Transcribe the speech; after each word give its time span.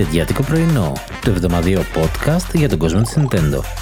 Νιτεντιάτικο 0.00 0.42
πρωινό, 0.42 0.92
το 1.24 1.30
εβδομαδιαίο 1.30 1.80
podcast 1.80 2.54
για 2.54 2.68
τον 2.68 2.78
κόσμο 2.78 3.02
της 3.02 3.16
Nintendo. 3.16 3.79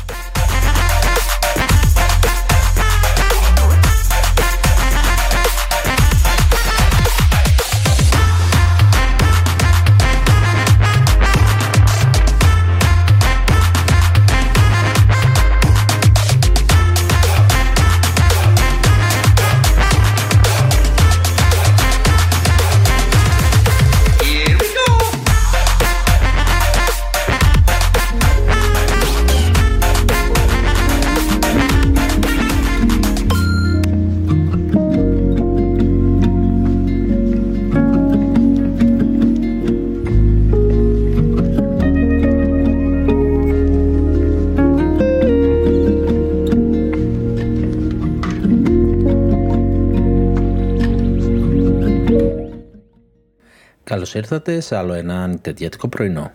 Ήρθατε 54.18 54.60
σε 54.60 54.76
άλλο 54.76 54.92
ένα 54.92 55.26
νητεντιατικό 55.26 55.88
πρωινό. 55.88 56.32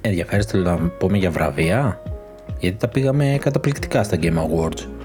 Ενδιαφέρεστε 0.00 0.58
να 0.58 0.78
πούμε 0.78 1.16
για 1.16 1.30
βραβεία, 1.30 2.02
γιατί 2.60 2.76
τα 2.76 2.88
πήγαμε 2.88 3.38
καταπληκτικά 3.40 4.02
στα 4.02 4.18
Game 4.20 4.36
Awards. 4.36 5.03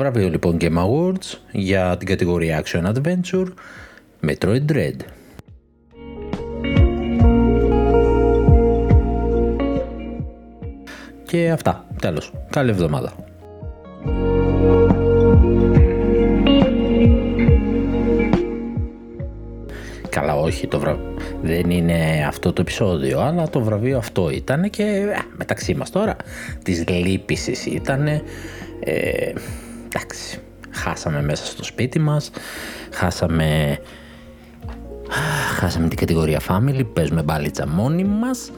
Βραβείο 0.00 0.28
λοιπόν 0.28 0.56
Game 0.60 0.76
Awards 0.76 1.38
για 1.52 1.96
την 1.96 2.06
κατηγορία 2.06 2.64
Action 2.64 2.92
Adventure 2.92 3.46
Metroid 4.26 4.64
Dread. 4.72 4.96
Και 11.26 11.50
αυτά. 11.50 11.86
Τέλος. 12.00 12.32
Καλή 12.50 12.70
εβδομάδα. 12.70 13.12
Καλά 20.08 20.36
όχι, 20.36 20.66
το 20.66 20.78
βρα... 20.78 20.98
δεν 21.42 21.70
είναι 21.70 22.24
αυτό 22.28 22.52
το 22.52 22.60
επεισόδιο, 22.60 23.20
αλλά 23.20 23.48
το 23.48 23.60
βραβείο 23.60 23.98
αυτό 23.98 24.30
ήταν 24.30 24.70
και 24.70 24.82
ε, 24.82 25.18
μεταξύ 25.36 25.74
μας 25.74 25.90
τώρα 25.90 26.16
της 26.62 26.88
λύπησης 26.88 27.66
ήταν 27.66 28.06
ε, 28.80 29.32
εντάξει, 29.94 30.38
χάσαμε 30.70 31.22
μέσα 31.22 31.46
στο 31.46 31.64
σπίτι 31.64 31.98
μας, 31.98 32.30
χάσαμε, 32.92 33.78
χάσαμε 35.58 35.88
την 35.88 35.98
κατηγορία 35.98 36.40
family, 36.48 36.86
παίζουμε 36.92 37.22
μπάλιτσα 37.22 37.66
μόνοι 37.68 38.04
μας, 38.04 38.50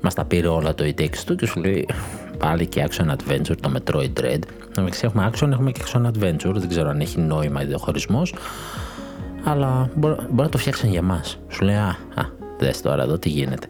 μας 0.00 0.14
τα 0.14 0.24
πήρε 0.24 0.46
όλα 0.46 0.74
το 0.74 0.84
e 0.84 1.08
του 1.26 1.36
και 1.36 1.46
σου 1.46 1.60
λέει 1.60 1.88
πάλι 2.38 2.66
και 2.66 2.88
action 2.88 3.06
adventure, 3.06 3.56
το 3.60 3.72
Metroid 3.74 4.20
Dread. 4.20 4.38
Νομίζω 4.76 5.00
έχουμε 5.02 5.30
action, 5.32 5.50
έχουμε 5.50 5.70
και 5.70 5.82
action 5.86 6.06
adventure, 6.06 6.54
δεν 6.54 6.68
ξέρω 6.68 6.88
αν 6.88 7.00
έχει 7.00 7.20
νόημα 7.20 7.60
διαχωρισμός. 7.60 8.34
Αλλά 9.44 9.90
μπορεί, 9.94 10.14
μπορεί 10.14 10.42
να 10.42 10.48
το 10.48 10.58
φτιάξουν 10.58 10.90
για 10.90 11.02
μας. 11.02 11.38
Σου 11.48 11.64
λέει, 11.64 11.74
α, 11.74 11.96
α 12.14 12.22
δες 12.58 12.80
τώρα 12.80 13.02
εδώ 13.02 13.18
τι 13.18 13.28
γίνεται. 13.28 13.66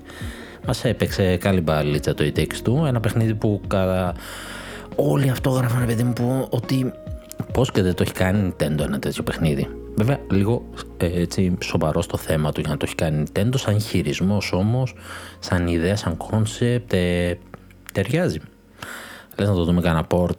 Μας 0.67 0.85
έπαιξε 0.85 1.37
καλή 1.37 1.61
μπαλίτσα 1.61 2.15
το 2.15 2.25
e 2.25 2.47
του, 2.63 2.85
ένα 2.87 3.01
παιχνίδι 3.01 3.35
που 3.35 3.61
κατά 3.67 4.15
όλοι 4.97 5.31
αυτό 5.31 5.51
γράφανε 5.51 5.87
παιδί 5.87 6.03
μου 6.03 6.47
ότι 6.51 6.93
πώς 7.53 7.73
και 7.73 7.83
δεν 7.83 7.95
το 7.95 8.03
έχει 8.03 8.13
κάνει 8.13 8.55
Nintendo 8.59 8.79
ένα 8.79 8.99
τέτοιο 8.99 9.23
παιχνίδι. 9.23 9.69
Βέβαια 9.97 10.19
λίγο 10.31 10.65
ε, 10.97 11.21
έτσι 11.21 11.57
σοβαρό 11.63 12.03
στο 12.03 12.17
θέμα 12.17 12.53
του 12.53 12.61
για 12.61 12.71
να 12.71 12.77
το 12.77 12.85
έχει 12.87 12.95
κάνει 12.95 13.25
Nintendo 13.33 13.55
σαν 13.55 13.81
χειρισμός 13.81 14.53
όμως, 14.53 14.95
σαν 15.39 15.67
ιδέα, 15.67 15.97
σαν 15.97 16.17
concept 16.31 16.93
ε, 16.93 17.35
ταιριάζει. 17.93 18.41
Λες 19.37 19.49
να 19.49 19.55
το 19.55 19.65
δούμε 19.65 19.81
κανένα 19.81 20.07
port 20.11 20.37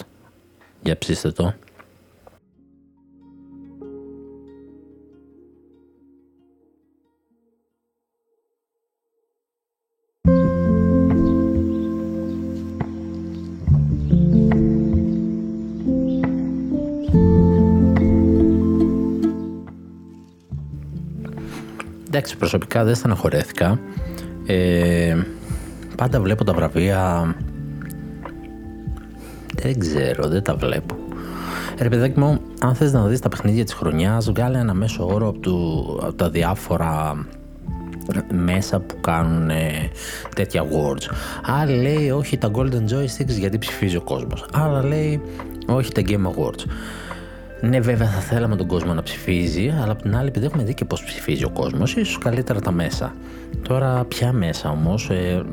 για 0.83 0.97
ψήστε 0.97 1.31
το. 1.31 1.53
Εντάξει, 22.17 22.37
προσωπικά 22.37 22.83
δεν 22.83 22.95
στεναχωρέθηκα. 22.95 23.79
Ε, 24.45 25.15
πάντα 25.95 26.21
βλέπω 26.21 26.43
τα 26.43 26.53
βραβεία... 26.53 27.35
Δεν 29.55 29.79
ξέρω, 29.79 30.27
δεν 30.27 30.43
τα 30.43 30.55
βλέπω. 30.55 30.95
Ρε 31.79 31.89
παιδάκι 31.89 32.19
μου, 32.19 32.39
αν 32.59 32.75
θες 32.75 32.93
να 32.93 33.05
δεις 33.05 33.19
τα 33.19 33.29
παιχνίδια 33.29 33.63
της 33.63 33.73
χρονιάς, 33.73 34.31
βγάλε 34.31 34.57
ένα 34.57 34.73
μέσο 34.73 35.07
όρο 35.07 35.27
από, 35.27 35.51
από 36.01 36.13
τα 36.13 36.29
διάφορα 36.29 37.25
μέσα 38.33 38.79
που 38.79 38.99
κάνουν 39.01 39.49
τέτοια 40.35 40.63
awards. 40.63 41.13
Άλλα 41.45 41.75
λέει 41.75 42.09
όχι 42.09 42.37
τα 42.37 42.51
Golden 42.53 42.91
Joysticks 42.91 43.37
γιατί 43.39 43.57
ψηφίζει 43.57 43.95
ο 43.95 44.01
κόσμος. 44.01 44.45
Άλλα 44.53 44.83
λέει 44.83 45.21
όχι 45.67 45.91
τα 45.91 46.01
Game 46.05 46.25
Awards. 46.25 46.65
Ναι, 47.61 47.79
βέβαια 47.79 48.07
θα 48.07 48.19
θέλαμε 48.19 48.55
τον 48.55 48.67
κόσμο 48.67 48.93
να 48.93 49.03
ψηφίζει, 49.03 49.73
αλλά 49.81 49.91
από 49.91 50.01
την 50.01 50.15
άλλη, 50.15 50.27
επειδή 50.27 50.45
έχουμε 50.45 50.63
δει 50.63 50.73
και 50.73 50.85
πώς 50.85 51.03
ψηφίζει 51.03 51.43
ο 51.43 51.49
κόσμος, 51.49 51.95
ίσως 51.95 52.17
καλύτερα 52.17 52.59
τα 52.59 52.71
μέσα. 52.71 53.15
Τώρα, 53.67 54.03
ποια 54.03 54.31
μέσα 54.31 54.69
όμως. 54.69 55.09
Ε, 55.09 55.43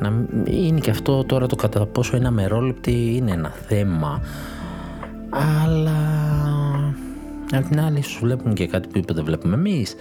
να 0.00 0.12
είναι 0.44 0.80
και 0.80 0.90
αυτό 0.90 1.24
τώρα 1.24 1.46
το 1.46 1.56
κατά 1.56 1.86
πόσο 1.86 2.16
είναι 2.16 2.26
αμερόληπτη 2.26 3.14
είναι 3.16 3.30
ένα 3.30 3.52
θέμα. 3.66 4.20
Αλλά 5.62 5.92
απ' 7.52 7.68
την 7.68 7.80
άλλη, 7.80 8.02
σου 8.02 8.18
βλέπουν 8.20 8.54
και 8.54 8.66
κάτι 8.66 9.00
που 9.00 9.14
δεν 9.14 9.24
βλέπουμε 9.24 9.54
εμείς. 9.54 9.94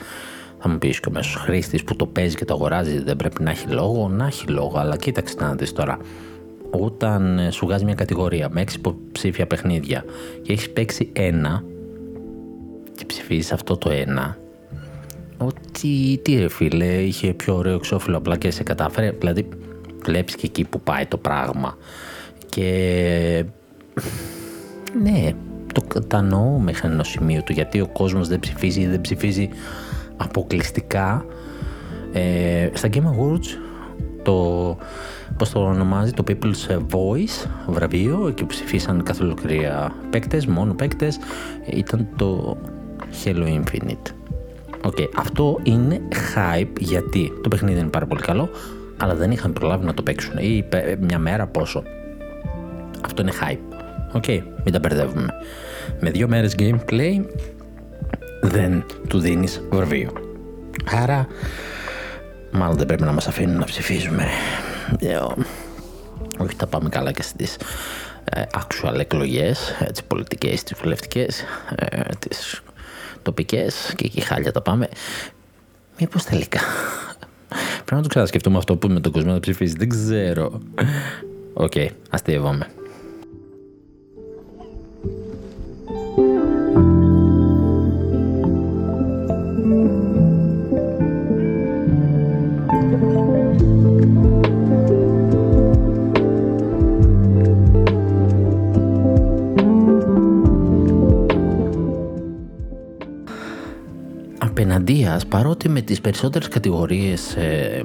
Θα 0.59 0.69
μου 0.69 0.77
πεις 0.77 0.99
και 0.99 1.09
ο 1.09 1.11
μέσος 1.11 1.35
χρήστης 1.35 1.83
που 1.83 1.95
το 1.95 2.05
παίζει 2.05 2.35
και 2.35 2.45
το 2.45 2.53
αγοράζει 2.53 2.99
δεν 2.99 3.15
πρέπει 3.15 3.43
να 3.43 3.49
έχει 3.49 3.67
λόγο. 3.67 4.09
Να 4.09 4.25
έχει 4.25 4.47
λόγο, 4.47 4.79
αλλά 4.79 4.97
κοίταξε 4.97 5.35
να 5.39 5.55
δεις 5.55 5.73
τώρα 5.73 5.97
όταν 6.69 7.39
ε, 7.39 7.51
σου 7.51 7.65
βγάζει 7.65 7.85
μια 7.85 7.95
κατηγορία 7.95 8.49
με 8.49 8.61
έξι 8.61 8.77
υποψήφια 8.77 9.47
παιχνίδια 9.47 10.05
και 10.41 10.53
έχεις 10.53 10.69
παίξει 10.69 11.09
ένα 11.13 11.63
και 12.95 13.05
ψηφίζεις 13.05 13.51
αυτό 13.51 13.77
το 13.77 13.89
ένα 13.91 14.37
ότι 15.37 16.19
τι 16.23 16.35
ρε 16.35 16.49
φίλε 16.49 16.85
είχε 16.85 17.33
πιο 17.33 17.55
ωραίο 17.55 17.75
εξώφυλλο 17.75 18.17
απλά 18.17 18.37
και 18.37 18.51
σε 18.51 18.63
κατάφερε 18.63 19.11
δηλαδή 19.11 19.47
βλέπεις 20.03 20.35
και 20.35 20.45
εκεί 20.45 20.63
που 20.63 20.81
πάει 20.81 21.05
το 21.05 21.17
πράγμα. 21.17 21.77
Και 22.49 23.45
ναι 25.03 25.31
το 25.73 25.81
κατανοώ 25.87 26.59
μέχρι 26.59 26.87
ενός 26.87 27.09
σημείου 27.09 27.41
του 27.45 27.51
γιατί 27.51 27.81
ο 27.81 27.87
κόσμος 27.87 28.27
δεν 28.27 28.39
ψηφίζει 28.39 28.81
ή 28.81 28.87
δεν 28.87 29.01
ψηφίζει 29.01 29.49
αποκλειστικά. 30.17 31.25
Ε, 32.13 32.69
στα 32.73 32.89
Game 32.93 32.97
Awards 32.97 33.47
το, 34.23 34.77
πώς 35.37 35.49
το 35.51 35.59
ονομάζει, 35.59 36.11
το 36.11 36.23
People's 36.27 36.77
Voice 36.77 37.49
βραβείο, 37.67 38.27
εκεί 38.27 38.41
που 38.41 38.47
ψηφίσαν 38.47 39.03
καθ' 39.03 39.21
ολοκληρία 39.21 39.95
παίκτες, 40.09 40.45
μόνο 40.45 40.73
παίκτες, 40.73 41.19
ήταν 41.65 42.07
το 42.15 42.57
Halo 43.23 43.61
Infinite. 43.61 44.11
OK, 44.85 44.95
okay, 44.97 45.09
αυτό 45.15 45.59
είναι 45.63 46.01
hype 46.35 46.79
γιατί 46.79 47.31
το 47.43 47.49
παιχνίδι 47.49 47.79
είναι 47.79 47.89
πάρα 47.89 48.05
πολύ 48.05 48.21
καλό, 48.21 48.49
αλλά 48.97 49.15
δεν 49.15 49.31
είχαν 49.31 49.53
προλάβει 49.53 49.85
να 49.85 49.93
το 49.93 50.01
παίξουν 50.01 50.37
ή 50.37 50.65
μια 50.99 51.19
μέρα 51.19 51.47
πόσο. 51.47 51.83
Αυτό 53.05 53.21
είναι 53.21 53.31
hype. 53.41 53.75
OK, 54.13 54.23
okay, 54.27 54.41
μην 54.63 54.73
τα 54.73 54.79
μπερδεύουμε. 54.79 55.27
Με 55.99 56.11
δύο 56.11 56.27
μέρες 56.27 56.55
gameplay 56.59 57.25
δεν 58.41 58.85
του 59.07 59.19
δίνεις 59.19 59.61
βραβείο. 59.71 60.11
Άρα, 61.01 61.27
μάλλον 62.51 62.77
δεν 62.77 62.85
πρέπει 62.85 63.03
να 63.03 63.11
μας 63.11 63.27
αφήνουν 63.27 63.57
να 63.57 63.65
ψηφίζουμε. 63.65 64.23
Ε, 64.99 65.17
όχι, 66.37 66.55
θα 66.57 66.67
πάμε 66.67 66.89
καλά 66.89 67.11
και 67.11 67.21
στις 67.21 67.57
ε, 68.23 68.41
actual 68.53 68.99
εκλογές, 68.99 69.73
τις 69.91 70.03
πολιτικές, 70.03 70.63
τις 70.63 70.77
βουλευτικές, 70.81 71.43
ε, 71.75 72.01
τις 72.19 72.61
τοπικές 73.21 73.93
και 73.95 74.05
εκεί 74.05 74.21
χάλια 74.21 74.51
τα 74.51 74.61
πάμε. 74.61 74.89
Μήπως 75.99 76.23
τελικά. 76.23 76.59
Πρέπει 77.73 77.95
να 77.95 78.01
το 78.01 78.07
ξανασκεφτούμε 78.07 78.57
αυτό 78.57 78.75
που 78.75 78.87
με 78.87 78.99
τον 78.99 79.11
κόσμο 79.11 79.31
να 79.31 79.39
ψηφίσει. 79.39 79.75
Δεν 79.77 79.89
ξέρω. 79.89 80.61
OK, 81.53 81.71
okay, 81.75 81.87
αστειεύομαι. 82.09 82.67
Απέναντίας, 104.75 105.25
παρότι 105.25 105.69
με 105.69 105.81
τις 105.81 106.01
περισσότερες 106.01 106.47
κατηγορίες 106.47 107.35
ε, 107.35 107.83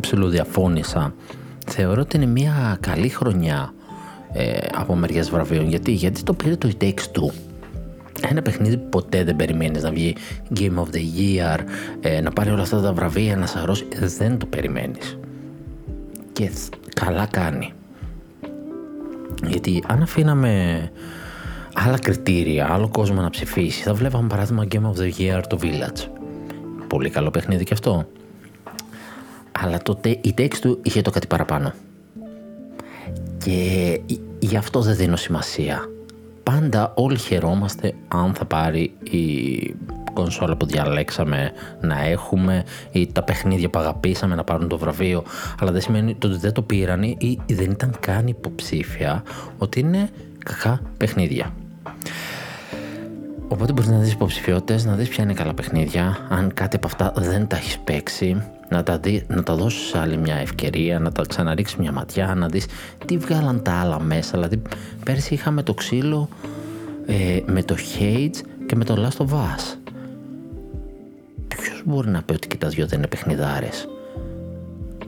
ψηλοδιαφώνησα, 0.00 1.14
θεωρώ 1.66 2.00
ότι 2.00 2.16
είναι 2.16 2.26
μια 2.26 2.76
καλή 2.80 3.08
χρονιά 3.08 3.72
ε, 4.32 4.58
από 4.74 4.94
μεριά 4.94 5.22
βραβείων. 5.22 5.68
Γιατί, 5.68 5.92
γιατί 5.92 6.22
το 6.22 6.34
πήρε 6.34 6.56
το 6.56 6.70
It 6.72 6.84
Takes 6.84 7.18
Two. 7.18 7.32
Ένα 8.30 8.42
παιχνίδι 8.42 8.76
που 8.76 8.88
ποτέ 8.88 9.24
δεν 9.24 9.36
περιμένεις 9.36 9.82
να 9.82 9.90
βγει 9.90 10.14
Game 10.56 10.74
of 10.74 10.94
the 10.94 11.02
Year, 11.18 11.58
ε, 12.00 12.20
να 12.20 12.30
πάρει 12.30 12.50
όλα 12.50 12.62
αυτά 12.62 12.80
τα 12.80 12.92
βραβεία, 12.92 13.36
να 13.36 13.46
σαρώσει. 13.46 13.86
Δεν 14.16 14.38
το 14.38 14.46
περιμένεις. 14.46 15.18
Και 16.32 16.50
καλά 16.94 17.26
κάνει. 17.26 17.72
Γιατί 19.46 19.84
αν 19.86 20.02
αφήναμε 20.02 20.82
άλλα 21.86 21.98
κριτήρια, 21.98 22.72
άλλο 22.72 22.88
κόσμο 22.88 23.20
να 23.20 23.30
ψηφίσει. 23.30 23.82
Θα 23.82 23.94
βλέπαμε 23.94 24.28
παράδειγμα 24.28 24.64
Game 24.72 24.92
of 24.92 25.00
the 25.00 25.12
Year 25.18 25.42
το 25.48 25.58
Village. 25.62 26.08
Πολύ 26.86 27.10
καλό 27.10 27.30
παιχνίδι 27.30 27.64
και 27.64 27.74
αυτό. 27.74 28.06
Αλλά 29.60 29.78
τότε 29.78 30.18
η 30.20 30.32
τέξη 30.34 30.60
του 30.60 30.78
είχε 30.82 31.02
το 31.02 31.10
κάτι 31.10 31.26
παραπάνω. 31.26 31.72
Και 33.44 34.00
γι' 34.38 34.56
αυτό 34.56 34.80
δεν 34.80 34.96
δίνω 34.96 35.16
σημασία. 35.16 35.88
Πάντα 36.42 36.92
όλοι 36.94 37.18
χαιρόμαστε 37.18 37.94
αν 38.08 38.34
θα 38.34 38.44
πάρει 38.44 38.92
η 39.02 39.74
κονσόλα 40.12 40.56
που 40.56 40.66
διαλέξαμε 40.66 41.52
να 41.80 42.00
έχουμε 42.00 42.64
ή 42.92 43.12
τα 43.12 43.22
παιχνίδια 43.22 43.70
που 43.70 43.78
αγαπήσαμε 43.78 44.34
να 44.34 44.44
πάρουν 44.44 44.68
το 44.68 44.78
βραβείο. 44.78 45.22
Αλλά 45.60 45.72
δεν 45.72 45.80
σημαίνει 45.80 46.16
ότι 46.24 46.36
δεν 46.36 46.52
το 46.52 46.62
πήραν 46.62 47.02
ή 47.02 47.38
δεν 47.46 47.70
ήταν 47.70 47.96
καν 48.00 48.26
υποψήφια 48.26 49.22
ότι 49.58 49.80
είναι 49.80 50.10
κακά 50.38 50.80
παιχνίδια. 50.96 51.52
Οπότε 53.48 53.72
μπορείς 53.72 53.90
να 53.90 53.98
δεις 53.98 54.12
υποψηφιότητες, 54.12 54.84
να 54.84 54.94
δεις 54.94 55.08
ποια 55.08 55.24
είναι 55.24 55.32
καλά 55.32 55.54
παιχνίδια. 55.54 56.26
Αν 56.28 56.54
κάτι 56.54 56.76
από 56.76 56.86
αυτά 56.86 57.12
δεν 57.16 57.46
τα 57.46 57.56
έχεις 57.56 57.78
παίξει, 57.78 58.42
να 58.68 58.82
τα, 58.82 58.98
δει, 58.98 59.24
να 59.28 59.42
τα 59.42 59.54
δώσεις 59.54 59.94
άλλη 59.94 60.16
μια 60.16 60.34
ευκαιρία, 60.34 60.98
να 60.98 61.12
τα 61.12 61.22
ξαναρίξεις 61.28 61.76
μια 61.76 61.92
ματιά, 61.92 62.34
να 62.34 62.48
δεις 62.48 62.66
τι 63.06 63.18
βγάλαν 63.18 63.62
τα 63.62 63.72
άλλα 63.72 64.00
μέσα. 64.00 64.30
Δηλαδή, 64.32 64.62
πέρσι 65.04 65.34
είχαμε 65.34 65.62
το 65.62 65.74
ξύλο 65.74 66.28
ε, 67.06 67.40
με 67.46 67.62
το 67.62 67.74
Hades 67.74 68.36
και 68.66 68.76
με 68.76 68.84
το 68.84 68.94
Last 68.98 69.26
of 69.26 69.34
Us. 69.34 69.76
Ποιος 71.48 71.82
μπορεί 71.84 72.08
να 72.08 72.22
πει 72.22 72.32
ότι 72.32 72.48
και 72.48 72.56
τα 72.56 72.68
δυο 72.68 72.86
δεν 72.86 72.98
είναι 72.98 73.08
παιχνιδάρες; 73.08 73.88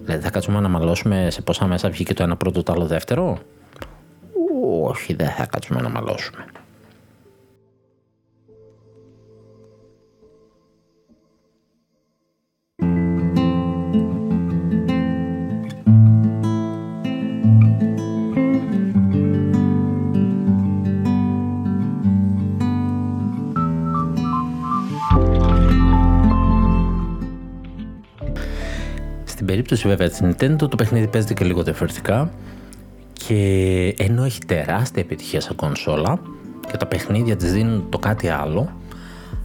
Δηλαδή, 0.05 0.23
θα 0.23 0.31
κάτσουμε 0.31 0.61
να 0.61 0.69
μαλώσουμε 0.69 1.29
σε 1.31 1.43
πόσα 1.43 1.67
μέσα 1.67 1.91
βγήκε 1.91 2.15
το 2.15 2.23
ένα 2.23 2.37
πρώτο, 2.37 2.63
το 2.63 2.73
άλλο 2.73 2.87
δεύτερο; 2.87 3.39
Όχι, 4.83 5.15
δεν 5.15 5.31
θα 5.31 5.47
κάτσουμε 5.47 5.81
να 5.81 5.89
μαλώσουμε. 5.89 6.45
Στην 29.41 29.53
περίπτωση 29.53 29.89
βέβαια 29.89 30.09
της 30.09 30.21
Nintendo 30.23 30.69
το 30.69 30.77
παιχνίδι 30.77 31.07
παίζεται 31.07 31.35
και 31.35 31.45
λίγο 31.45 31.63
διαφορετικά 31.63 32.31
και 33.13 33.95
ενώ 33.99 34.25
έχει 34.25 34.39
τεράστια 34.47 35.03
επιτυχία 35.03 35.41
σαν 35.41 35.57
κονσόλα 35.57 36.21
και 36.71 36.77
τα 36.77 36.87
παιχνίδια 36.87 37.37
της 37.37 37.53
δίνουν 37.53 37.87
το 37.89 37.99
κάτι 37.99 38.29
άλλο, 38.29 38.73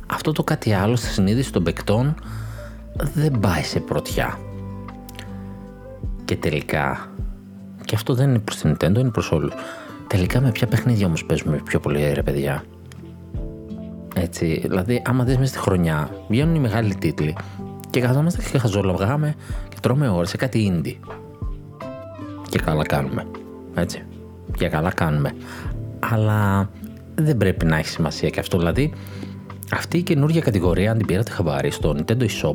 αυτό 0.08 0.32
το 0.32 0.44
κάτι 0.44 0.74
άλλο 0.74 0.96
στη 0.96 1.08
συνείδηση 1.08 1.52
των 1.52 1.64
παικτών 1.64 2.16
δεν 3.14 3.40
πάει 3.40 3.64
σε 3.64 3.80
πρωτιά. 3.80 4.40
Και 6.26 6.36
τελικά, 6.36 7.10
και 7.86 7.96
αυτό 7.96 8.14
δεν 8.14 8.30
είναι 8.30 8.40
προς 8.40 8.58
την 8.58 8.72
Nintendo, 8.76 8.98
είναι 8.98 9.10
προς 9.10 9.32
όλους, 9.32 9.54
τελικά 10.08 10.42
με 10.42 10.52
ποια 10.52 10.68
παιχνίδια 10.68 11.06
όμως 11.06 11.26
παίζουμε 11.26 11.62
πιο 11.64 11.80
πολύ 11.80 12.14
ρε 12.14 12.24
παιδιά; 12.24 12.64
Έτσι, 14.16 14.60
δηλαδή 14.68 15.02
άμα 15.06 15.24
δεις 15.24 15.38
μέσα 15.38 15.50
στη 15.50 15.60
χρονιά 15.60 16.10
βγαίνουν 16.28 16.56
οι 16.56 16.60
μεγάλοι 16.60 16.96
τίτλοι 16.96 17.36
και 17.96 18.02
καθόμαστε 18.02 18.44
και 18.52 18.58
χαζολογάμε 18.58 19.36
και 19.65 19.65
τρώμε 19.86 20.10
ώρες 20.10 20.30
σε 20.30 20.38
κάτι 20.38 20.72
indie. 20.72 21.14
Και 22.50 22.60
καλά 22.60 22.84
κάνουμε. 22.84 23.26
Έτσι. 23.76 24.04
Και 24.58 24.68
καλά 24.68 24.92
κάνουμε. 24.92 25.32
Αλλά 26.00 26.70
δεν 27.16 27.38
πρέπει 27.38 27.66
να 27.66 27.78
έχει 27.78 27.88
σημασία 27.88 28.30
και 28.30 28.40
αυτό. 28.40 28.58
Δηλαδή, 28.58 28.94
αυτή 29.72 29.98
η 29.98 30.02
καινούργια 30.02 30.42
κατηγορία, 30.42 30.92
αν 30.92 30.98
την 30.98 31.08
πήρατε 31.08 31.32
χαμπάρι 31.32 31.72
στο 31.72 31.96
Nintendo 31.98 32.22
eShop, 32.22 32.54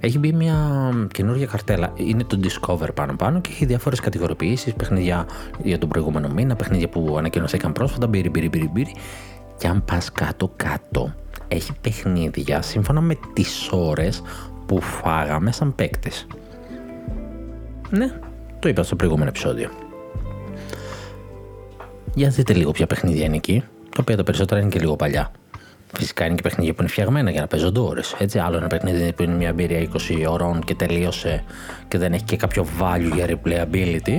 έχει 0.00 0.18
μπει 0.18 0.32
μια 0.32 0.90
καινούργια 1.12 1.46
καρτέλα. 1.46 1.92
Είναι 1.96 2.24
το 2.24 2.40
Discover 2.42 2.88
πάνω 2.94 3.16
πάνω 3.16 3.40
και 3.40 3.50
έχει 3.52 3.64
διάφορες 3.64 4.00
κατηγοριοποιήσεις, 4.00 4.74
παιχνίδια 4.74 5.26
για 5.62 5.78
τον 5.78 5.88
προηγούμενο 5.88 6.28
μήνα, 6.28 6.56
παιχνίδια 6.56 6.88
που 6.88 7.14
ανακοινωθήκαν 7.18 7.72
πρόσφατα, 7.72 8.06
μπύρι, 8.06 8.28
μπύρι, 8.28 8.48
μπύρι, 8.48 8.70
μπύρι. 8.72 8.94
Και 9.58 9.66
αν 9.66 9.84
πας 9.84 10.12
κάτω-κάτω, 10.12 11.14
έχει 11.48 11.72
παιχνίδια 11.80 12.62
σύμφωνα 12.62 13.00
με 13.00 13.18
τις 13.32 13.68
ώρες 13.72 14.22
που 14.66 14.80
φάγαμε 14.80 15.52
σαν 15.52 15.74
παίκτες. 15.74 16.26
Ναι, 17.90 18.12
το 18.58 18.68
είπα 18.68 18.82
στο 18.82 18.96
προηγούμενο 18.96 19.28
επεισόδιο. 19.28 19.70
Για 22.14 22.28
δείτε 22.28 22.52
λίγο 22.52 22.70
ποια 22.70 22.86
παιχνίδια 22.86 23.24
είναι 23.24 23.36
εκεί, 23.36 23.64
τα 23.90 23.98
οποία 24.00 24.16
τα 24.16 24.22
περισσότερα 24.22 24.60
είναι 24.60 24.70
και 24.70 24.78
λίγο 24.78 24.96
παλιά. 24.96 25.30
Φυσικά 25.92 26.24
είναι 26.24 26.34
και 26.34 26.42
παιχνίδια 26.42 26.74
που 26.74 26.82
είναι 26.82 26.90
φτιαγμένα 26.90 27.30
για 27.30 27.40
να 27.40 27.46
παίζονται 27.46 27.80
ώρες. 27.80 28.00
Έτσι, 28.18 28.38
άλλο 28.38 28.56
ένα 28.56 28.66
παιχνίδι 28.66 29.12
που 29.12 29.22
είναι 29.22 29.34
μια 29.34 29.48
εμπειρία 29.48 29.88
20 29.92 30.26
ώρων 30.28 30.60
και 30.60 30.74
τελείωσε 30.74 31.44
και 31.88 31.98
δεν 31.98 32.12
έχει 32.12 32.24
και 32.24 32.36
κάποιο 32.36 32.66
value 32.80 33.12
για 33.14 33.26
replayability. 33.26 34.14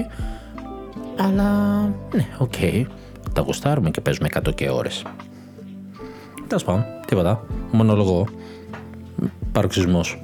Αλλά 1.17 1.81
ναι, 2.13 2.27
OK. 2.37 2.53
Okay. 2.61 2.85
Τα 3.33 3.41
γουστάρουμε 3.41 3.89
και 3.89 4.01
παίζουμε 4.01 4.27
100 4.33 4.55
και 4.55 4.69
ώρες. 4.69 5.03
Τέλος 6.47 6.63
πάντων, 6.63 6.85
τίποτα. 7.07 7.45
Μονολογώ. 7.71 8.27
Παροξισμός. 9.51 10.19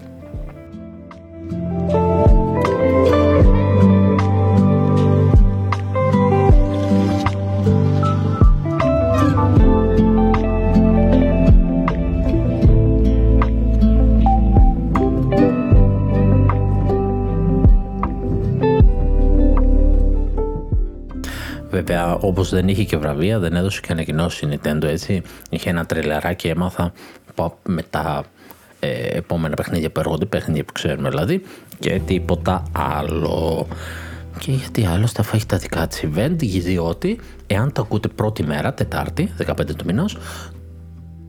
Βέβαια, 21.86 22.16
όπως 22.16 22.50
δεν 22.50 22.68
είχε 22.68 22.84
και 22.84 22.98
βραβεία, 22.98 23.40
δεν 23.40 23.56
έδωσε 23.56 23.80
και 23.82 23.92
ανακοινώσεις 23.92 24.42
η 24.42 24.48
Nintendo 24.52 24.84
έτσι. 24.84 25.22
Είχε 25.50 25.70
ένα 25.70 25.86
τρελαράκι, 25.86 26.48
έμαθα 26.48 26.92
με 27.64 27.82
τα 27.90 28.24
ε, 28.80 29.18
επόμενα 29.18 29.56
παιχνίδια 29.56 29.92
που 29.92 30.00
έρχονται, 30.00 30.26
παιχνίδια 30.26 30.64
που 30.64 30.74
ξέρουμε 30.74 31.10
δηλαδή, 31.10 31.42
και 31.80 32.02
τίποτα 32.06 32.64
άλλο. 32.72 33.68
Και 34.40 34.52
γιατί 34.52 34.86
άλλωστε 34.86 35.22
αφού 35.22 35.36
έχει 35.36 35.46
τα 35.46 35.58
δικά 35.58 35.88
της 35.88 36.04
event, 36.04 36.36
διότι 36.38 37.20
εάν 37.48 37.72
το 37.72 37.82
ακούτε 37.82 38.08
πρώτη 38.08 38.44
μέρα, 38.44 38.74
Τετάρτη, 38.74 39.34
15 39.46 39.76
του 39.76 39.86
μηνός, 39.86 40.18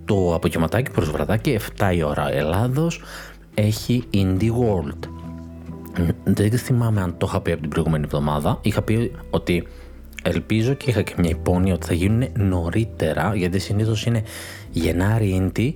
το 0.04 0.34
απογευματάκι 0.34 0.90
προς 0.90 1.11
βραδάκι, 1.11 1.58
7 1.78 1.92
η 1.94 2.02
ώρα 2.02 2.32
Ελλάδος, 2.32 3.02
έχει 3.54 4.04
Indie 4.14 4.50
World. 4.50 5.08
δεν 6.25 6.58
θυμάμαι 6.58 7.00
αν 7.00 7.14
το 7.18 7.26
είχα 7.28 7.40
πει 7.40 7.52
από 7.52 7.61
την 7.61 7.70
προηγούμενη 7.70 8.04
εβδομάδα. 8.04 8.58
Είχα 8.62 8.82
πει 8.82 9.12
ότι 9.30 9.66
ελπίζω 10.25 10.75
και 10.75 10.90
είχα 10.90 11.02
και 11.02 11.14
μια 11.19 11.31
υπόνοια 11.31 11.75
ότι 11.75 11.87
θα 11.87 11.95
γίνουν 11.95 12.28
νωρίτερα, 12.37 13.33
γιατί 13.35 13.59
συνήθως 13.59 14.07
είναι 14.07 14.23
Γενάρη 14.71 15.28
ίντι 15.28 15.75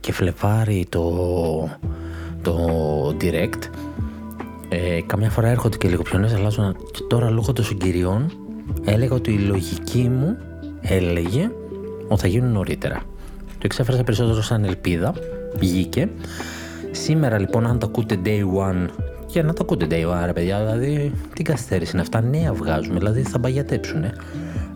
και 0.00 0.12
Φλεβάρι 0.12 0.86
το, 0.88 1.12
το 2.42 2.56
direct. 3.20 3.62
Ε, 4.68 5.00
καμιά 5.06 5.30
φορά 5.30 5.48
έρχονται 5.48 5.76
και 5.76 5.88
λίγο 5.88 6.02
πιο 6.02 6.18
νέες, 6.18 6.34
αλλάζουν 6.34 6.76
και 6.92 7.00
τώρα 7.08 7.30
λόγω 7.30 7.52
των 7.52 7.64
συγκυριών 7.64 8.32
έλεγα 8.84 9.14
ότι 9.14 9.32
η 9.32 9.38
λογική 9.38 10.08
μου 10.08 10.36
έλεγε 10.80 11.50
ότι 12.08 12.20
θα 12.20 12.28
γίνουν 12.28 12.52
νωρίτερα. 12.52 13.02
Το 13.46 13.62
εξέφρασα 13.62 14.04
περισσότερο 14.04 14.42
σαν 14.42 14.64
ελπίδα, 14.64 15.14
βγήκε. 15.58 16.08
Σήμερα 16.90 17.38
λοιπόν 17.38 17.66
αν 17.66 17.78
το 17.78 17.86
ακούτε 17.86 18.18
day 18.24 18.40
one 18.40 18.88
και 19.36 19.42
να 19.42 19.52
το 19.52 19.58
ακούτε 19.62 19.86
day 19.90 20.06
one 20.06 20.22
ρε 20.24 20.32
παιδιά, 20.32 20.58
δηλαδή 20.58 21.12
τι 21.34 21.42
καθυστέρηση 21.42 21.90
είναι 21.92 22.00
αυτά, 22.00 22.20
νέα 22.20 22.52
βγάζουμε, 22.52 22.98
δηλαδή 22.98 23.22
θα 23.22 23.38
μπαγιατέψουν. 23.38 24.04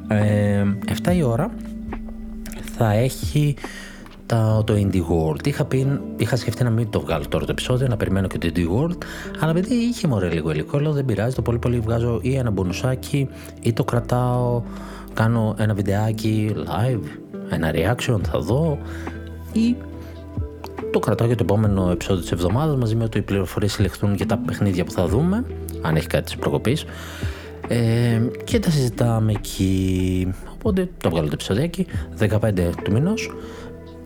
Ε, 0.09 0.65
7 1.05 1.15
η 1.15 1.23
ώρα 1.23 1.51
θα 2.77 2.93
έχει 2.93 3.55
το, 4.27 4.65
το 4.67 4.75
Indie 4.77 5.03
World. 5.03 5.47
Είχα, 5.47 5.65
πει, 5.65 6.01
είχα 6.17 6.37
σκεφτεί 6.37 6.65
να 6.65 6.71
μην 6.71 6.91
το 6.91 7.01
βγάλω 7.01 7.29
τώρα 7.29 7.45
το 7.45 7.51
επεισόδιο, 7.51 7.89
να 7.89 7.97
περιμένω 7.97 8.27
και 8.27 8.39
το 8.39 8.49
Indie 8.55 8.59
World, 8.59 8.97
αλλά 9.41 9.51
επειδή 9.51 9.75
είχε 9.75 10.09
μωρέ 10.09 10.29
λίγο 10.29 10.51
υλικό, 10.51 10.79
λέω 10.79 10.93
δεν 10.93 11.05
πειράζει, 11.05 11.35
το 11.35 11.43
πολύ 11.43 11.59
πολύ 11.59 11.81
βγάζω 11.81 12.19
ή 12.23 12.35
ένα 12.35 12.51
μπονουσάκι 12.51 13.29
ή 13.63 13.73
το 13.73 13.85
κρατάω, 13.85 14.63
κάνω 15.15 15.55
ένα 15.59 15.75
βιντεάκι 15.75 16.53
live, 16.57 17.03
ένα 17.51 17.71
reaction 17.75 18.21
θα 18.31 18.39
δω 18.39 18.79
ή 19.53 19.77
το 20.93 20.99
κρατάω 20.99 21.27
για 21.27 21.37
το 21.37 21.43
επόμενο 21.43 21.91
επεισόδιο 21.91 22.23
της 22.23 22.33
εβδομάδας 22.33 22.77
μαζί 22.77 22.95
με 22.95 23.05
ότι 23.05 23.19
οι 23.19 23.23
πληροφορίες 23.23 23.73
συλλεχθούν 23.73 24.15
για 24.15 24.27
τα 24.27 24.39
παιχνίδια 24.39 24.85
που 24.85 24.91
θα 24.91 25.07
δούμε, 25.07 25.45
αν 25.83 25.97
έχει 25.97 26.07
κάτι 26.07 26.25
της 26.25 26.37
προκοπής. 26.37 26.85
Ε, 27.69 28.21
και 28.45 28.59
τα 28.59 28.71
συζητάμε 28.71 29.33
εκεί. 29.33 30.35
Οπότε 30.53 30.89
το 31.01 31.11
βγάλω 31.11 31.27
το 31.27 31.33
επεισοδιάκι 31.35 31.87
15 32.19 32.71
του 32.85 32.93
μηνός 32.93 33.31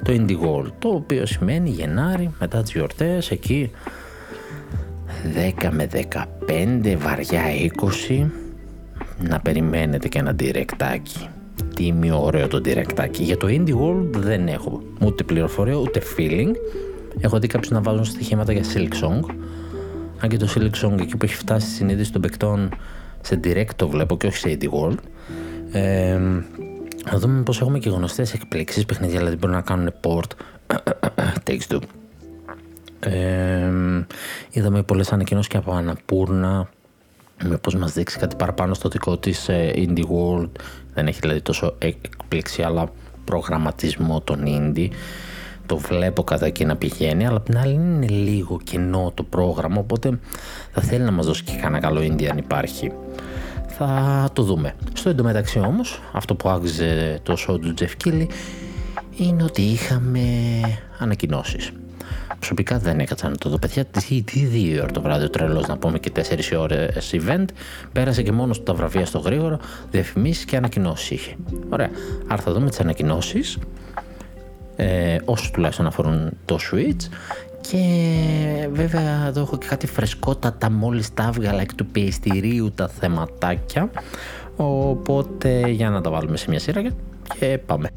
το 0.04 0.12
Indie 0.12 0.38
World, 0.40 0.72
το 0.78 0.88
οποίο 0.88 1.26
σημαίνει 1.26 1.70
Γενάρη 1.70 2.30
μετά 2.40 2.62
τις 2.62 2.72
γιορτές 2.72 3.30
εκεί 3.30 3.70
10 5.60 5.68
με 5.70 5.88
15 6.46 6.96
βαριά 6.98 7.42
20 8.08 8.26
να 9.28 9.40
περιμένετε 9.40 10.08
και 10.08 10.18
ένα 10.18 10.36
directάκι 10.38 11.28
τίμιο 11.74 12.24
ωραίο 12.24 12.48
το 12.48 12.60
directάκι. 12.64 13.20
Για 13.20 13.36
το 13.36 13.46
Indie 13.50 13.74
World 13.74 14.10
δεν 14.16 14.48
έχω 14.48 14.82
ούτε 15.00 15.22
πληροφορία 15.24 15.74
ούτε 15.74 16.02
feeling. 16.16 16.50
Έχω 17.20 17.38
δει 17.38 17.46
κάποιους 17.46 17.70
να 17.70 17.80
βάζουν 17.80 18.04
στοιχήματα 18.04 18.52
για 18.52 18.62
Silk 18.74 19.04
Song. 19.04 19.34
Αν 20.20 20.28
και 20.28 20.36
το 20.36 20.48
Silk 20.54 20.84
Song 20.84 21.00
εκεί 21.00 21.16
που 21.16 21.24
έχει 21.24 21.34
φτάσει 21.34 21.66
στη 21.66 21.74
συνείδηση 21.74 22.12
των 22.12 22.20
παικτών 22.20 22.68
σε 23.20 23.40
direct 23.44 23.74
το 23.76 23.88
βλέπω 23.88 24.16
και 24.16 24.26
όχι 24.26 24.36
σε 24.36 24.58
Indie 24.58 24.68
World. 24.68 24.98
Ε, 25.72 26.18
να 27.10 27.18
δούμε 27.18 27.42
πως 27.42 27.60
έχουμε 27.60 27.78
και 27.78 27.88
γνωστές 27.88 28.34
εκπλήξεις 28.34 28.84
παιχνίδια, 28.84 29.18
δηλαδή 29.18 29.36
μπορούν 29.36 29.56
να 29.56 29.62
κάνουν 29.62 29.92
port. 30.00 30.30
Takes 31.46 31.66
two. 31.68 31.80
Ε, 33.00 33.72
είδαμε 34.50 34.82
πολλές 34.82 35.12
ανακοινώσεις 35.12 35.48
και 35.48 35.56
από 35.56 35.72
Αναπούρνα 35.72 36.68
με 37.48 37.56
πως 37.56 37.74
μας 37.74 37.92
δείξει 37.92 38.18
κάτι 38.18 38.36
παραπάνω 38.36 38.74
στο 38.74 38.88
δικό 38.88 39.16
της 39.16 39.48
ε, 39.48 39.72
Indie 39.74 40.04
World 40.04 40.50
δεν 40.94 41.06
έχει 41.06 41.18
δηλαδή 41.20 41.40
τόσο 41.40 41.74
εκπλήξη 41.78 42.62
αλλά 42.62 42.92
προγραμματισμό 43.24 44.20
των 44.20 44.42
Indie 44.46 44.88
το 45.66 45.76
βλέπω 45.76 46.24
κατά 46.24 46.46
εκεί 46.46 46.64
να 46.64 46.76
πηγαίνει 46.76 47.26
αλλά 47.26 47.36
απ' 47.36 47.44
την 47.44 47.58
άλλη 47.58 47.72
είναι 47.72 48.06
λίγο 48.06 48.60
κενό 48.64 49.12
το 49.14 49.22
πρόγραμμα 49.22 49.78
οπότε 49.78 50.18
θα 50.72 50.82
θέλει 50.82 51.04
να 51.04 51.10
μας 51.10 51.26
δώσει 51.26 51.44
και 51.44 51.52
κανένα 51.52 51.78
καλό 51.78 52.00
Indie 52.00 52.24
αν 52.24 52.38
υπάρχει 52.38 52.92
θα 53.76 54.28
το 54.32 54.42
δούμε. 54.42 54.74
Στο 54.92 55.08
εντωμεταξύ 55.08 55.58
όμως, 55.58 56.00
αυτό 56.12 56.34
που 56.34 56.48
άξιζε 56.48 57.20
το 57.22 57.36
show 57.38 57.60
του 57.60 57.74
Jeff 57.78 58.04
Keighley 58.04 58.26
είναι 59.16 59.42
ότι 59.42 59.62
είχαμε 59.62 60.20
ανακοινώσεις. 60.98 61.70
Προσωπικά 62.38 62.78
δεν 62.78 62.98
έκατσα 62.98 63.28
να 63.28 63.36
το 63.36 63.48
δω. 63.48 63.58
Παιδιά, 63.58 63.84
τι, 63.84 64.22
τι 64.22 64.44
δύο 64.44 64.82
ώρα 64.82 64.92
το 64.92 65.00
βράδυ 65.00 65.24
ο 65.24 65.30
τρελός 65.30 65.66
να 65.66 65.76
πούμε 65.76 65.98
και 65.98 66.10
τέσσερις 66.10 66.52
ώρες 66.52 67.14
event. 67.14 67.44
Πέρασε 67.92 68.22
και 68.22 68.32
μόνος 68.32 68.62
τα 68.62 68.74
βραβεία 68.74 69.06
στο 69.06 69.18
γρήγορο, 69.18 69.58
διαφημίσεις 69.90 70.44
και 70.44 70.56
ανακοινώσεις 70.56 71.10
είχε. 71.10 71.34
Ωραία. 71.68 71.90
Άρα 72.26 72.42
θα 72.42 72.52
δούμε 72.52 72.68
τις 72.68 72.80
ανακοινώσεις. 72.80 73.58
Ε, 74.76 75.16
όσο 75.24 75.50
τουλάχιστον 75.50 75.86
αφορούν 75.86 76.30
το 76.44 76.58
Switch 76.70 77.08
και 77.60 78.68
βέβαια 78.72 79.26
εδώ 79.26 79.40
έχω 79.40 79.58
και 79.58 79.66
κάτι 79.66 79.86
φρεσκότατα 79.86 80.70
μόλις 80.70 81.14
τα 81.14 81.32
έβγαλα 81.34 81.60
εκ 81.60 81.74
του 81.74 81.86
πιεστηρίου 81.86 82.72
τα 82.74 82.88
θεματάκια 82.88 83.90
οπότε 84.56 85.68
για 85.68 85.90
να 85.90 86.00
τα 86.00 86.10
βάλουμε 86.10 86.36
σε 86.36 86.46
μια 86.48 86.58
σειρά 86.58 86.82
και 87.38 87.58
πάμε. 87.66 87.88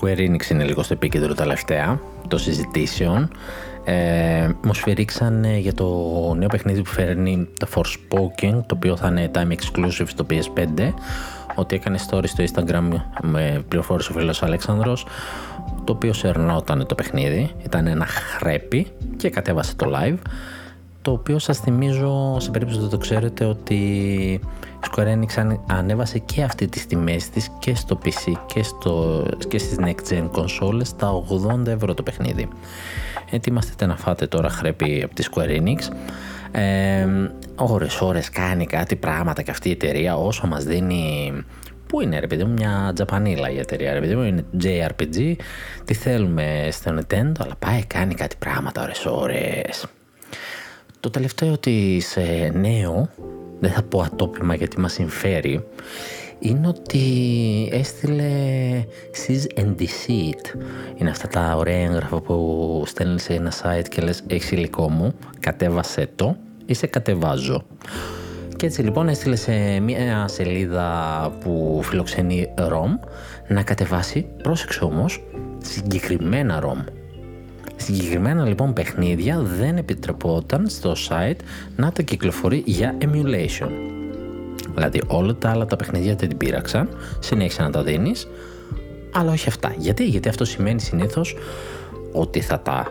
Square 0.00 0.18
Enix 0.18 0.50
είναι 0.50 0.64
λίγο 0.64 0.82
στο 0.82 0.92
επίκεντρο 0.92 1.34
τελευταία 1.34 2.00
των 2.28 2.38
συζητήσεων. 2.38 3.30
Ε, 3.84 4.48
μου 4.62 4.74
σφυρίξαν 4.74 5.44
για 5.44 5.74
το 5.74 5.86
νέο 6.38 6.48
παιχνίδι 6.48 6.82
που 6.82 6.90
φέρνει 6.90 7.48
το 7.58 7.66
Forspoken, 7.74 8.60
το 8.66 8.74
οποίο 8.74 8.96
θα 8.96 9.08
είναι 9.08 9.30
time 9.34 9.52
exclusive 9.52 10.06
στο 10.06 10.26
PS5, 10.30 10.92
ότι 11.54 11.74
έκανε 11.74 11.98
story 12.10 12.24
στο 12.26 12.44
Instagram 12.44 12.88
με 13.22 13.64
πληροφόρηση 13.68 14.10
ο 14.10 14.14
φίλος 14.14 14.42
Αλέξανδρος, 14.42 15.06
το 15.84 15.92
οποίο 15.92 16.12
σερνόταν 16.12 16.86
το 16.86 16.94
παιχνίδι, 16.94 17.50
ήταν 17.64 17.86
ένα 17.86 18.06
χρέπι 18.06 18.86
και 19.16 19.30
κατέβασε 19.30 19.74
το 19.76 19.92
live, 19.94 20.16
το 21.02 21.10
οποίο 21.10 21.38
σας 21.38 21.58
θυμίζω, 21.58 22.36
σε 22.40 22.50
περίπτωση 22.50 22.80
που 22.80 22.88
δεν 22.88 22.98
το 22.98 23.04
ξέρετε, 23.04 23.44
ότι 23.44 24.40
Square 24.90 25.16
Enix 25.16 25.56
ανέβασε 25.66 26.18
και 26.18 26.42
αυτή 26.42 26.68
τις 26.68 26.86
τιμές 26.86 27.28
της 27.28 27.48
και 27.58 27.74
στο 27.74 27.98
PC 28.04 28.32
και, 28.46 28.62
στο, 28.62 29.24
και 29.48 29.58
στις 29.58 29.76
next 29.80 30.12
gen 30.12 30.30
consoles 30.30 30.84
στα 30.84 31.22
80 31.62 31.66
ευρώ 31.66 31.94
το 31.94 32.02
παιχνίδι. 32.02 32.48
Ετοιμαστείτε 33.30 33.86
να 33.86 33.96
φάτε 33.96 34.26
τώρα 34.26 34.48
χρέπη 34.48 35.02
από 35.04 35.14
τη 35.14 35.24
Square 35.30 35.60
Enix. 35.60 35.78
Ε, 36.52 37.06
ώρες 37.54 38.00
ώρες 38.00 38.30
κάνει 38.30 38.66
κάτι 38.66 38.96
πράγματα 38.96 39.42
και 39.42 39.50
αυτή 39.50 39.68
η 39.68 39.72
εταιρεία 39.72 40.16
όσο 40.16 40.46
μας 40.46 40.64
δίνει 40.64 41.32
Πού 41.90 42.00
είναι 42.00 42.18
ρε 42.18 42.26
παιδί 42.26 42.44
μου, 42.44 42.52
μια 42.52 42.90
τζαπανίλα 42.94 43.50
η 43.50 43.58
εταιρεία 43.58 43.92
ρε 43.92 44.00
παιδί 44.00 44.14
μου, 44.14 44.22
είναι 44.22 44.44
JRPG, 44.62 45.36
τι 45.84 45.94
θέλουμε 45.94 46.68
στο 46.70 46.98
Nintendo, 46.98 47.32
αλλά 47.38 47.54
πάει 47.58 47.84
κάνει 47.84 48.14
κάτι 48.14 48.36
πράγματα 48.38 48.82
ώρες 48.82 49.06
ώρες. 49.06 49.86
Το 51.00 51.10
τελευταίο 51.10 51.58
της 51.58 52.16
ε, 52.16 52.52
νέο 52.54 53.08
δεν 53.60 53.70
θα 53.70 53.82
πω 53.82 54.00
ατόπιμα 54.00 54.54
γιατί 54.54 54.80
μας 54.80 54.92
συμφέρει, 54.92 55.64
είναι 56.38 56.68
ότι 56.68 57.00
έστειλε 57.72 58.30
Seize 59.26 59.60
and 59.60 59.74
Deceit. 59.78 60.58
Είναι 60.96 61.10
αυτά 61.10 61.28
τα 61.28 61.54
ωραία 61.56 61.84
έγγραφα 61.84 62.20
που 62.20 62.82
στέλνει 62.86 63.20
σε 63.20 63.32
ένα 63.34 63.52
site 63.52 63.88
και 63.88 64.02
λες 64.02 64.22
έχεις 64.26 64.50
υλικό 64.50 64.90
μου, 64.90 65.14
κατέβασέ 65.40 66.08
το 66.16 66.36
ή 66.66 66.74
σε 66.74 66.86
κατεβάζω. 66.86 67.64
Και 68.56 68.66
έτσι 68.66 68.82
λοιπόν 68.82 69.08
έστειλε 69.08 69.36
σε 69.36 69.80
μια 69.80 70.28
σελίδα 70.28 71.32
που 71.40 71.80
φιλοξενεί 71.84 72.54
ROM 72.58 72.98
να 73.48 73.62
κατεβάσει, 73.62 74.26
πρόσεξε 74.42 74.84
όμως, 74.84 75.24
συγκεκριμένα 75.58 76.62
ROM. 76.62 76.99
Συγκεκριμένα 77.82 78.44
λοιπόν 78.44 78.72
παιχνίδια 78.72 79.38
δεν 79.40 79.76
επιτρεπόταν 79.76 80.68
στο 80.68 80.92
site 81.08 81.38
να 81.76 81.92
τα 81.92 82.02
κυκλοφορεί 82.02 82.62
για 82.66 82.96
emulation. 83.00 83.70
Δηλαδή 84.74 85.02
όλα 85.06 85.34
τα 85.34 85.50
άλλα 85.50 85.66
τα 85.66 85.76
παιχνίδια 85.76 86.14
δεν 86.14 86.28
την 86.28 86.36
πείραξαν, 86.36 86.88
συνέχισε 87.20 87.62
να 87.62 87.70
τα 87.70 87.82
δίνεις, 87.82 88.28
αλλά 89.12 89.32
όχι 89.32 89.48
αυτά. 89.48 89.74
Γιατί, 89.78 90.04
γιατί 90.04 90.28
αυτό 90.28 90.44
σημαίνει 90.44 90.80
συνήθως 90.80 91.36
ότι 92.12 92.40
θα 92.40 92.60
τα 92.60 92.86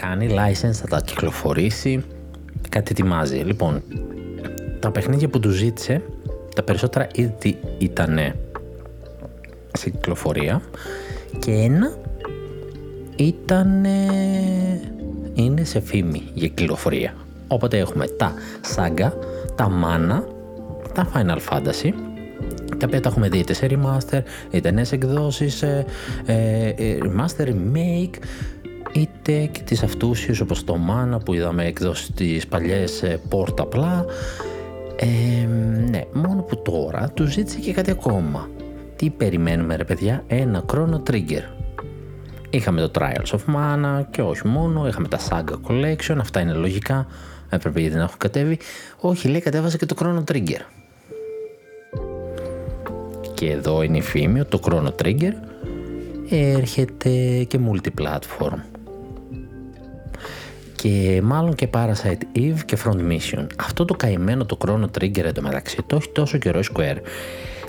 κάνει 0.00 0.28
license, 0.30 0.72
θα 0.72 0.86
τα 0.88 1.00
κυκλοφορήσει, 1.00 2.04
κάτι 2.68 2.88
ετοιμάζει. 2.90 3.36
Λοιπόν, 3.36 3.82
τα 4.80 4.90
παιχνίδια 4.90 5.28
που 5.28 5.40
του 5.40 5.50
ζήτησε, 5.50 6.02
τα 6.54 6.62
περισσότερα 6.62 7.08
ήδη 7.14 7.58
ήταν 7.78 8.18
σε 9.72 9.90
κυκλοφορία 9.90 10.62
και 11.38 11.50
ένα 11.50 11.96
ήταν 13.16 13.86
είναι 15.34 15.64
σε 15.64 15.80
φήμη 15.80 16.22
για 16.34 16.48
κυκλοφορία. 16.48 17.14
Οπότε 17.48 17.78
έχουμε 17.78 18.06
τα 18.06 18.32
Saga, 18.76 19.10
τα 19.54 19.70
Mana, 19.82 20.22
τα 20.94 21.08
Final 21.14 21.38
Fantasy 21.50 21.92
τα 22.78 22.86
οποία 22.86 23.00
τα 23.00 23.08
έχουμε 23.08 23.28
δει 23.28 23.38
είτε 23.38 23.52
σε 23.52 23.66
remaster, 23.70 24.20
είτε 24.50 24.70
νέες 24.70 24.92
εκδόσεις, 24.92 25.62
ε, 25.62 25.84
ε, 26.26 26.68
ε, 26.68 26.98
remaster, 27.02 27.46
remake, 27.46 28.14
είτε 28.92 29.44
και 29.52 29.60
τις 29.64 29.82
αυτούσιες 29.82 30.40
όπως 30.40 30.64
το 30.64 30.78
Mana 30.88 31.18
που 31.24 31.34
είδαμε 31.34 31.64
εκδόσεις 31.64 32.10
τις 32.10 32.46
παλιές 32.46 33.02
ε, 33.02 33.20
port 33.30 33.60
απλά. 33.60 34.04
Ε, 34.96 35.46
ναι, 35.90 36.02
μόνο 36.12 36.42
που 36.42 36.62
τώρα 36.62 37.10
του 37.14 37.26
ζήτησε 37.26 37.58
και 37.58 37.72
κάτι 37.72 37.90
ακόμα. 37.90 38.48
Τι 38.96 39.10
περιμένουμε 39.10 39.76
ρε 39.76 39.84
παιδιά, 39.84 40.24
ένα 40.26 40.64
Chrono 40.72 41.10
Trigger. 41.10 41.55
Είχαμε 42.56 42.80
το 42.80 42.90
Trials 42.94 43.30
of 43.30 43.54
Mana 43.54 44.04
και 44.10 44.22
όχι 44.22 44.46
μόνο, 44.46 44.86
είχαμε 44.86 45.08
τα 45.08 45.18
Saga 45.28 45.54
Collection, 45.68 46.16
αυτά 46.20 46.40
είναι 46.40 46.52
λογικά, 46.52 47.06
έπρεπε 47.48 47.82
ήδη 47.82 47.96
να 47.96 48.02
έχω 48.02 48.14
κατέβει. 48.18 48.58
Όχι, 48.96 49.28
λέει 49.28 49.40
κατέβασε 49.40 49.76
και 49.76 49.86
το 49.86 49.94
Chrono 49.98 50.32
Trigger. 50.32 50.60
Και 53.34 53.50
εδώ 53.50 53.82
είναι 53.82 53.96
η 53.96 54.00
φήμη 54.00 54.40
ότι 54.40 54.48
το 54.48 54.60
Chrono 54.64 55.02
Trigger 55.02 55.32
έρχεται 56.30 57.44
και 57.48 57.58
multiplatform. 57.70 58.58
Και 60.76 61.20
μάλλον 61.24 61.54
και 61.54 61.68
Parasite 61.72 62.38
Eve 62.38 62.58
και 62.64 62.78
Front 62.84 63.12
Mission. 63.12 63.46
Αυτό 63.56 63.84
το 63.84 63.94
καημένο 63.94 64.44
το 64.44 64.58
Chrono 64.66 64.86
Trigger 64.98 65.24
εντωμεταξύ 65.24 65.82
το 65.86 65.96
έχει 65.96 66.08
τόσο 66.12 66.38
καιρό 66.38 66.60
Square 66.74 66.98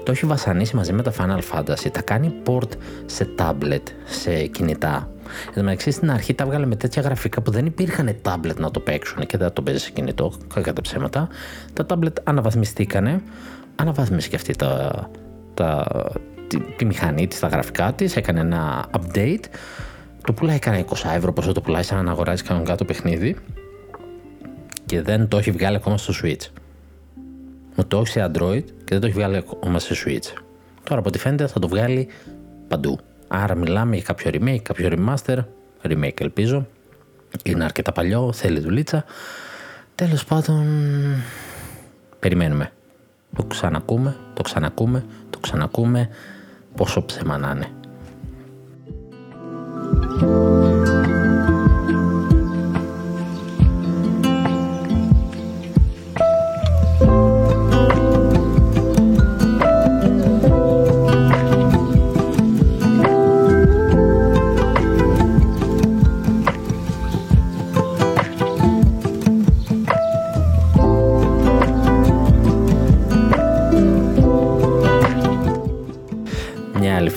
το 0.08 0.14
έχει 0.14 0.26
βασανίσει 0.26 0.76
μαζί 0.76 0.94
με 0.94 1.02
τα 1.02 1.14
Final 1.18 1.40
Fantasy. 1.52 1.92
Τα 1.92 2.02
κάνει 2.02 2.34
port 2.46 2.70
σε 3.06 3.28
tablet, 3.38 3.82
σε 4.06 4.46
κινητά. 4.46 5.10
Εν 5.48 5.54
τω 5.54 5.64
μεταξύ 5.64 5.92
στην 5.92 6.12
αρχή 6.12 6.34
τα 6.34 6.46
βγάλε 6.46 6.66
με 6.66 6.76
τέτοια 6.76 7.02
γραφικά 7.02 7.42
που 7.42 7.52
δεν 7.52 7.66
υπήρχαν 7.66 8.16
tablet 8.22 8.56
να 8.58 8.72
το 8.72 8.80
παίξουν 8.80 9.26
και 9.26 9.38
δεν 9.38 9.54
το 9.54 9.62
παίζει 9.62 9.80
σε 9.80 9.92
κινητό, 9.92 10.34
κακά 10.54 10.74
τα 10.74 10.82
ψέματα. 10.82 11.28
Τα 11.74 11.86
tablet 11.90 12.14
αναβαθμιστήκανε, 12.24 13.22
αναβάθμισε 13.76 14.30
και 14.30 14.36
αυτή 14.36 14.56
τα, 14.56 15.10
τα, 15.54 15.86
τη, 16.48 16.60
τη 16.60 16.86
μηχανή 16.86 17.28
της, 17.28 17.40
τα 17.40 17.48
γραφικά 17.48 17.94
της, 17.94 18.16
έκανε 18.16 18.40
ένα 18.40 18.86
update. 18.92 19.44
Το 20.24 20.34
πουλάει 20.34 20.60
κανένα 20.60 20.86
20 20.90 20.96
ευρώ 21.16 21.34
πόσο 21.34 21.52
το 21.52 21.62
πουλάει 21.62 21.84
σαν 21.84 22.06
να 22.06 22.12
αγοράζει 22.12 22.44
κανονικά 22.44 22.76
το 22.76 22.86
παιχνίδι 22.86 23.36
και 24.86 25.02
δεν 25.02 25.28
το 25.28 25.38
έχει 25.38 25.52
βγάλει 25.52 25.76
ακόμα 25.76 25.98
στο 25.98 26.14
Switch. 26.24 26.67
Μου 27.78 27.86
το 27.88 27.98
έχει 27.98 28.08
σε 28.08 28.32
Android 28.32 28.64
και 28.64 28.86
δεν 28.90 29.00
το 29.00 29.08
έχει 29.08 29.16
βγάλει 29.16 29.38
ακόμα 29.38 29.80
σε 29.80 29.94
Switch. 30.06 30.42
Τώρα 30.84 31.00
από 31.00 31.10
ό,τι 31.10 31.18
φαίνεται 31.18 31.48
θα 31.48 31.60
το 31.60 31.68
βγάλει 31.68 32.08
παντού. 32.68 33.00
Άρα 33.28 33.56
μιλάμε 33.56 33.96
για 33.96 34.04
κάποιο 34.04 34.32
remake, 34.34 34.62
κάποιο 34.62 34.90
remaster, 34.92 35.38
remake 35.82 36.22
ελπίζω. 36.22 36.68
Είναι 37.44 37.64
αρκετά 37.64 37.92
παλιό, 37.92 38.34
θέλει 38.34 38.60
δουλίτσα. 38.60 39.06
Τέλος 39.96 40.26
πάντων, 40.26 40.66
περιμένουμε. 42.20 42.72
Το 43.36 43.44
ξανακούμε, 43.44 44.16
το 44.34 44.42
ξανακούμε, 44.42 45.06
το 45.30 45.40
ξανακούμε, 45.40 46.10
πόσο 46.76 47.06
ψέμα 47.06 47.38
να 47.38 47.52
είναι. 47.52 47.68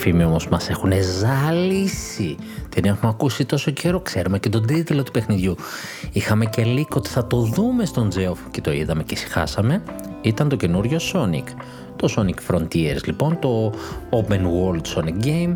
Φήμη 0.01 0.23
όμως 0.23 0.47
μας 0.47 0.69
έχουν 0.69 0.91
ζαλίσει. 1.19 2.37
Την 2.69 2.85
έχουμε 2.85 3.09
ακούσει 3.09 3.45
τόσο 3.45 3.71
καιρό, 3.71 3.99
ξέρουμε 3.99 4.39
και 4.39 4.49
τον 4.49 4.65
τίτλο 4.65 5.03
του 5.03 5.11
παιχνιδιού. 5.11 5.55
Είχαμε 6.11 6.45
και 6.45 6.63
λύκο 6.63 6.95
ότι 6.97 7.09
θα 7.09 7.27
το 7.27 7.37
δούμε 7.37 7.85
στον 7.85 8.09
Τζέοφ 8.09 8.39
και 8.51 8.61
το 8.61 8.71
είδαμε 8.71 9.03
και 9.03 9.13
ησυχάσαμε. 9.13 9.83
Ήταν 10.21 10.49
το 10.49 10.55
καινούριο 10.55 10.99
Sonic. 11.13 11.43
Το 11.95 12.13
Sonic 12.17 12.55
Frontiers 12.55 13.03
λοιπόν, 13.05 13.39
το 13.39 13.73
Open 14.09 14.41
World 14.41 14.95
Sonic 14.95 15.25
Game. 15.25 15.55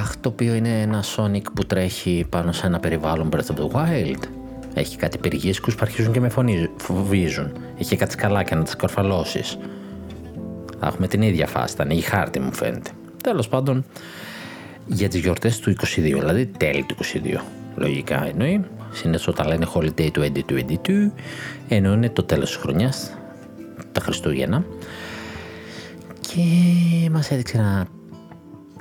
Αχ, 0.00 0.16
το 0.20 0.28
οποίο 0.28 0.54
είναι 0.54 0.80
ένα 0.80 1.04
Sonic 1.16 1.44
που 1.54 1.64
τρέχει 1.64 2.26
πάνω 2.28 2.52
σε 2.52 2.66
ένα 2.66 2.78
περιβάλλον 2.78 3.28
Breath 3.32 3.54
of 3.54 3.58
the 3.58 3.76
Wild. 3.76 4.22
Έχει 4.74 4.96
κάτι 4.96 5.18
πυργίσκους 5.18 5.74
που 5.74 5.80
αρχίζουν 5.82 6.12
και 6.12 6.20
με 6.20 6.28
φοβίζουν. 6.76 7.52
Έχει 7.78 7.96
κάτι 7.96 8.12
σκαλάκια 8.12 8.56
να 8.56 8.62
τις 8.62 8.76
κορφαλώσεις. 8.76 9.58
Θα 10.80 10.86
έχουμε 10.86 11.06
την 11.06 11.22
ίδια 11.22 11.46
φάση, 11.46 11.74
ήταν 11.74 11.90
η 11.90 12.00
χάρτη 12.00 12.40
μου 12.40 12.52
φαίνεται. 12.52 12.90
Τέλος 13.22 13.48
πάντων, 13.48 13.84
για 14.86 15.08
τις 15.08 15.20
γιορτές 15.20 15.58
του 15.58 15.70
22, 15.70 15.76
δηλαδή 15.96 16.46
τέλη 16.46 16.82
του 16.82 16.94
22. 16.94 17.42
Λογικά 17.76 18.26
εννοεί. 18.26 18.64
Συνήθως 18.92 19.28
όταν 19.28 19.46
λένε 19.46 19.66
holiday 19.74 20.10
2022, 20.10 21.12
εννοούν 21.68 22.12
το 22.12 22.22
τέλος 22.22 22.48
της 22.48 22.56
χρονιάς, 22.56 23.12
τα 23.92 24.00
Χριστούγεννα. 24.00 24.64
Και 26.20 26.40
μας 27.10 27.30
έδειξε 27.30 27.56
ένα 27.56 27.86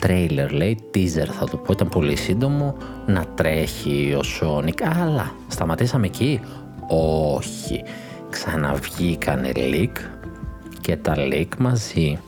τρέιλερ 0.01 0.51
λέει, 0.51 0.77
teaser 0.93 1.27
θα 1.39 1.45
το 1.45 1.57
πω, 1.57 1.71
ήταν 1.71 1.89
πολύ 1.89 2.15
σύντομο, 2.15 2.77
να 3.05 3.25
τρέχει 3.35 4.17
ο 4.17 4.21
Sonic, 4.41 4.81
αλλά 5.01 5.31
σταματήσαμε 5.47 6.05
εκεί, 6.05 6.39
όχι, 7.37 7.83
ξαναβγήκανε 8.29 9.51
leak 9.55 9.91
και 10.85 10.97
τα 10.97 11.13
Lake 11.17 11.57
μαζί 11.57 12.19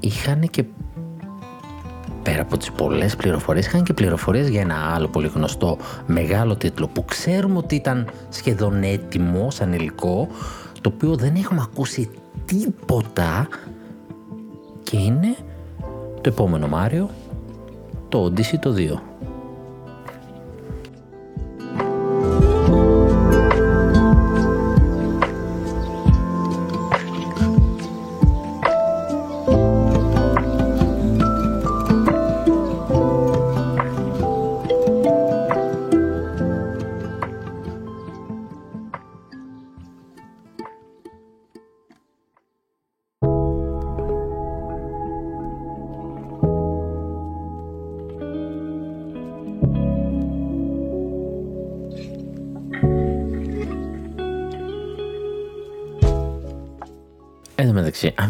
είχαν 0.00 0.40
και 0.40 0.64
πέρα 2.22 2.42
από 2.42 2.56
τις 2.56 2.72
πολλές 2.72 3.16
πληροφορίες 3.16 3.66
είχαν 3.66 3.82
και 3.82 3.92
πληροφορίες 3.92 4.48
για 4.48 4.60
ένα 4.60 4.74
άλλο 4.94 5.08
πολύ 5.08 5.28
γνωστό 5.34 5.78
μεγάλο 6.06 6.56
τίτλο 6.56 6.86
που 6.86 7.04
ξέρουμε 7.04 7.58
ότι 7.58 7.74
ήταν 7.74 8.08
σχεδόν 8.28 8.82
έτοιμο 8.82 9.50
σαν 9.50 9.72
υλικό 9.72 10.28
το 10.80 10.92
οποίο 10.94 11.16
δεν 11.16 11.34
έχουμε 11.34 11.60
ακούσει 11.62 12.10
τίποτα 12.44 13.48
και 14.82 14.96
είναι 14.96 15.36
το 16.20 16.28
επόμενο 16.28 16.68
Μάριο 16.68 17.10
το 18.08 18.24
Odyssey 18.24 18.58
το 18.60 18.74
2 18.76 19.11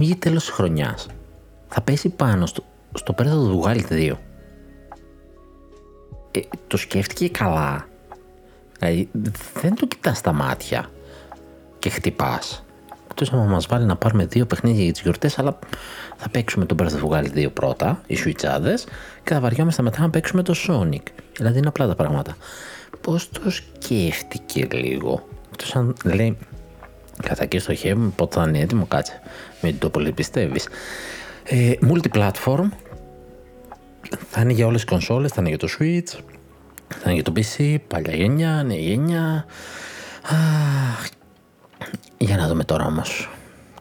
βγει 0.02 0.16
τέλος 0.16 0.44
της 0.44 0.54
χρονιάς, 0.54 1.06
θα 1.68 1.80
πέσει 1.80 2.08
πάνω 2.08 2.46
στο, 2.46 2.64
στο 2.94 3.12
πέρδο 3.12 3.48
του 3.48 3.62
Wild 3.64 3.92
2. 3.92 4.12
Ε, 6.30 6.40
το 6.66 6.76
σκέφτηκε 6.76 7.28
καλά. 7.28 7.88
Δηλαδή, 8.78 9.08
δεν 9.60 9.74
το 9.74 9.86
κοιτάς 9.86 10.18
στα 10.18 10.32
μάτια 10.32 10.90
και 11.78 11.90
χτυπάς. 11.90 12.64
Εκτός 13.10 13.30
να 13.30 13.38
μας 13.38 13.66
βάλει 13.66 13.84
να 13.84 13.96
πάρουμε 13.96 14.26
δύο 14.26 14.46
παιχνίδια 14.46 14.82
για 14.82 14.92
τις 14.92 15.02
γιορτές, 15.02 15.38
αλλά 15.38 15.58
θα 16.16 16.28
παίξουμε 16.28 16.64
τον 16.64 16.76
Breath 16.80 16.92
of 16.92 17.04
the 17.04 17.08
Wild 17.08 17.46
2 17.46 17.52
πρώτα, 17.52 18.02
οι 18.06 18.16
Σουιτσάδες, 18.16 18.84
και 19.24 19.34
θα 19.34 19.40
βαριόμαστε 19.40 19.82
μετά 19.82 20.00
να 20.00 20.10
παίξουμε 20.10 20.42
το 20.42 20.54
Sonic. 20.68 21.02
Δηλαδή 21.36 21.58
είναι 21.58 21.68
απλά 21.68 21.86
τα 21.86 21.94
πράγματα. 21.94 22.36
Πώς 23.00 23.30
το 23.30 23.50
σκέφτηκε 23.50 24.68
λίγο. 24.72 25.28
Εκτός 25.50 25.76
αν 25.76 25.94
λέει, 26.04 26.38
Κατά 27.22 27.42
εκεί 27.42 27.58
στο 27.58 27.74
χέρι 27.74 27.96
μου, 27.96 28.12
πότε 28.16 28.40
θα 28.40 28.48
είναι 28.48 28.58
έτοιμο, 28.58 28.86
κάτσε. 28.86 29.20
Μην 29.62 29.78
το 29.78 29.90
πολύ 29.90 30.12
πιστεύει. 30.12 30.60
Ε, 31.44 31.72
multiplatform. 31.82 32.68
Θα 34.30 34.40
είναι 34.40 34.52
για 34.52 34.66
όλες 34.66 34.80
τις 34.80 34.90
κονσόλες, 34.90 35.30
θα 35.30 35.40
είναι 35.40 35.48
για 35.48 35.58
το 35.58 35.68
Switch, 35.78 36.18
θα 36.88 37.10
είναι 37.10 37.14
για 37.14 37.22
το 37.22 37.32
PC, 37.36 37.76
παλιά 37.88 38.14
γενιά, 38.14 38.62
νέα 38.62 38.78
γενιά. 38.78 39.46
για 42.18 42.36
να 42.36 42.48
δούμε 42.48 42.64
τώρα 42.64 42.84
όμως 42.84 43.30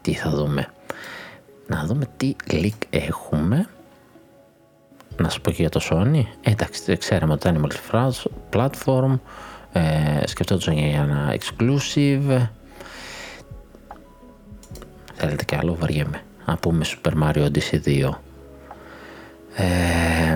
τι 0.02 0.14
θα 0.14 0.30
δούμε. 0.30 0.68
Να 1.68 1.86
δούμε 1.86 2.06
τι 2.18 2.36
leak 2.52 2.86
έχουμε. 2.90 3.68
Να 5.18 5.30
σου 5.30 5.42
πω 5.42 5.52
και 5.52 5.62
για 5.62 5.70
το 5.70 5.82
Sony. 5.90 6.24
Ε, 6.42 6.52
εντάξει, 6.52 6.98
ξέραμε 6.98 7.34
ότι 7.34 7.48
ήταν 7.48 7.68
multi-platform. 7.68 9.20
Ε, 9.72 10.28
σκεφτόταν 10.28 10.74
για 10.74 11.02
ένα 11.02 11.36
exclusive. 11.38 12.48
Θέλετε 15.24 15.44
κι 15.44 15.56
άλλο, 15.56 15.76
βαριέμαι. 15.76 16.22
Να 16.46 16.58
πούμε 16.58 16.86
Super 16.86 17.12
Mario 17.24 17.46
Odyssey 17.46 17.82
2. 17.86 18.10
Ε, 19.56 20.36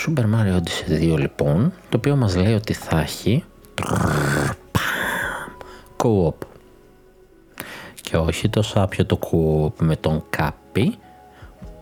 Super 0.00 0.22
Mario 0.22 0.56
Odyssey 0.56 1.14
2 1.14 1.18
λοιπόν, 1.18 1.72
το 1.88 1.96
οποίο 1.96 2.16
μας 2.16 2.36
λέει 2.36 2.54
ότι 2.54 2.72
θα 2.72 3.00
έχει 3.00 3.44
co-op. 5.96 6.34
Και 8.00 8.16
όχι 8.16 8.48
το 8.48 8.62
σάπιο 8.62 9.06
το 9.06 9.18
co-op 9.22 9.84
με 9.84 9.96
τον 9.96 10.24
κάπι, 10.30 10.98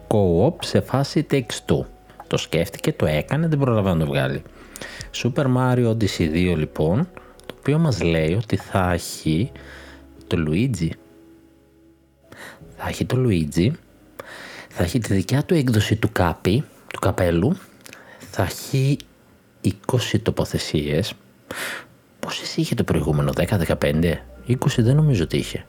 co-op 0.08 0.54
σε 0.60 0.80
φάση 0.80 1.26
takes 1.30 1.72
two. 1.72 1.84
Το 2.26 2.36
σκέφτηκε, 2.36 2.92
το 2.92 3.06
έκανε, 3.06 3.46
δεν 3.46 3.58
προλαβαίνει 3.58 3.98
να 3.98 4.04
το 4.04 4.10
βγάλει. 4.10 4.42
Super 5.22 5.46
Mario 5.56 5.90
Odyssey 5.90 6.52
2 6.52 6.56
λοιπόν, 6.56 7.08
το 7.46 7.54
οποίο 7.58 7.78
μας 7.78 8.02
λέει 8.02 8.34
ότι 8.34 8.56
θα 8.56 8.92
έχει 8.92 9.52
το 10.26 10.36
Luigi. 10.48 10.90
Θα 12.82 12.88
έχει 12.88 13.04
το 13.04 13.16
Luigi, 13.26 13.70
θα 14.68 14.82
έχει 14.82 14.98
τη 14.98 15.14
δικιά 15.14 15.44
του 15.44 15.54
έκδοση 15.54 15.96
του 15.96 16.12
κάπι, 16.12 16.64
του 16.86 16.98
καπέλου, 16.98 17.56
θα 18.30 18.42
έχει 18.42 18.96
20 19.86 20.20
τοποθεσίες. 20.22 21.12
Πόσες 22.20 22.56
είχε 22.56 22.74
το 22.74 22.84
προηγούμενο, 22.84 23.32
10-15, 23.36 24.14
20 24.48 24.56
δεν 24.76 24.96
νομίζω 24.96 25.22
ότι 25.22 25.36
είχε. 25.36 25.66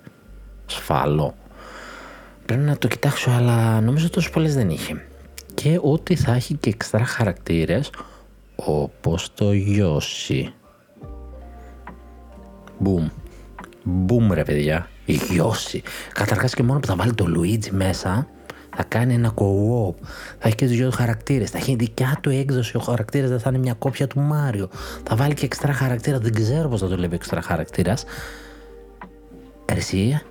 Σφάλω. 0.65 1.35
Πρέπει 2.45 2.61
να 2.61 2.77
το 2.77 2.87
κοιτάξω, 2.87 3.31
αλλά 3.31 3.81
νομίζω 3.81 4.09
τόσο 4.09 4.29
πολλές 4.29 4.55
δεν 4.55 4.69
είχε. 4.69 5.05
Και 5.53 5.79
ότι 5.81 6.15
θα 6.15 6.33
έχει 6.33 6.53
και 6.53 6.69
εξτρά 6.69 7.05
χαρακτήρες, 7.05 7.89
όπως 8.55 9.33
το 9.33 9.51
Γιώση. 9.51 10.53
Μπουμ. 12.79 13.07
Μπουμ 13.83 14.31
ρε 14.31 14.43
παιδιά. 14.43 14.89
Γιώση. 15.05 15.81
Καταρχάς 16.13 16.53
και 16.53 16.63
μόνο 16.63 16.79
που 16.79 16.87
θα 16.87 16.95
βάλει 16.95 17.13
το 17.13 17.25
Λουίτζι 17.27 17.71
μέσα, 17.71 18.27
θα 18.75 18.83
κάνει 18.83 19.13
ένα 19.13 19.33
co-op, 19.35 19.95
θα 20.39 20.47
έχει 20.47 20.55
και 20.55 20.67
τους 20.67 20.75
δύο 20.75 20.91
χαρακτήρες, 20.91 21.49
θα 21.49 21.57
έχει 21.57 21.75
δικιά 21.75 22.17
του 22.21 22.29
έκδοση 22.29 22.77
ο 22.77 22.79
χαρακτήρας, 22.79 23.29
δεν 23.29 23.39
θα 23.39 23.49
είναι 23.49 23.57
μια 23.57 23.73
κόπια 23.73 24.07
του 24.07 24.19
Μάριο. 24.19 24.69
Θα 25.03 25.15
βάλει 25.15 25.33
και 25.33 25.45
εξτρά 25.45 25.73
χαρακτήρα, 25.73 26.19
δεν 26.19 26.33
ξέρω 26.33 26.69
πώς 26.69 26.79
θα 26.79 26.87
το 26.87 26.97
λέει 26.97 27.09
εξτρά 27.13 27.41
χαρακτήρας. 27.41 28.03
Εσύ, 29.65 30.21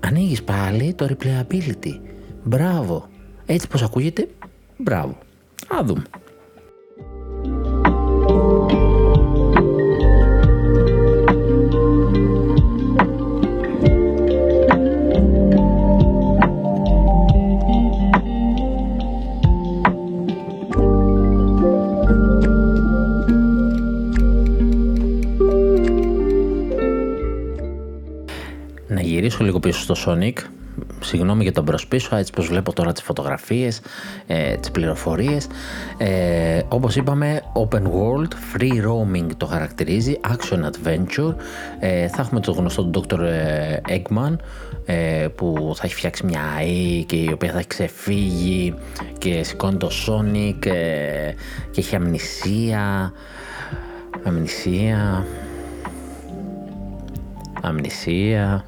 ανοίγεις 0.00 0.42
πάλι 0.42 0.94
το 0.94 1.06
replayability. 1.10 2.00
Μπράβο. 2.44 3.08
Έτσι 3.46 3.68
πως 3.68 3.82
ακούγεται, 3.82 4.28
μπράβο. 4.76 5.18
Α 5.68 5.84
δούμε. 5.84 6.02
Γυρίσω 29.26 29.44
λίγο 29.44 29.60
πίσω 29.60 29.94
στο 29.94 29.94
Sonic. 30.06 30.38
Συγγνώμη 31.00 31.42
για 31.42 31.52
τον 31.52 31.64
προσπίσω, 31.64 32.16
έτσι 32.16 32.32
πως 32.32 32.46
βλέπω 32.46 32.72
τώρα 32.72 32.92
τις 32.92 33.02
φωτογραφίες, 33.02 33.80
ε, 34.26 34.54
τις 34.54 34.70
πληροφορίες. 34.70 35.46
Ε, 35.98 36.60
όπως 36.68 36.96
είπαμε, 36.96 37.42
open 37.54 37.82
world, 37.82 38.28
free 38.54 38.72
roaming 38.72 39.26
το 39.36 39.46
χαρακτηρίζει, 39.46 40.20
action 40.28 40.58
adventure. 40.58 41.34
Ε, 41.80 42.08
θα 42.08 42.22
έχουμε 42.22 42.40
το 42.40 42.52
γνωστό 42.52 42.84
τον 42.84 43.04
Dr. 43.08 43.18
Ε, 43.18 43.80
Eggman, 43.88 44.36
ε, 44.84 45.26
που 45.34 45.72
θα 45.76 45.82
έχει 45.84 45.94
φτιάξει 45.94 46.26
μια 46.26 46.40
AI 46.58 47.04
και 47.06 47.16
η 47.16 47.30
οποία 47.32 47.50
θα 47.52 47.58
έχει 47.58 47.66
ξεφύγει 47.66 48.74
και 49.18 49.42
σηκώνει 49.42 49.76
το 49.76 49.90
Sonic 50.06 50.66
ε, 50.66 51.32
και 51.70 51.80
έχει 51.80 51.96
αμνησία. 51.96 53.12
Αμνησία. 54.24 55.26
Αμνησία 57.62 58.64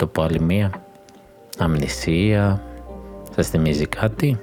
το 0.00 0.06
πω 0.06 0.22
άλλη 0.22 0.40
μία. 0.40 0.70
Αμνησία. 1.58 2.62
Σας 3.34 3.48
θυμίζει 3.48 3.86
κάτι; 3.86 4.38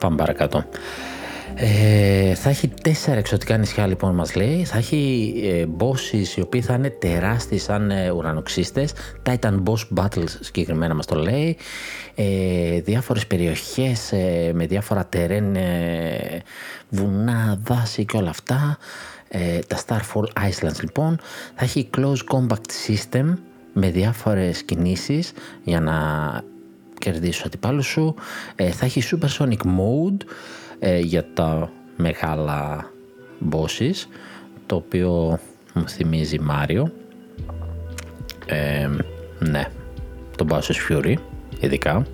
Πάμε 0.00 0.16
παρακάτω. 0.16 0.64
Ε, 1.54 2.34
θα 2.34 2.48
έχει 2.48 2.68
τέσσερα 2.68 3.18
εξωτικά 3.18 3.56
νησιά 3.56 3.86
λοιπόν 3.86 4.14
μας 4.14 4.34
λέει. 4.34 4.64
Θα 4.64 4.78
έχει 4.78 5.32
ε, 5.44 5.64
bosses 5.78 6.36
οι 6.36 6.40
οποίοι 6.40 6.60
θα 6.60 6.74
είναι 6.74 6.90
τεράστιοι 6.90 7.58
σαν 7.58 7.90
ε, 7.90 8.10
ουρανοξύστες. 8.10 8.92
Titan 9.26 9.62
Boss 9.62 10.00
Battles 10.02 10.28
συγκεκριμένα 10.40 10.94
μας 10.94 11.06
το 11.06 11.14
λέει. 11.14 11.56
Ε, 12.14 12.80
διάφορες 12.80 13.26
περιοχές 13.26 14.12
ε, 14.12 14.50
με 14.54 14.66
διάφορα 14.66 15.06
τερέν, 15.06 15.56
ε, 15.56 16.42
βουνά, 16.88 17.60
δάση 17.62 18.04
και 18.04 18.16
όλα 18.16 18.30
αυτά. 18.30 18.78
Ε, 19.32 19.58
τα 19.58 19.78
Starfall 19.86 20.24
Islands 20.24 20.80
λοιπόν 20.80 21.18
θα 21.54 21.64
έχει 21.64 21.90
close 21.96 22.18
compact 22.32 22.70
system 22.86 23.34
με 23.72 23.90
διάφορες 23.90 24.62
κινήσεις 24.62 25.32
για 25.64 25.80
να 25.80 25.94
κερδίσεις 26.98 27.44
αντιπάλους 27.44 27.86
σου. 27.86 28.14
Ε, 28.54 28.70
θα 28.70 28.84
έχει 28.84 29.02
supersonic 29.10 29.62
mode 29.64 30.24
ε, 30.78 30.98
για 30.98 31.24
τα 31.34 31.70
μεγάλα 31.96 32.90
bosses 33.50 34.06
το 34.66 34.76
οποίο 34.76 35.38
μου 35.74 35.88
θυμίζει 35.88 36.40
Μάριο. 36.40 36.92
ναι, 39.38 39.64
το 40.36 40.46
Bowser's 40.50 40.90
Fury 40.90 41.14
ειδικά 41.60 42.06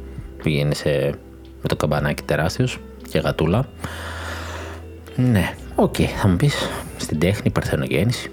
πηγαίνει 0.42 0.74
σε, 0.74 0.90
με 1.62 1.68
το 1.68 1.76
καμπανάκι 1.76 2.22
τεράστιος 2.22 2.78
και 3.10 3.18
γατούλα. 3.18 3.68
Ναι, 5.16 5.54
OK, 5.74 5.94
okay, 5.98 6.04
θα 6.04 6.28
μου 6.28 6.36
πεις 6.36 6.68
στην 6.96 7.18
τέχνη, 7.18 7.50
παρθενογέννηση. 7.50 8.30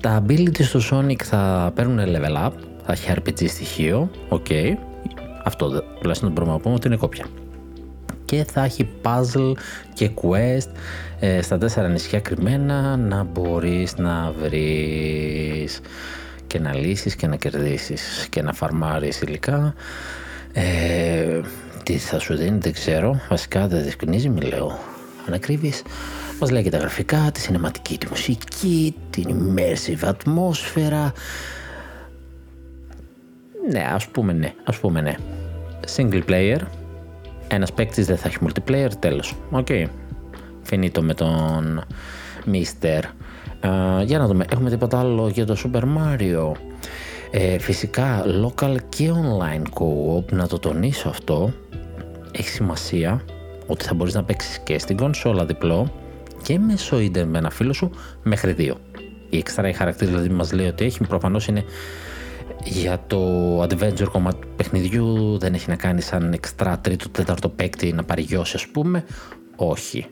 Τα 0.00 0.22
abilities 0.22 0.62
στο 0.62 0.80
Sonic 0.90 1.22
θα 1.22 1.72
παίρνουν 1.74 1.98
level 1.98 2.46
up, 2.46 2.52
θα 2.86 2.92
έχει 2.92 3.12
RPG 3.16 3.48
στοιχείο, 3.48 4.10
OK. 4.28 4.46
Okay. 4.48 4.74
Αυτό 5.44 5.82
τουλάχιστον 6.00 6.32
μπορούμε 6.32 6.52
να 6.52 6.58
πούμε 6.58 6.74
ότι 6.74 6.86
είναι 6.86 6.96
κόπια. 6.96 7.26
Και 8.24 8.44
θα 8.52 8.64
έχει 8.64 8.88
puzzle 9.02 9.52
και 9.94 10.10
quest 10.22 10.70
ε, 11.20 11.42
στα 11.42 11.58
τέσσερα 11.58 11.88
νησιά 11.88 12.20
κρυμμένα 12.20 12.96
να 12.96 13.22
μπορείς 13.22 13.96
να 13.96 14.32
βρεις 14.42 15.80
και 16.46 16.58
να 16.58 16.74
λύσεις 16.74 17.16
και 17.16 17.26
να 17.26 17.36
κερδίσεις 17.36 18.26
και 18.30 18.42
να 18.42 18.52
φαρμάρεις 18.52 19.20
υλικά. 19.20 19.74
Ε, 20.52 21.40
τι 21.82 21.98
θα 21.98 22.18
σου 22.18 22.36
δίνει 22.36 22.58
δεν 22.58 22.72
ξέρω, 22.72 23.20
βασικά 23.28 23.66
δεν 23.66 23.82
διευκρινίζει, 23.82 24.28
μη 24.28 24.40
λέω 24.40 24.78
ανακρίβειες. 25.26 25.82
Μας 26.40 26.50
λέει 26.50 26.62
και 26.62 26.70
τα 26.70 26.78
γραφικά, 26.78 27.30
τη 27.32 27.40
σινεματική, 27.40 27.98
τη 27.98 28.08
μουσική, 28.08 28.94
την 29.10 29.26
immersive 29.28 30.04
ατμόσφαιρα. 30.04 31.12
Ναι, 33.70 33.86
ας 33.92 34.06
πούμε 34.06 34.32
ναι, 34.32 34.54
ας 34.64 34.78
πούμε 34.78 35.00
ναι. 35.00 35.14
Single 35.96 36.22
player, 36.28 36.58
ένας 37.48 37.72
παίκτης 37.72 38.06
δεν 38.06 38.16
θα 38.16 38.28
έχει 38.28 38.38
multiplayer, 38.40 38.90
τέλος. 38.98 39.34
OK. 39.50 39.66
Okay. 39.70 39.84
Φινίτο 40.62 41.02
με 41.02 41.14
τον 41.14 41.84
Mister. 42.52 43.02
για 44.04 44.18
να 44.18 44.26
δούμε, 44.26 44.44
έχουμε 44.50 44.70
τίποτα 44.70 44.98
άλλο 44.98 45.28
για 45.28 45.46
το 45.46 45.56
Super 45.64 45.82
Mario. 45.82 46.52
Ε, 47.30 47.58
φυσικά, 47.58 48.24
local 48.26 48.76
και 48.88 49.10
online 49.14 49.62
co-op, 49.62 50.32
να 50.32 50.46
το 50.46 50.58
τονίσω 50.58 51.08
αυτό, 51.08 51.52
έχει 52.32 52.48
σημασία 52.48 53.24
ότι 53.66 53.84
θα 53.84 53.94
μπορείς 53.94 54.14
να 54.14 54.24
παίξεις 54.24 54.58
και 54.58 54.78
στην 54.78 54.96
κονσόλα 54.96 55.44
διπλό 55.44 55.92
και 56.42 56.58
μέσω 56.58 57.00
ίντερ 57.00 57.26
με 57.26 57.38
ένα 57.38 57.50
φίλο 57.50 57.72
σου 57.72 57.90
μέχρι 58.22 58.52
δύο. 58.52 58.76
Η 59.30 59.36
εξτρά 59.36 59.68
η 59.68 59.72
χαρακτήρας 59.72 60.14
δηλαδή 60.14 60.34
μας 60.34 60.52
λέει 60.52 60.66
ότι 60.66 60.84
έχει 60.84 61.04
προφανώς 61.04 61.46
είναι 61.46 61.64
για 62.64 63.04
το 63.06 63.62
adventure 63.62 64.08
κομμάτι 64.12 64.36
του 64.40 64.48
παιχνιδιού 64.56 65.38
δεν 65.38 65.54
έχει 65.54 65.68
να 65.68 65.76
κάνει 65.76 66.00
σαν 66.00 66.32
εξτρά 66.32 66.78
τρίτο 66.78 67.08
τέταρτο 67.08 67.48
παίκτη 67.48 67.92
να 67.92 68.04
πάρει 68.04 68.22
γιος 68.22 68.54
ας 68.54 68.66
πούμε. 68.66 69.04
Όχι. 69.56 70.06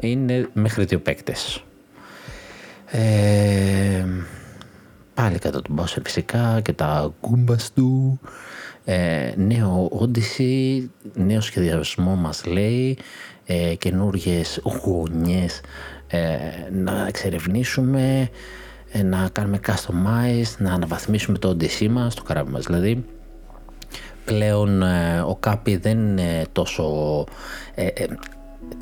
Είναι 0.00 0.48
μέχρι 0.52 0.84
δύο 0.84 0.98
παίκτες. 0.98 1.64
Ε, 2.86 4.04
πάλι 5.14 5.38
κατά 5.38 5.62
τον 5.62 5.80
Bowser 5.80 6.00
φυσικά 6.02 6.60
και 6.60 6.72
τα 6.72 7.14
κούμπας 7.20 7.72
του. 7.72 8.20
Ε, 8.92 9.32
νέο 9.36 9.90
Odyssey, 10.00 10.88
νέο 11.14 11.40
σχεδιασμό 11.40 12.14
μας 12.14 12.46
λέει, 12.46 12.98
ε, 13.46 13.74
καινούργιες 13.74 14.60
γωνιές 14.84 15.60
ε, 16.06 16.38
να 16.72 17.06
εξερευνήσουμε, 17.06 18.28
ε, 18.92 19.02
να 19.02 19.28
κάνουμε 19.32 19.60
customize, 19.66 20.56
να 20.58 20.72
αναβαθμίσουμε 20.72 21.38
το 21.38 21.56
Odyssey 21.56 21.88
μας, 21.88 22.14
το 22.14 22.22
καράβι 22.22 22.50
μας 22.50 22.64
δηλαδή. 22.64 23.04
Πλέον 24.24 24.82
ε, 24.82 25.20
ο 25.20 25.36
Κάπι 25.40 25.76
δεν 25.76 25.98
είναι 25.98 26.44
τόσο 26.52 26.84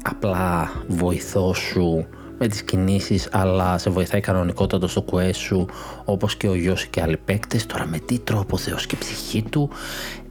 απλά 0.02 0.70
βοηθός 0.86 1.58
σου 1.58 2.06
με 2.38 2.48
τις 2.48 2.62
κινήσεις 2.62 3.28
αλλά 3.32 3.78
σε 3.78 3.90
βοηθάει 3.90 4.20
κανονικότατο 4.20 4.88
στο 4.88 5.04
quest 5.10 5.34
σου 5.34 5.66
όπως 6.04 6.36
και 6.36 6.48
ο 6.48 6.54
γιος 6.54 6.86
και 6.86 7.00
άλλοι 7.00 7.16
παίκτες. 7.16 7.66
Τώρα 7.66 7.86
με 7.86 7.98
τι 7.98 8.18
τρόπο 8.18 8.56
Θεός 8.56 8.86
και 8.86 8.96
ψυχή 8.96 9.42
του. 9.42 9.70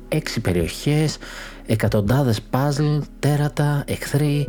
Έξι 0.07 0.39
περιοχές 0.39 1.17
εκατοντάδες 1.65 2.41
puzzle, 2.51 2.99
τέρατα, 3.19 3.83
εχθροί 3.87 4.47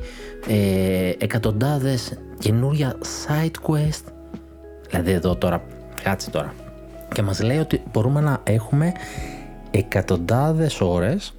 ε, 0.48 1.12
εκατοντάδες 1.18 2.18
καινούρια 2.38 2.96
side 3.26 3.70
quest. 3.70 4.12
Δηλαδή 4.88 5.10
εδώ 5.10 5.36
τώρα 5.36 5.62
κάτσε 6.02 6.30
τώρα. 6.30 6.54
Και 7.14 7.22
μας 7.22 7.42
λέει 7.42 7.58
ότι 7.58 7.82
μπορούμε 7.92 8.20
να 8.20 8.40
έχουμε 8.42 8.92
εκατοντάδες 9.70 10.80
ώρες 10.80 11.34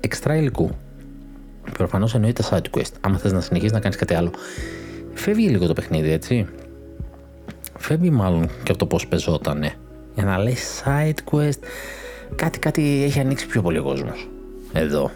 εξτρά 0.00 0.36
υλικού. 0.36 0.70
Προφανώς 1.72 2.14
εννοείται 2.14 2.42
side 2.50 2.78
quest. 2.78 2.92
Άμα 3.00 3.18
θες 3.18 3.32
να 3.32 3.40
συνεχίσεις 3.40 3.72
να 3.72 3.80
κάνεις 3.80 3.96
κάτι 3.96 4.14
άλλο. 4.14 4.30
Φεύγει 5.14 5.48
λίγο 5.48 5.66
το 5.66 5.72
παιχνίδι, 5.72 6.10
έτσι. 6.10 6.46
Φεύγει 7.78 8.10
μάλλον 8.10 8.48
και 8.62 8.70
από 8.70 8.78
το 8.78 8.86
πώς 8.86 9.06
πεζότανε. 9.06 9.74
Για 10.14 10.24
να 10.24 10.38
λέει 10.38 10.56
side 10.84 11.32
quest, 11.32 11.58
κάτι, 12.34 12.58
κάτι 12.58 13.02
έχει 13.04 13.20
ανοίξει 13.20 13.46
πιο 13.46 13.62
πολύ 13.62 13.78
ο 13.78 13.82
κόσμος. 13.82 14.28
Εδώ. 14.72 15.10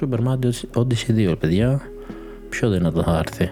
Super 0.00 0.18
Mario 0.18 0.80
Odyssey 0.80 1.30
2, 1.30 1.34
παιδιά. 1.38 1.80
Πιο 2.48 2.70
δυνατό 2.70 3.02
θα 3.02 3.18
έρθει. 3.18 3.50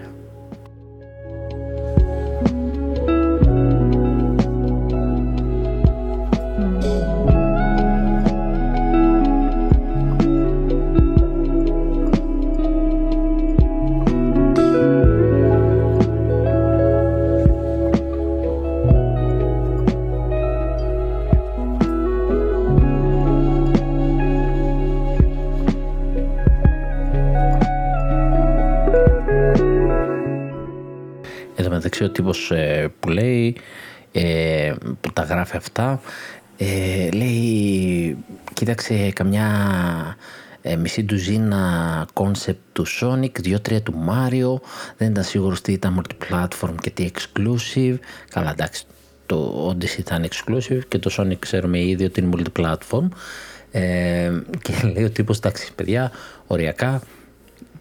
Ο 32.03 32.09
τύπος 32.09 32.51
ε, 32.51 32.91
που 32.99 33.09
λέει, 33.09 33.55
ε, 34.11 34.73
που 35.01 35.13
τα 35.13 35.23
γράφει 35.23 35.57
αυτά, 35.57 36.01
ε, 36.57 37.09
λέει 37.11 38.17
κοίταξε 38.53 39.11
καμιά 39.11 39.47
ε, 40.61 40.75
μισή 40.75 41.03
ντουζίνα 41.03 42.07
concept 42.13 42.59
του 42.73 42.85
Sonic, 43.01 43.39
δύο-τρία 43.39 43.81
του 43.81 43.93
Mario, 44.07 44.67
δεν 44.97 45.09
ήταν 45.09 45.23
σίγουρος 45.23 45.61
τι 45.61 45.71
ήταν 45.71 46.01
multiplatform 46.01 46.75
και 46.81 46.89
τι 46.89 47.09
exclusive. 47.13 47.95
Καλά 48.29 48.51
εντάξει, 48.51 48.83
το 49.25 49.69
Odyssey 49.69 49.97
ήταν 49.97 50.27
exclusive 50.29 50.81
και 50.87 50.99
το 50.99 51.15
Sonic 51.17 51.39
ξέρουμε 51.39 51.79
ήδη 51.79 52.05
ότι 52.05 52.21
είναι 52.21 52.35
multiplatform. 52.37 53.07
Ε, 53.71 54.31
και 54.61 54.73
λέει 54.93 55.03
ο 55.03 55.09
τύπος, 55.09 55.37
εντάξει 55.37 55.73
παιδιά, 55.75 56.11
οριακά 56.47 57.01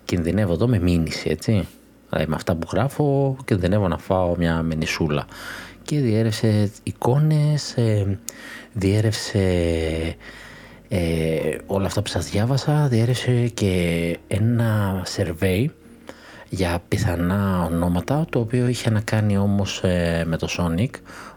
κινδυνεύω 0.04 0.52
εδώ 0.52 0.68
με 0.68 0.78
μήνυση, 0.78 1.28
έτσι. 1.30 1.68
Δηλαδή 2.12 2.30
με 2.30 2.36
αυτά 2.36 2.54
που 2.54 2.68
γράφω 2.72 3.36
κινδυνεύω 3.44 3.88
να 3.88 3.98
φάω 3.98 4.36
μια 4.36 4.62
μενισούλα. 4.62 5.26
Και 5.82 6.00
διέρευσε 6.00 6.70
εικόνες, 6.82 7.72
ε, 7.76 8.18
διέρευσε 8.72 9.40
ε, 10.88 11.56
όλα 11.66 11.86
αυτά 11.86 12.02
που 12.02 12.08
σας 12.08 12.30
διάβασα, 12.30 12.88
διέρευσε 12.88 13.48
και 13.48 14.18
ένα 14.28 15.02
survey 15.16 15.66
για 16.48 16.82
πιθανά 16.88 17.64
ονόματα, 17.64 18.26
το 18.30 18.38
οποίο 18.38 18.68
είχε 18.68 18.90
να 18.90 19.00
κάνει 19.00 19.36
όμως 19.36 19.80
ε, 19.82 20.24
με 20.26 20.36
το 20.36 20.48
Sonic, 20.58 20.90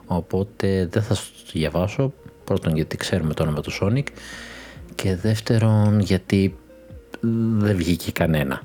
οπότε 0.06 0.88
δεν 0.92 1.04
θα 1.04 1.14
σας 1.14 1.32
το 1.46 1.52
διαβάσω, 1.54 2.14
πρώτον 2.44 2.76
γιατί 2.76 2.98
ξέρουμε 2.98 3.34
το 3.34 3.44
όνομα 3.44 3.62
του 3.62 3.72
Sonic 3.82 4.08
και 4.96 5.16
δεύτερον 5.16 6.00
γιατί 6.00 6.56
δεν 7.58 7.76
βγήκε 7.76 8.12
κανένα. 8.12 8.62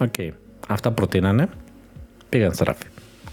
OK. 0.00 0.12
Okay. 0.18 0.30
Αυτά 0.66 0.90
προτείνανε, 0.90 1.48
πήγαν 2.28 2.54
στράφι. 2.54 2.86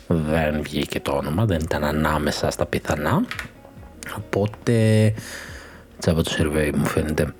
Δεν 0.08 0.62
βγήκε 0.62 1.00
το 1.00 1.12
όνομα, 1.12 1.46
δεν 1.46 1.60
ήταν 1.62 1.84
ανάμεσα 1.84 2.52
στα 2.52 2.65
πιθανά. 2.65 3.26
Οπότε, 4.17 5.13
τζάμπα 5.99 6.21
το 6.22 6.32
survey 6.38 6.72
μου 6.76 6.86
φαίνεται. 6.86 7.34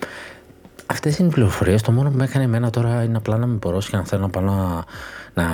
Αυτές 0.86 1.18
είναι 1.18 1.28
οι 1.28 1.32
πληροφορίες. 1.32 1.82
Το 1.82 1.92
μόνο 1.92 2.10
που 2.10 2.18
με 2.18 2.24
έκανε 2.24 2.44
εμένα 2.44 2.70
τώρα 2.70 3.04
είναι 3.04 3.18
απλά 3.18 3.38
να 3.38 3.46
με 3.46 3.56
πορώσει 3.56 3.90
και 3.90 3.98
να 3.98 4.06
θέλω 4.06 4.22
να 4.22 4.30
πάω 4.30 4.44
να, 4.44 4.84
να 5.34 5.46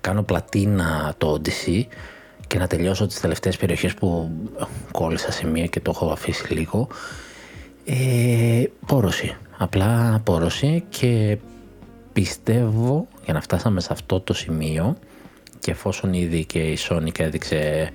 κάνω 0.00 0.22
πλατίνα 0.22 1.14
το 1.18 1.38
Odyssey 1.40 1.82
και 2.46 2.58
να 2.58 2.66
τελειώσω 2.66 3.06
τις 3.06 3.20
τελευταίες 3.20 3.56
περιοχές 3.56 3.94
που 3.94 4.30
κόλλησα 4.90 5.32
σε 5.32 5.46
μία 5.46 5.66
και 5.66 5.80
το 5.80 5.92
έχω 5.94 6.10
αφήσει 6.10 6.52
λίγο. 6.52 6.88
Ε, 7.84 8.64
πόρωση. 8.86 9.36
Απλά 9.58 10.20
πόρωση 10.24 10.84
και 10.88 11.38
πιστεύω 12.16 13.08
για 13.24 13.34
να 13.34 13.40
φτάσαμε 13.40 13.80
σε 13.80 13.88
αυτό 13.90 14.20
το 14.20 14.34
σημείο 14.34 14.96
και 15.58 15.70
εφόσον 15.70 16.12
ήδη 16.12 16.44
και 16.44 16.58
η 16.58 16.78
Sonic 16.88 17.20
έδειξε 17.20 17.90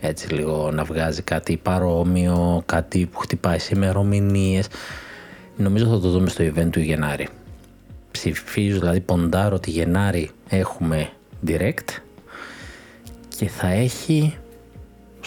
έτσι 0.00 0.34
λίγο 0.34 0.70
να 0.70 0.84
βγάζει 0.84 1.22
κάτι 1.22 1.56
παρόμοιο, 1.56 2.62
κάτι 2.66 3.06
που 3.06 3.18
χτυπάει 3.18 3.58
σε 3.58 3.72
ημερομηνίες. 3.76 4.68
Νομίζω 5.56 5.86
θα 5.86 6.00
το 6.00 6.10
δούμε 6.10 6.28
στο 6.28 6.44
event 6.44 6.68
του 6.70 6.80
Γενάρη. 6.80 7.28
Ψηφίζω, 8.10 8.78
δηλαδή 8.78 9.00
ποντάρω 9.00 9.56
ότι 9.56 9.70
Γενάρη 9.70 10.30
έχουμε 10.48 11.08
direct 11.46 12.00
και 13.36 13.48
θα 13.48 13.68
έχει 13.68 14.36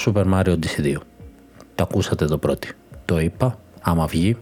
Super 0.05 0.33
Mario 0.33 0.53
Odyssey 0.53 0.83
2. 0.83 0.95
Το 1.75 1.83
ακούσατε 1.83 2.23
εδώ 2.23 2.37
πρώτοι. 2.37 2.71
Το 3.05 3.19
είπα, 3.19 3.59
άμα 3.81 4.05
βγει, 4.05 4.37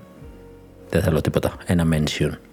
δεν 0.90 1.02
θέλω 1.02 1.22
τίποτα. 1.22 1.58
Ένα 1.66 1.88
mention. 1.92 2.47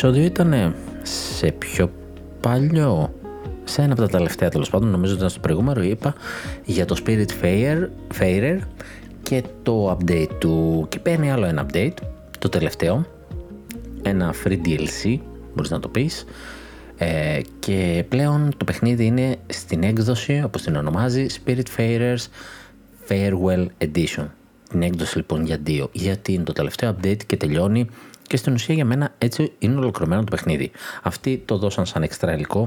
Επεισόδιο 0.00 0.24
ήταν 0.24 0.74
σε 1.02 1.52
πιο 1.52 1.92
παλιό, 2.40 3.14
σε 3.64 3.82
ένα 3.82 3.92
από 3.92 4.00
τα 4.00 4.08
τελευταία 4.08 4.48
τέλος 4.48 4.70
πάντων, 4.70 4.88
νομίζω 4.88 5.10
ότι 5.10 5.18
ήταν 5.18 5.30
στο 5.30 5.40
προηγούμενο, 5.40 5.82
είπα 5.82 6.14
για 6.64 6.84
το 6.84 6.96
Spirit 7.04 7.26
Fairer 8.20 8.58
και 9.22 9.42
το 9.62 9.90
update 9.90 10.28
του. 10.38 10.86
Και 10.88 10.98
παίρνει 10.98 11.32
άλλο 11.32 11.46
ένα 11.46 11.66
update, 11.66 11.94
το 12.38 12.48
τελευταίο, 12.48 13.06
ένα 14.02 14.34
free 14.44 14.58
DLC, 14.64 15.18
μπορείς 15.54 15.70
να 15.70 15.80
το 15.80 15.88
πεις, 15.88 16.24
ε, 16.96 17.40
και 17.58 18.04
πλέον 18.08 18.52
το 18.56 18.64
παιχνίδι 18.64 19.04
είναι 19.04 19.36
στην 19.46 19.82
έκδοση, 19.82 20.42
όπως 20.44 20.62
την 20.62 20.76
ονομάζει, 20.76 21.26
Spirit 21.44 21.76
Fairers 21.76 22.26
Farewell 23.08 23.66
Edition. 23.78 24.26
Την 24.70 24.82
έκδοση 24.82 25.16
λοιπόν 25.16 25.44
για 25.44 25.58
δύο, 25.62 25.88
γιατί 25.92 26.32
είναι 26.32 26.44
το 26.44 26.52
τελευταίο 26.52 26.96
update 26.96 27.24
και 27.26 27.36
τελειώνει 27.36 27.86
και 28.30 28.36
στην 28.36 28.52
ουσία 28.52 28.74
για 28.74 28.84
μένα 28.84 29.14
έτσι 29.18 29.52
είναι 29.58 29.76
ολοκληρωμένο 29.76 30.24
το 30.24 30.30
παιχνίδι. 30.30 30.70
Αυτοί 31.02 31.42
το 31.44 31.58
δώσαν 31.58 31.86
σαν 31.86 32.02
εξτρα 32.02 32.34
υλικό. 32.34 32.60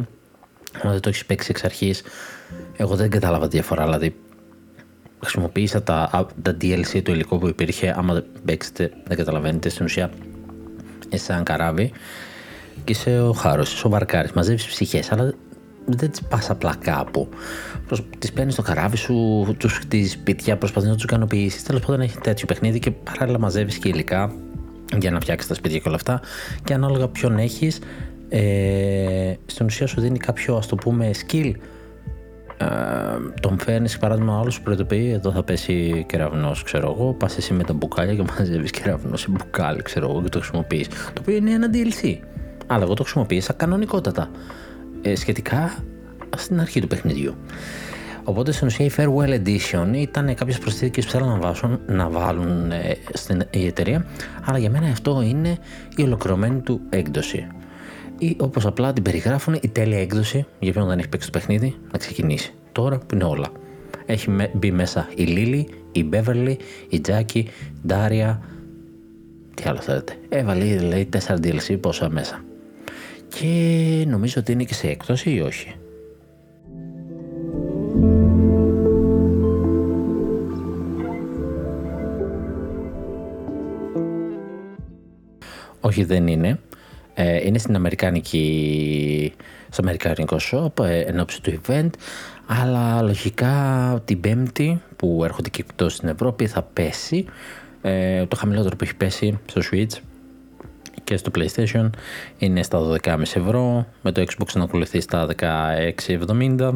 Αν 0.82 0.92
δεν 0.92 1.00
το 1.00 1.10
έχει 1.10 1.26
παίξει 1.26 1.48
εξ 1.52 1.64
αρχής, 1.64 2.04
εγώ 2.76 2.96
δεν 2.96 3.10
κατάλαβα 3.10 3.48
τη 3.48 3.52
διαφορά. 3.52 3.84
Δηλαδή, 3.84 4.16
χρησιμοποίησα 5.20 5.84
τα, 5.84 6.28
τα 6.42 6.58
DLC, 6.62 7.02
το 7.04 7.12
υλικό 7.12 7.38
που 7.38 7.48
υπήρχε. 7.48 7.94
Άμα 7.98 8.14
δεν 8.14 8.26
παίξετε, 8.46 8.92
δεν 9.08 9.18
καταλαβαίνετε. 9.18 9.70
Στην 9.70 9.86
ουσία, 9.86 10.10
είσαι 11.10 11.24
σαν 11.24 11.44
καράβι 11.44 11.92
και 12.84 12.92
είσαι 12.92 13.22
ο 13.22 13.34
χάρος, 13.34 13.74
είσαι 13.74 13.88
ο 13.88 13.90
βαρκάρης. 13.90 14.32
Μαζεύεις 14.32 14.66
ψυχές, 14.66 15.12
αλλά 15.12 15.34
δεν 15.86 16.12
τις 16.12 16.22
πας 16.22 16.50
απλά 16.50 16.76
κάπου. 16.76 17.30
Τις 18.20 18.32
παίρνεις 18.32 18.54
στο 18.54 18.62
καράβι 18.62 18.98
σου, 18.98 19.56
τους 19.58 19.74
χτίζεις 19.74 20.12
σπίτια, 20.12 20.58
προσπαθεί 20.58 20.88
να 20.88 20.94
τους 20.94 21.04
ικανοποιήσεις. 21.04 21.64
Τέλος 21.64 21.82
πάντων, 21.82 22.02
έχει 22.02 22.18
τέτοιο 22.18 22.46
παιχνίδι 22.46 22.80
και 22.80 22.92
παράλληλα 22.92 23.40
μαζεύεις 23.40 23.78
και 23.78 23.90
υλικά 23.90 24.34
για 25.00 25.12
να 25.12 25.20
φτιάξεις 25.20 25.48
τα 25.48 25.54
σπίτια 25.54 25.78
και 25.78 25.88
όλα 25.88 25.96
αυτά. 25.96 26.22
Και 26.64 26.74
ανάλογα 26.74 27.08
ποιον 27.08 27.38
έχεις, 27.38 27.80
ε, 28.30 29.34
στην 29.46 29.66
ουσία 29.66 29.88
σου 29.88 30.02
δίνει 30.02 30.18
κάποιο 30.18 30.56
ας 30.56 30.68
το 30.68 30.76
πούμε 30.76 31.12
skill. 31.26 31.52
Ε, 32.58 32.66
τον 33.42 33.60
φέρνεις 33.60 33.98
παράδειγμα, 33.98 34.40
άλλος 34.40 34.54
σου 34.54 34.62
προειδοποιεί: 34.62 35.12
Εδώ 35.14 35.32
θα 35.32 35.44
πέσει 35.44 36.06
κεραυνός, 36.08 36.64
ξέρω 36.64 36.96
εγώ. 36.98 37.14
Πας 37.14 37.38
εσύ 37.38 37.54
με 37.54 37.64
τα 37.64 37.74
μπουκάλια 37.74 38.16
και 38.16 38.24
μαζεύεις 38.38 38.72
κεραυνό 38.72 39.18
σε 39.18 39.28
μπουκάλι, 39.30 39.82
ξέρω 39.82 40.10
εγώ, 40.10 40.22
και 40.22 40.30
το 40.30 40.40
χρησιμοποιείς. 40.40 40.88
Το 40.88 41.20
οποίο 41.20 41.36
είναι 41.36 41.52
ένα 41.52 41.70
DLC. 41.74 42.18
Αλλά 42.68 42.84
εγώ 42.84 42.94
το 42.94 43.04
χρησιμοποίησα 43.04 43.54
κανονικότατα. 43.54 44.30
Ε, 45.02 45.16
σχετικά 45.16 45.84
στην 46.38 46.60
αρχή 46.60 46.82
του 46.82 46.88
παιχνιδιού. 46.88 47.36
Οπότε 48.24 48.52
στην 48.52 48.68
ουσία 48.68 48.86
η 48.86 48.92
Farewell 48.98 49.42
Edition 49.42 49.88
ήταν 49.94 50.36
κάποιες 50.36 50.58
προσθήκες 50.60 51.06
που 51.06 51.12
θέλουν 51.12 51.28
να, 51.28 51.38
βάσουν, 51.38 51.80
να 51.88 52.10
βάλουν 52.10 52.72
ε, 52.72 52.98
στην 53.14 53.44
η 53.52 53.66
εταιρεία, 53.66 54.06
αλλά 54.44 54.58
για 54.58 54.70
μένα 54.70 54.88
αυτό 54.88 55.22
είναι 55.22 55.58
η 55.96 56.02
ολοκληρωμένη 56.02 56.60
του 56.60 56.82
έκδοση. 56.90 57.48
Ή 58.18 58.36
όπως 58.40 58.66
απλά 58.66 58.94
την 58.94 59.04
περιγράφουν, 59.04 59.58
η 59.62 59.68
τέλεια 59.68 60.00
έκδοση 60.00 60.46
για 60.60 60.72
ποιον 60.72 60.88
δεν 60.88 61.00
έχει 61.00 61.10
παίξει 61.10 61.32
το 61.32 61.38
παιχνίδι 61.40 61.76
να 61.92 61.98
ξεκινήσει. 61.98 62.54
Τώρα 62.72 62.98
που 62.98 63.16
είναι 63.16 63.24
όλα. 63.24 63.48
Έχει 64.06 64.30
μπει 64.54 64.72
μέσα 64.72 65.10
η 65.16 65.26
Lily, 65.28 65.74
η 65.92 66.10
Beverly, 66.12 66.56
η 66.90 67.02
Jackie, 67.08 67.36
η 67.36 67.50
Daria. 67.88 68.38
Τι 69.54 69.64
άλλο 69.66 69.80
θέλετε. 69.80 70.14
Έβαλε 70.30 70.80
λέει 70.80 71.10
4 71.28 71.34
DLC 71.34 71.78
πόσα 71.82 72.10
μέσα. 72.10 72.44
Και 73.28 74.06
νομίζω 74.08 74.36
ότι 74.38 74.52
είναι 74.52 74.64
και 74.64 74.74
σε 74.74 74.88
έκδοση 74.88 75.30
ή 75.30 75.42
όχι. 75.42 75.76
Όχι 85.86 86.04
δεν 86.04 86.28
είναι. 86.28 86.60
Ε, 87.14 87.48
είναι 87.48 87.58
στην 87.58 87.76
Αμερικάνικη, 87.76 89.34
στο 89.70 89.82
Αμερικάνικο 89.82 90.38
shop 90.52 90.86
ε, 90.86 91.00
εν 91.00 91.20
ώψη 91.20 91.42
του 91.42 91.62
event. 91.62 91.90
Αλλά 92.46 93.02
λογικά 93.02 94.02
την 94.06 94.20
πέμπτη 94.20 94.82
που 94.96 95.22
έρχονται 95.24 95.50
και 95.50 95.64
εκτό 95.68 95.90
στην 95.90 96.08
Ευρώπη 96.08 96.48
θα 96.48 96.62
πέσει. 96.62 97.26
Ε, 97.82 98.26
το 98.26 98.36
χαμηλότερο 98.36 98.76
που 98.76 98.84
έχει 98.84 98.96
πέσει 98.96 99.40
στο 99.46 99.62
Switch 99.72 100.00
και 101.04 101.18
στο 101.18 101.32
PlayStation 101.36 101.90
είναι 102.38 102.64
στα 102.64 102.80
12,5 103.04 103.20
ευρώ. 103.20 103.88
Με 104.02 104.12
το 104.12 104.22
Xbox 104.22 104.48
να 104.54 104.64
ακολουθεί 104.64 105.02
στα 105.02 105.28
16,70 105.40 106.74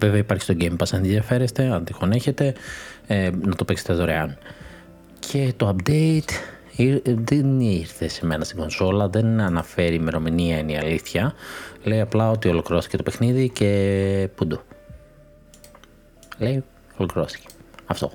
βέβαια 0.00 0.18
υπάρχει 0.18 0.42
στο 0.42 0.54
Game 0.58 0.76
Pass 0.76 0.86
αν 0.92 0.98
ενδιαφέρεστε 0.98 1.72
αν 1.72 1.84
τυχόν 1.84 2.12
έχετε 2.12 2.54
ε, 3.06 3.30
να 3.40 3.54
το 3.54 3.64
παίξετε 3.64 3.92
δωρεάν 3.92 4.38
και 5.30 5.52
το 5.56 5.76
update 5.76 6.30
δεν 7.04 7.60
ήρθε 7.60 8.08
σε 8.08 8.26
μένα 8.26 8.44
στην 8.44 8.58
κονσόλα, 8.58 9.08
δεν 9.08 9.40
αναφέρει 9.40 9.94
ημερομηνία 9.94 10.58
είναι 10.58 10.72
η 10.72 10.76
αλήθεια. 10.76 11.34
Λέει 11.82 12.00
απλά 12.00 12.30
ότι 12.30 12.48
ολοκληρώθηκε 12.48 12.96
το 12.96 13.02
παιχνίδι 13.02 13.48
και 13.48 14.28
πούντο. 14.34 14.62
Λέει 16.38 16.64
ολοκληρώθηκε. 16.96 17.46
Αυτό. 17.86 18.12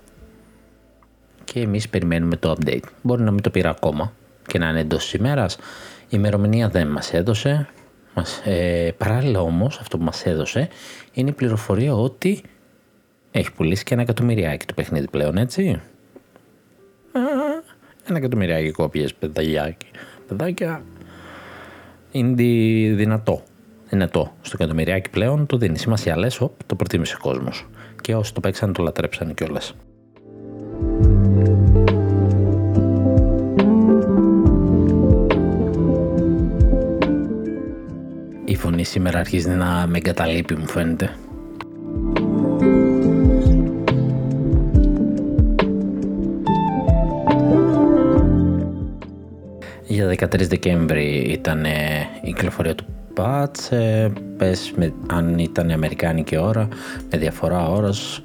Και 1.43 1.59
εμείς 1.59 1.89
περιμένουμε 1.89 2.35
το 2.35 2.55
update. 2.59 2.83
Μπορεί 3.01 3.21
να 3.21 3.31
μην 3.31 3.41
το 3.41 3.49
πήρα 3.49 3.69
ακόμα 3.69 4.13
και 4.47 4.57
να 4.57 4.69
είναι 4.69 4.79
εντός 4.79 5.03
της 5.03 5.13
ημέρας. 5.13 5.55
Η 6.03 6.09
ημερομηνία 6.09 6.69
δεν 6.69 6.87
μας 6.87 7.13
έδωσε. 7.13 7.67
Μας, 8.13 8.41
ε, 8.43 8.93
παράλληλα 8.97 9.39
όμως 9.39 9.77
αυτό 9.79 9.97
που 9.97 10.03
μας 10.03 10.25
έδωσε 10.25 10.69
είναι 11.19 11.29
η 11.29 11.33
πληροφορία 11.33 11.95
ότι 11.95 12.41
έχει 13.31 13.53
πουλήσει 13.53 13.83
και 13.83 13.93
ένα 13.93 14.03
εκατομμυριάκι 14.03 14.65
το 14.65 14.73
παιχνίδι 14.73 15.07
πλέον 15.09 15.37
έτσι. 15.37 15.81
Ένα 18.07 18.17
εκατομμυριάκι 18.17 18.71
κόπιες 18.71 19.13
παιδαγιάκι. 19.13 19.87
Παιδάκια 20.27 20.83
είναι 22.11 22.33
δυνατό. 22.93 23.43
Δυνατό. 23.89 24.33
Στο 24.41 24.57
εκατομμυριάκι 24.59 25.09
πλέον 25.09 25.45
το 25.45 25.57
δίνει 25.57 25.77
σημασία. 25.77 26.17
Λες, 26.17 26.37
το 26.65 26.75
προτίμησε 26.75 27.15
ο 27.15 27.21
κόσμος. 27.21 27.67
Και 28.01 28.15
όσοι 28.15 28.33
το 28.33 28.39
παίξαν 28.39 28.73
το 28.73 28.83
λατρέψαν 28.83 29.33
κιόλας. 29.33 29.75
Η 38.77 38.79
φωνή 38.79 38.89
σήμερα 38.89 39.19
αρχίζει 39.19 39.49
να 39.49 39.87
με 39.87 39.97
εγκαταλείπει 39.97 40.55
μου 40.55 40.67
φαίνεται. 40.67 41.15
Για 49.87 50.07
13 50.07 50.47
Δεκέμβρη 50.47 51.05
ήταν 51.05 51.65
η 52.21 52.33
κυκλοφορία 52.33 52.75
του 52.75 52.85
patch, 53.15 53.71
ε, 53.71 54.07
πες 54.37 54.73
με, 54.75 54.93
αν 55.09 55.39
ήταν 55.39 55.71
αμερικάνικη 55.71 56.37
ώρα, 56.37 56.67
με 57.11 57.17
διαφορά 57.17 57.69
ώρας, 57.69 58.21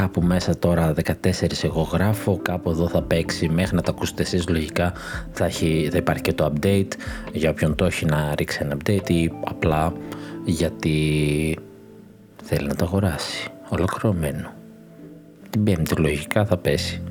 κάπου 0.00 0.22
μέσα 0.22 0.58
τώρα 0.58 0.94
14 1.04 1.64
εγώ 1.64 1.82
γράφω, 1.82 2.38
κάπου 2.42 2.70
εδώ 2.70 2.88
θα 2.88 3.02
παίξει 3.02 3.48
μέχρι 3.48 3.76
να 3.76 3.82
τα 3.82 3.90
ακούσετε 3.90 4.22
εσείς 4.22 4.48
λογικά 4.48 4.92
θα, 5.32 5.44
έχει, 5.44 5.88
θα 5.92 5.96
υπάρχει 5.96 6.22
και 6.22 6.32
το 6.32 6.52
update 6.52 6.92
για 7.32 7.50
όποιον 7.50 7.74
το 7.74 7.84
έχει 7.84 8.04
να 8.04 8.34
ρίξει 8.34 8.58
ένα 8.62 8.76
update 8.76 9.10
ή 9.10 9.30
απλά 9.44 9.92
γιατί 10.44 11.58
θέλει 12.42 12.66
να 12.66 12.74
το 12.74 12.84
αγοράσει 12.84 13.50
ολοκληρωμένο. 13.68 14.52
Την 15.50 15.64
πέμπτη 15.64 16.00
λογικά 16.00 16.44
θα 16.44 16.56
πέσει. 16.56 17.02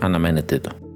Αναμένετε 0.00 0.58
το. 0.58 0.87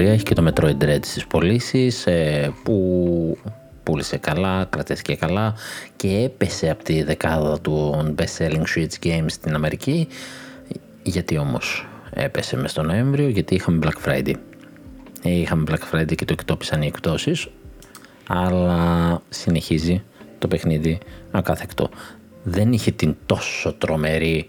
Πορεία 0.00 0.14
έχει 0.14 0.24
και 0.24 0.34
το 0.34 0.52
Metroid 0.52 0.84
Dread 0.84 0.98
στις 1.00 1.26
πωλήσεις 1.26 2.06
ε, 2.06 2.52
που 2.62 3.38
πούλησε 3.82 4.16
καλά, 4.16 4.66
κρατήθηκε 4.70 5.14
καλά 5.14 5.54
και 5.96 6.08
έπεσε 6.08 6.70
από 6.70 6.84
τη 6.84 7.02
δεκάδα 7.02 7.60
του 7.60 8.04
best 8.18 8.38
selling 8.38 8.62
Switch 8.76 9.06
games 9.06 9.26
στην 9.26 9.54
Αμερική 9.54 10.08
γιατί 11.02 11.38
όμως 11.38 11.88
έπεσε 12.10 12.56
μες 12.56 12.70
στο 12.70 12.82
Νοέμβριο 12.82 13.28
γιατί 13.28 13.54
είχαμε 13.54 13.78
Black 13.82 14.08
Friday. 14.08 14.34
Είχαμε 15.22 15.64
Black 15.70 15.94
Friday 15.94 16.14
και 16.14 16.24
το 16.24 16.32
εκτόπισαν 16.32 16.82
οι 16.82 16.86
εκτόσεις 16.86 17.48
αλλά 18.26 19.22
συνεχίζει 19.28 20.02
το 20.38 20.48
παιχνίδι 20.48 20.98
ακάθεκτο. 21.30 21.88
Δεν 22.42 22.72
είχε 22.72 22.90
την 22.90 23.16
τόσο 23.26 23.72
τρομερή 23.72 24.48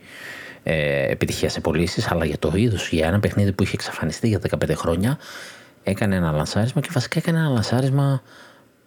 ε, 0.64 1.12
επιτυχία 1.12 1.50
σε 1.50 1.60
πωλήσεις, 1.60 2.12
αλλά 2.12 2.26
για 2.26 2.38
το 2.38 2.52
είδος, 2.56 2.90
για 2.90 3.08
ένα 3.08 3.20
παιχνίδι 3.20 3.52
που 3.52 3.64
είχε 3.64 3.74
εξαφανιστεί 3.74 4.28
για 4.28 4.40
15 4.60 4.72
χρόνια, 4.76 5.18
έκανε 5.84 6.16
ένα 6.16 6.32
λανσάρισμα 6.32 6.82
και 6.82 6.90
βασικά 6.92 7.20
έκανε 7.20 7.38
ένα 7.38 7.50
λανσάρισμα 7.50 8.22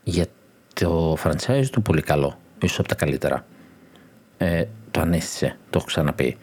για 0.02 0.26
το 0.74 1.16
franchise 1.24 1.66
του 1.72 1.82
πολύ 1.82 2.02
καλό. 2.02 2.38
ίσως 2.62 2.78
από 2.78 2.88
τα 2.88 2.94
καλύτερα. 2.94 3.46
Ε, 4.38 4.64
το 4.90 5.00
ανέστησε, 5.00 5.56
το 5.70 5.78
έχω 5.78 5.86
ξαναπεί. 5.86 6.36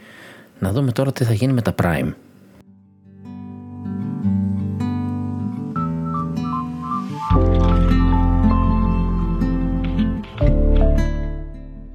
Να 0.59 0.71
δούμε 0.71 0.91
τώρα 0.91 1.11
τι 1.11 1.23
θα 1.23 1.33
γίνει 1.33 1.53
με 1.53 1.61
τα 1.61 1.75
Prime. 1.81 2.13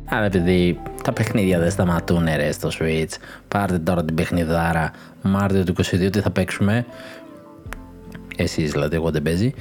Αλλά 0.09 0.25
επειδή 0.25 0.81
τα 1.03 1.13
παιχνίδια 1.13 1.59
δεν 1.59 1.71
σταματούν 1.71 2.25
ρε 2.37 2.53
στο 2.53 2.69
Switch, 2.79 3.13
πάρτε 3.49 3.79
τώρα 3.79 4.05
την 4.05 4.15
παιχνιδάρα 4.15 4.91
Μάρτιο 5.23 5.65
του 5.65 5.75
22 5.77 6.09
τι 6.13 6.21
θα 6.21 6.31
παίξουμε. 6.31 6.87
Εσείς 8.37 8.71
δηλαδή, 8.71 8.97
εγώ 8.97 9.11
δεν 9.11 9.23
παίζει. 9.23 9.55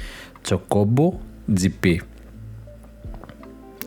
Chocobo 0.49 1.11
GP. 1.59 1.97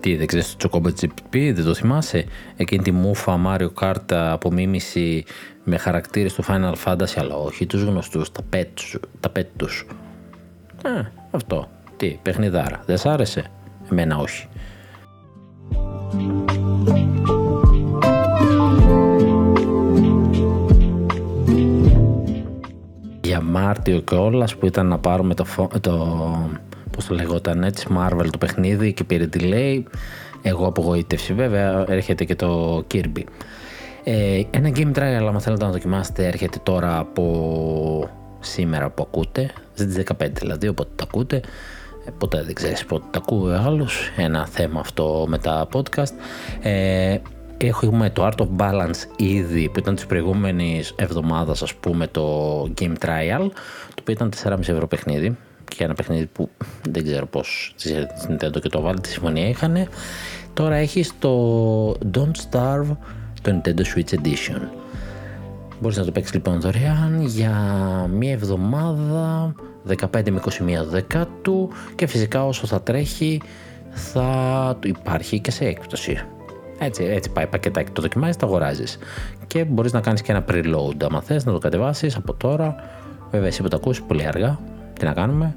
Τι, 0.01 0.17
δεν 0.17 0.27
ξέρεις 0.27 0.57
το 0.57 0.69
Chocobo 0.73 0.89
GP, 1.01 1.53
δεν 1.55 1.65
το 1.65 1.75
θυμάσαι; 1.75 2.25
Εκείνη 2.57 2.83
τη 2.83 2.93
μούφα 2.93 3.41
Mario 3.47 3.69
Kart 3.81 4.13
απομίμηση 4.13 5.25
με 5.65 5.77
χαρακτήρες 5.77 6.35
του 6.35 6.45
Final 6.45 6.75
Fantasy, 6.85 7.15
αλλά 7.17 7.35
όχι 7.35 7.67
τους 7.67 7.83
γνωστούς, 7.83 8.33
τα 8.33 8.41
pet, 8.53 8.99
τα 9.21 9.33
pet 9.37 9.47
τους. 9.57 9.87
Ε, 10.85 11.03
αυτό. 11.31 11.69
Τι, 11.97 12.19
παιχνιδάρα. 12.23 12.83
Δεν 12.87 12.99
σ' 12.99 13.07
άρεσε; 13.07 13.51
Εμένα 13.91 14.17
όχι. 14.17 14.49
Για 23.39 23.47
Μάρτιο 23.47 24.01
και 24.01 24.15
όλας 24.15 24.57
που 24.57 24.67
ήταν 24.67 24.87
να 24.87 24.99
πάρουμε 24.99 25.35
το, 25.35 25.45
το 25.81 26.17
πώς 26.91 27.07
το 27.07 27.15
λεγόταν 27.15 27.63
έτσι 27.63 27.87
Marvel 27.99 28.27
το 28.31 28.39
παιχνίδι 28.39 28.93
και 28.93 29.05
πήρε 29.05 29.29
delay. 29.33 29.83
Εγώ 30.43 30.67
απογοήτευση 30.67 31.35
βέβαια 31.35 31.85
έρχεται 31.89 32.25
και 32.25 32.35
το 32.35 32.83
Kirby. 32.95 33.23
Ε, 34.05 34.43
ένα 34.51 34.71
game 34.75 34.93
trial 34.99 35.01
αλλά 35.01 35.39
θέλετε 35.39 35.65
να 35.65 35.71
δοκιμάσετε 35.71 36.27
έρχεται 36.27 36.59
τώρα 36.63 36.99
από 36.99 38.09
σήμερα 38.41 38.91
που 38.91 39.03
ακούτε 39.03 39.51
στις 39.75 40.03
15 40.19 40.27
δηλαδή 40.33 40.69
οπότε 40.69 40.91
το 40.97 41.05
ακούτε. 41.09 41.41
Ε, 42.07 42.11
ποτέ 42.19 42.43
δεν 42.43 42.55
ξέρεις 42.55 42.85
πότε 42.85 43.05
τα 43.11 43.19
ακούει 43.19 43.53
άλλος 43.53 44.11
ένα 44.17 44.47
θέμα 44.47 44.81
αυτό 44.81 45.25
με 45.29 45.39
τα 45.39 45.69
podcast. 45.73 46.13
Ε, 46.63 47.17
έχουμε 47.59 48.11
το 48.11 48.27
Art 48.27 48.41
of 48.43 48.49
Balance 48.57 49.17
ήδη 49.17 49.69
που 49.69 49.79
ήταν 49.79 49.95
της 49.95 50.07
προηγούμενης 50.07 50.95
εβδομάδας 50.97 51.63
ας 51.63 51.75
πούμε 51.75 52.07
το 52.07 52.63
Game 52.81 52.95
Trial 53.05 53.49
το 53.95 54.01
οποίο 54.01 54.13
ήταν 54.13 54.33
4,5 54.45 54.59
ευρώ 54.61 54.87
παιχνίδι 54.87 55.37
και 55.65 55.85
ένα 55.85 55.95
παιχνίδι 55.95 56.27
που 56.27 56.51
δεν 56.91 57.05
ξέρω 57.05 57.27
πώς 57.27 57.75
της 57.77 57.95
Nintendo 58.29 58.61
και 58.61 58.69
το 58.69 58.81
βάλει, 58.81 59.01
τη 59.01 59.09
συμφωνία 59.09 59.49
είχαν. 59.49 59.89
Τώρα 60.55 60.75
έχεις 60.75 61.13
το 61.19 61.91
Don't 61.91 62.51
Starve, 62.51 62.97
το 63.43 63.61
Nintendo 63.63 63.81
Switch 63.81 64.15
Edition. 64.15 64.61
Μπορείς 65.81 65.97
να 65.97 66.05
το 66.05 66.11
παίξεις 66.11 66.35
λοιπόν 66.35 66.61
δωρεάν 66.61 67.23
για 67.27 67.53
μία 68.13 68.33
εβδομάδα, 68.33 69.55
15 69.89 70.31
με 70.31 70.41
21 70.45 70.87
δεκάτου 70.89 71.69
και 71.95 72.07
φυσικά 72.07 72.47
όσο 72.47 72.67
θα 72.67 72.83
τρέχει 72.83 73.41
θα 73.91 74.79
υπάρχει 74.85 75.41
και 75.41 75.51
σε 75.51 75.65
έκπτωση. 75.65 76.23
Έτσι, 76.79 77.05
έτσι 77.05 77.31
πάει 77.31 77.47
πακετάκι, 77.47 77.91
το 77.93 78.03
δοκιμάζεις, 78.03 78.37
το 78.37 78.47
αγοράζεις 78.47 78.99
και 79.47 79.65
μπορείς 79.65 79.93
να 79.93 80.01
κάνεις 80.01 80.23
και 80.23 80.33
ένα 80.33 80.45
preload 80.49 81.03
άμα 81.05 81.21
θες 81.23 81.45
να 81.45 81.53
το 81.53 81.59
κατεβάσεις 81.59 82.17
από 82.17 82.35
τώρα 82.35 82.75
βέβαια 83.31 83.47
εσύ 83.47 83.63
που 83.63 83.69
το 83.69 83.77
ακούσεις 83.77 84.03
πολύ 84.03 84.27
αργά 84.27 84.59
τι 84.93 85.05
να 85.05 85.13
κάνουμε 85.13 85.55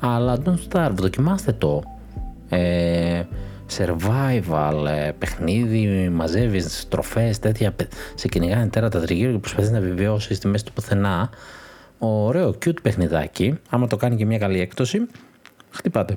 αλλά 0.00 0.38
don't 0.44 0.72
starve, 0.72 0.92
δοκιμάστε 0.94 1.52
το 1.52 1.82
ε, 2.48 3.22
survival, 3.76 4.86
ε, 4.86 5.10
παιχνίδι, 5.18 6.08
μαζεύεις 6.08 6.88
τροφέ, 6.88 7.34
τέτοια. 7.40 7.74
Σε 8.14 8.28
κυνηγάνε 8.28 8.66
τέρατα 8.66 9.00
τριγύρω 9.00 9.32
και 9.32 9.38
προσπαθείς 9.38 9.70
να 9.70 9.76
επιβιώσει 9.76 10.34
στη 10.34 10.48
μέση 10.48 10.64
του 10.64 10.72
πουθενά. 10.72 11.30
Ωραίο, 11.98 12.48
cute 12.64 12.82
παιχνιδάκι. 12.82 13.58
Άμα 13.70 13.86
το 13.86 13.96
κάνει 13.96 14.16
και 14.16 14.26
μια 14.26 14.38
καλή 14.38 14.60
έκπτωση, 14.60 15.06
χτυπάτε. 15.70 16.14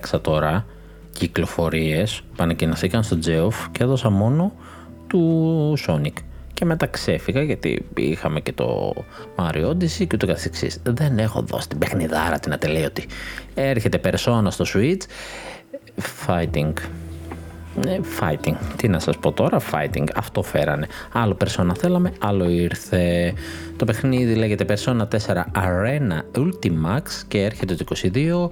Βέβαια, 0.00 0.20
εγώ 0.20 0.20
έταξα 0.20 0.20
τώρα 0.20 0.66
κυκλοφορίες 1.12 2.22
πανεκκινηθήκαν 2.36 3.02
στο 3.02 3.18
Geoff 3.24 3.68
και 3.72 3.82
έδωσα 3.82 4.10
μόνο 4.10 4.52
του 5.06 5.76
Sonic. 5.86 6.12
Και 6.54 6.64
μετά 6.64 6.86
ξέφυγα 6.86 7.42
γιατί 7.42 7.86
είχαμε 7.96 8.40
και 8.40 8.52
το 8.52 8.94
Mario 9.36 9.68
Odyssey 9.68 10.06
και 10.06 10.16
το 10.16 10.26
καθεξής. 10.26 10.80
Δεν 10.82 11.18
έχω 11.18 11.42
δώσει 11.42 11.68
την 11.68 11.78
παιχνιδάρα 11.78 12.38
την 12.38 12.52
ατελείωτη. 12.52 13.06
Έρχεται 13.54 14.00
Persona 14.04 14.46
στο 14.48 14.64
Switch. 14.74 15.02
Fighting. 16.26 16.72
Ε, 17.86 18.00
fighting. 18.20 18.54
Τι 18.76 18.88
να 18.88 18.98
σας 18.98 19.18
πω 19.18 19.32
τώρα, 19.32 19.60
fighting. 19.72 20.06
Αυτό 20.14 20.42
φέρανε. 20.42 20.86
Άλλο 21.12 21.36
Persona 21.44 21.72
θέλαμε, 21.78 22.12
άλλο 22.18 22.48
ήρθε. 22.48 23.32
Το 23.76 23.84
παιχνίδι 23.84 24.34
λέγεται 24.34 24.64
Persona 24.68 25.06
4 25.08 25.44
Arena 25.54 26.38
Ultimax 26.38 27.02
και 27.28 27.42
έρχεται 27.42 27.74
το 27.74 27.84
22 28.12 28.48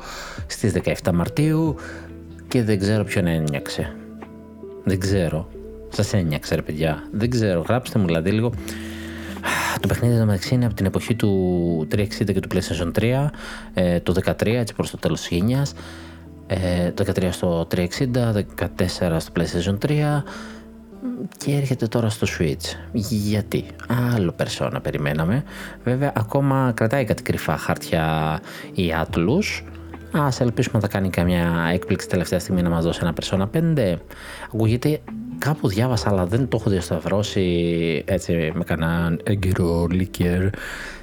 στις 0.46 0.72
17 1.02 1.12
Μαρτίου 1.12 1.76
και 2.48 2.62
δεν 2.62 2.78
ξέρω 2.78 3.04
ποιον 3.04 3.26
ένιωξε. 3.26 3.92
Δεν 4.84 5.00
ξέρω. 5.00 5.48
Σας 5.88 6.12
ένιωξε, 6.12 6.54
ρε 6.54 6.62
παιδιά. 6.62 7.02
Δεν 7.12 7.30
ξέρω. 7.30 7.64
Γράψτε 7.68 7.98
μου 7.98 8.06
δηλαδή 8.06 8.30
λίγο. 8.30 8.52
Το 9.80 9.88
παιχνίδι 9.88 10.14
εδώ 10.14 10.24
μεταξύ 10.24 10.54
είναι 10.54 10.66
από 10.66 10.74
την 10.74 10.86
εποχή 10.86 11.14
του 11.14 11.88
360 11.94 12.06
και 12.16 12.40
του 12.40 12.48
PlayStation 12.54 12.90
3, 13.00 13.30
ε, 13.74 14.00
το 14.00 14.14
13 14.24 14.46
έτσι 14.46 14.74
προς 14.74 14.90
το 14.90 14.96
τέλος 14.96 15.20
της 15.20 15.28
γενιάς, 15.28 15.72
ε, 15.72 15.74
το 15.74 15.76
13 16.48 17.28
στο 17.30 17.66
360, 17.74 17.84
14 18.58 19.16
στο 19.18 19.32
PlayStation 19.36 19.78
3 19.86 20.22
και 21.36 21.52
έρχεται 21.52 21.86
τώρα 21.86 22.08
στο 22.08 22.26
Switch. 22.38 22.76
Γιατί, 22.92 23.64
άλλο 24.14 24.32
περσόνα 24.32 24.80
περιμέναμε. 24.80 25.44
Βέβαια 25.84 26.12
ακόμα 26.16 26.72
κρατάει 26.74 27.04
κάτι 27.04 27.22
κρυφά 27.22 27.56
χαρτιά 27.56 28.40
η 28.74 28.92
Atlus, 29.02 29.62
Α 30.10 30.28
ελπίσουμε 30.38 30.74
να 30.74 30.80
θα 30.80 30.88
κάνει 30.88 31.10
καμιά 31.10 31.70
έκπληξη 31.72 32.08
τελευταία 32.08 32.38
στιγμή 32.38 32.62
να 32.62 32.68
μας 32.68 32.84
δώσει 32.84 33.00
ένα 33.02 33.14
Persona 33.20 33.46
5. 33.76 33.94
Ακούγεται 34.54 35.00
κάπου 35.38 35.68
διάβασα, 35.68 36.08
αλλά 36.08 36.26
δεν 36.26 36.48
το 36.48 36.56
έχω 36.60 36.70
διασταυρώσει 36.70 37.44
έτσι 38.06 38.52
με 38.54 38.64
κανέναν 38.64 39.20
έγκυρο 39.24 39.86
λίκερ. 39.90 40.42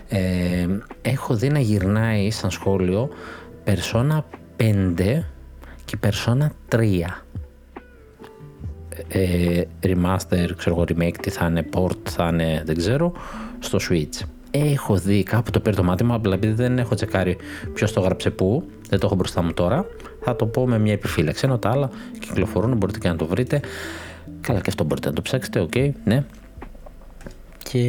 Ε, 0.08 0.68
έχω 1.02 1.36
δει 1.36 1.50
να 1.50 1.60
γυρνάει 1.60 2.32
σαν 2.32 2.52
σχόλιο 2.52 3.10
Persona 3.66 4.20
5 4.58 5.24
και 5.86 5.98
Persona 6.04 6.48
3. 6.70 7.02
Ε, 9.08 9.62
remaster, 9.84 10.50
ξέρω 10.58 10.76
εγώ, 10.76 10.84
remake, 10.88 11.18
τι 11.22 11.30
θα 11.30 11.46
είναι, 11.46 11.66
port 11.74 12.10
θα 12.10 12.28
είναι, 12.28 12.62
δεν 12.66 12.76
ξέρω, 12.76 13.14
στο 13.60 13.80
Switch 13.90 14.26
έχω 14.64 14.96
δει 14.96 15.24
κάπου 15.24 15.52
το 15.52 15.60
πήρε 15.60 15.76
το 15.76 15.84
μάτι 15.84 16.04
μου, 16.04 16.14
απλά 16.14 16.34
επειδή 16.34 16.54
δεν 16.54 16.78
έχω 16.80 16.96
τσεκάρει 16.96 17.38
ποιος 17.74 17.94
το 17.94 18.02
έγραψε 18.02 18.30
πού, 18.30 18.70
δεν 18.90 19.00
το 19.00 19.06
έχω 19.06 19.16
μπροστά 19.16 19.42
μου 19.42 19.54
τώρα, 19.54 19.86
θα 20.22 20.36
το 20.36 20.46
πω 20.46 20.68
με 20.68 20.80
μια 20.80 20.94
επιφύλαξη. 20.94 21.46
Ενώ 21.46 21.58
τα 21.58 21.70
άλλα 21.70 21.90
κυκλοφορούν, 22.20 22.78
μπορείτε 22.78 23.00
και 23.00 23.08
να 23.08 23.16
το 23.16 23.26
βρείτε. 23.26 23.60
Καλά, 24.42 24.60
και 24.60 24.70
αυτό 24.70 24.84
μπορείτε 24.84 25.08
να 25.08 25.14
το 25.14 25.22
ψάξετε, 25.22 25.60
OK, 25.60 25.72
okay, 25.76 25.92
ναι. 26.04 26.24
Και 27.64 27.80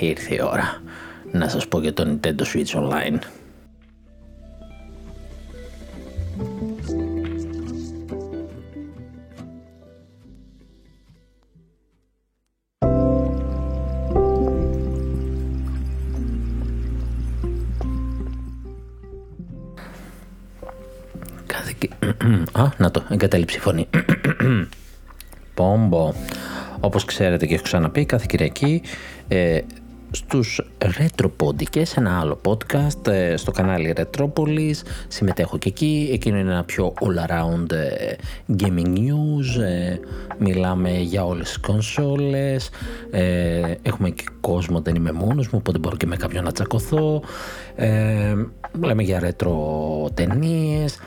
ήρθε 0.00 0.34
η 0.34 0.40
ώρα 0.42 0.82
να 1.32 1.48
σας 1.48 1.68
πω 1.68 1.80
για 1.80 1.92
το 1.92 2.06
Nintendo 2.06 2.42
Switch 2.42 2.80
Online. 2.80 3.18
Α, 22.62 22.68
να 22.76 22.90
το, 22.90 23.02
εγκατέλειψη 23.10 23.60
φωνή. 23.60 23.88
Πόμπο. 25.54 26.12
Όπως 26.80 27.04
ξέρετε 27.04 27.46
και 27.46 27.54
έχω 27.54 27.62
ξαναπεί, 27.62 28.04
κάθε 28.04 28.24
Κυριακή 28.28 28.82
ε, 29.28 29.60
στους 30.10 30.60
Ρετροπόντικες, 30.98 31.96
ένα 31.96 32.20
άλλο 32.20 32.40
podcast 32.44 33.06
ε, 33.06 33.36
στο 33.36 33.50
κανάλι 33.50 33.94
Retropolis. 33.96 34.74
Συμμετέχω 35.08 35.58
και 35.58 35.68
εκεί. 35.68 36.10
Εκείνο 36.12 36.38
είναι 36.38 36.50
ένα 36.50 36.64
πιο 36.64 36.94
all-around 37.00 37.72
ε, 37.72 38.14
gaming 38.58 38.96
news. 38.96 39.62
Ε, 39.62 39.96
μιλάμε 40.38 40.90
για 40.98 41.24
όλες 41.24 41.48
τις 41.48 41.58
κονσόλες. 41.58 42.70
έχουμε 43.82 44.10
και 44.10 44.24
κόσμο, 44.40 44.80
δεν 44.80 44.94
είμαι 44.94 45.12
μόνος 45.12 45.48
μου, 45.48 45.58
οπότε 45.58 45.78
μπορώ 45.78 45.96
και 45.96 46.06
με 46.06 46.16
κάποιον 46.16 46.44
να 46.44 46.52
τσακωθώ. 46.52 47.22
Μιλάμε 48.78 49.02
για 49.02 49.18
ρέτρο 49.18 49.54
ταινίες. 50.14 50.98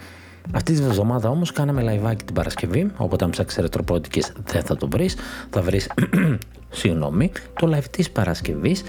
Αυτή 0.54 0.74
τη 0.74 0.82
βδομάδα 0.82 1.30
όμως 1.30 1.52
κάναμε 1.52 2.02
live 2.04 2.16
την 2.26 2.36
Παρασκευή, 2.36 2.92
οπότε 2.98 3.24
αν 3.24 3.30
ψάξεις 3.30 3.62
ρετροπόντικες 3.62 4.34
δεν 4.46 4.64
θα 4.64 4.76
το 4.76 4.88
βρεις, 4.88 5.16
θα 5.50 5.62
βρεις, 5.62 5.90
συγγνώμη, 6.70 7.32
το 7.60 7.76
live 7.76 7.86
της 7.92 8.12
Παρασκευής, 8.12 8.84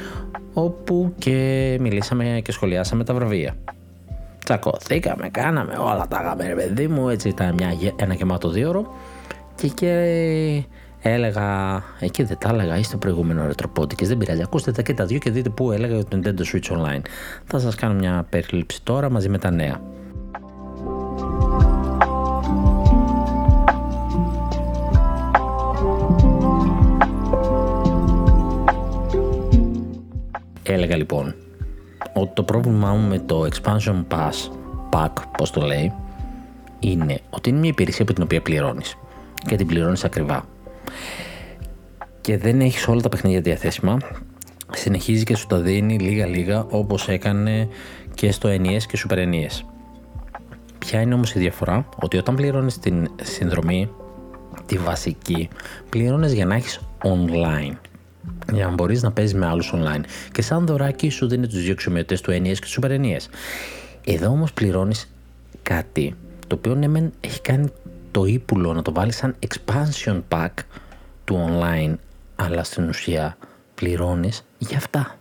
όπου 0.53 1.13
και 1.19 1.77
μιλήσαμε 1.81 2.41
και 2.45 2.53
σχολιάσαμε 2.53 3.05
τα 3.05 3.15
βραβεία. 3.15 3.57
Τσακωθήκαμε, 4.45 5.29
κάναμε 5.29 5.77
όλα 5.79 6.07
τα 6.09 6.21
γάμε 6.21 6.47
ρε 6.47 6.55
παιδί 6.55 6.89
μου, 6.89 7.09
έτσι 7.09 7.29
ήταν 7.29 7.55
μια, 7.55 7.73
ένα 7.97 8.15
γεμάτο 8.15 8.51
δύο 8.51 8.87
και 9.55 9.69
και 9.69 10.65
έλεγα, 11.01 11.83
εκεί 12.01 12.23
δεν 12.23 12.39
τα 12.39 12.49
έλεγα, 12.49 12.77
είστε 12.77 12.97
προηγούμενο 12.97 13.47
ρετροπόντικες, 13.47 14.09
δεν 14.09 14.19
πειράζει, 14.19 14.43
ακούστε 14.43 14.73
τα 14.73 14.83
και 14.83 14.95
τα 14.95 15.07
δύο 15.07 15.19
και 15.19 15.31
δείτε 15.31 15.49
πού 15.49 15.73
έλεγα 15.73 15.95
για 15.95 16.05
το 16.05 16.21
Nintendo 16.23 16.55
Switch 16.55 16.77
Online. 16.77 17.01
Θα 17.45 17.59
σας 17.59 17.75
κάνω 17.75 17.95
μια 17.95 18.27
περίληψη 18.31 18.83
τώρα 18.83 19.11
μαζί 19.11 19.29
με 19.29 19.39
τα 19.39 19.51
νέα. 19.51 19.81
Έλεγα 30.69 30.97
λοιπόν 30.97 31.35
ότι 32.15 32.31
το 32.35 32.43
πρόβλημά 32.43 32.93
μου 32.95 33.09
με 33.09 33.19
το 33.19 33.49
expansion 33.53 34.05
pass, 34.09 34.51
pack, 34.91 35.13
πώς 35.39 35.51
το 35.51 35.61
λέει, 35.61 35.93
είναι 36.81 37.19
ότι 37.31 37.49
είναι 37.49 37.59
μια 37.59 37.69
υπηρεσία 37.69 38.03
από 38.03 38.13
την 38.13 38.23
οποία 38.23 38.43
πληρώνεις 38.43 38.97
και 39.47 39.57
την 39.57 39.67
πληρώνεις 39.67 40.05
ακριβά. 40.05 40.45
Και 42.21 42.39
δεν 42.39 42.61
έχεις 42.61 42.89
όλα 42.89 43.01
τα 43.01 43.09
παιχνίδια 43.09 43.41
διαθέσιμα, 43.41 43.99
συνεχίζει 44.73 45.25
και 45.25 45.37
σου 45.37 45.47
τα 45.47 45.59
δίνει 45.59 45.99
λίγα 45.99 46.27
λίγα 46.27 46.67
όπως 46.71 47.09
έκανε 47.09 47.69
και 48.15 48.33
στο 48.33 48.49
NES 48.49 48.83
και 48.89 48.99
Super 49.09 49.17
NES. 49.17 49.65
Ποια 50.79 51.01
είναι 51.01 51.15
όμως 51.15 51.35
η 51.35 51.39
διαφορά, 51.39 51.89
ότι 52.03 52.17
όταν 52.17 52.35
πληρώνεις 52.35 52.79
την 52.79 53.09
συνδρομή, 53.23 53.91
τη 54.67 54.79
βασική, 54.79 55.49
πληρώνεις 55.89 56.33
για 56.33 56.47
να 56.47 56.55
έχεις 56.55 56.81
online 57.03 57.75
για 58.53 58.67
να 58.67 58.73
μπορείς 58.73 59.03
να 59.03 59.13
παίζεις 59.13 59.35
με 59.35 59.47
άλλους 59.47 59.73
online. 59.75 60.03
Και 60.33 60.43
σαν 60.43 60.67
δωράκι 60.67 61.09
σου 61.09 61.29
δίνει 61.29 61.47
τους 61.47 61.63
δύο 61.63 61.73
εξομοιωτές 61.73 62.21
του 62.21 62.31
NES 62.31 62.43
και 62.43 62.61
τους 62.61 62.79
Super 62.83 62.91
NES. 62.91 63.27
Εδώ 64.05 64.29
όμως 64.31 64.53
πληρώνεις 64.53 65.11
κάτι 65.63 66.15
το 66.47 66.55
οποίο 66.55 66.75
ναι, 66.75 67.11
έχει 67.21 67.41
κάνει 67.41 67.69
το 68.11 68.25
ύπουλο 68.25 68.73
να 68.73 68.83
το 68.83 68.93
βάλεις 68.93 69.17
σαν 69.17 69.37
expansion 69.49 70.21
pack 70.29 70.53
του 71.25 71.49
online, 71.49 71.95
αλλά 72.37 72.65
στην 72.65 72.89
ουσία 72.89 73.37
πληρώνεις 73.75 74.45
για 74.59 74.77
αυτά. 74.77 75.19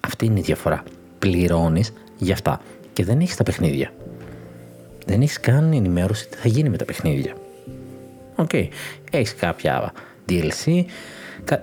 Αυτή 0.00 0.26
είναι 0.26 0.38
η 0.38 0.42
διαφορά. 0.42 0.82
Πληρώνεις 1.18 1.92
για 2.18 2.34
αυτά. 2.34 2.60
και 2.92 3.04
δεν 3.04 3.20
έχεις 3.20 3.36
τα 3.36 3.42
παιχνίδια. 3.42 3.92
Δεν 5.06 5.20
έχεις 5.20 5.40
καν 5.40 5.72
ενημέρωση 5.72 6.28
τι 6.28 6.36
θα 6.36 6.48
γίνει 6.48 6.68
με 6.68 6.76
τα 6.76 6.84
παιχνίδια. 6.84 7.34
OK. 8.34 8.48
Okay. 8.52 8.68
Έχεις 9.10 9.34
κάποια 9.34 9.92
DLC. 10.28 10.84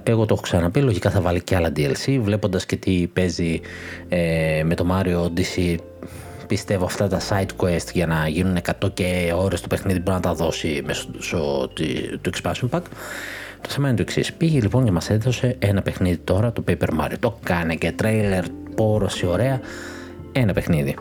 Εγώ 0.04 0.26
το 0.26 0.34
έχω 0.34 0.42
ξαναπεί, 0.42 0.80
λογικά 0.82 1.10
θα 1.10 1.22
βάλει 1.22 1.42
και 1.42 1.56
άλλα 1.56 1.72
DLC. 1.76 2.20
Βλέποντας 2.22 2.66
και 2.66 2.76
τι 2.76 3.08
παίζει 3.14 3.60
ε, 4.10 4.62
με 4.66 4.76
το 4.76 4.86
Mario 4.92 5.26
Odyssey, 5.26 5.76
πιστεύω 6.48 6.86
αυτά 6.86 7.08
τα 7.08 7.20
side 7.30 7.66
quest 7.66 7.92
για 7.94 8.08
να 8.08 8.28
γίνουν 8.28 8.58
100 8.82 8.94
και 8.94 9.34
ώρες 9.36 9.62
το 9.62 9.68
παιχνίδι 9.68 10.00
μπορεί 10.00 10.16
να 10.16 10.22
τα 10.22 10.34
δώσει 10.34 10.82
μέσω 10.86 11.08
του 12.22 12.32
expansion 12.34 12.70
pack. 12.70 12.82
Το 13.62 13.70
θέμα 13.70 13.88
είναι 13.88 13.98
το 13.98 14.02
εξής. 14.02 14.34
Πήγε 14.34 14.60
λοιπόν 14.60 14.86
και 14.86 14.92
μας 14.92 15.10
έδωσε 15.10 15.56
ένα 15.60 15.82
παιχνίδι 15.82 16.18
τώρα, 16.18 16.52
το 16.52 16.64
Paper 16.68 16.88
Mario. 17.00 17.16
Το 17.20 17.40
κάνει 17.44 17.78
και 17.78 17.92
τρέιλερ, 17.92 18.44
πόρωση 18.76 19.26
ωραία. 19.26 19.60
Ένα 20.32 20.54
παιχνίδι. 20.54 20.96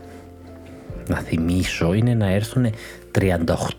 Να 1.09 1.16
θυμίσω 1.16 1.93
είναι 1.93 2.14
να 2.14 2.31
έρθουν 2.31 2.73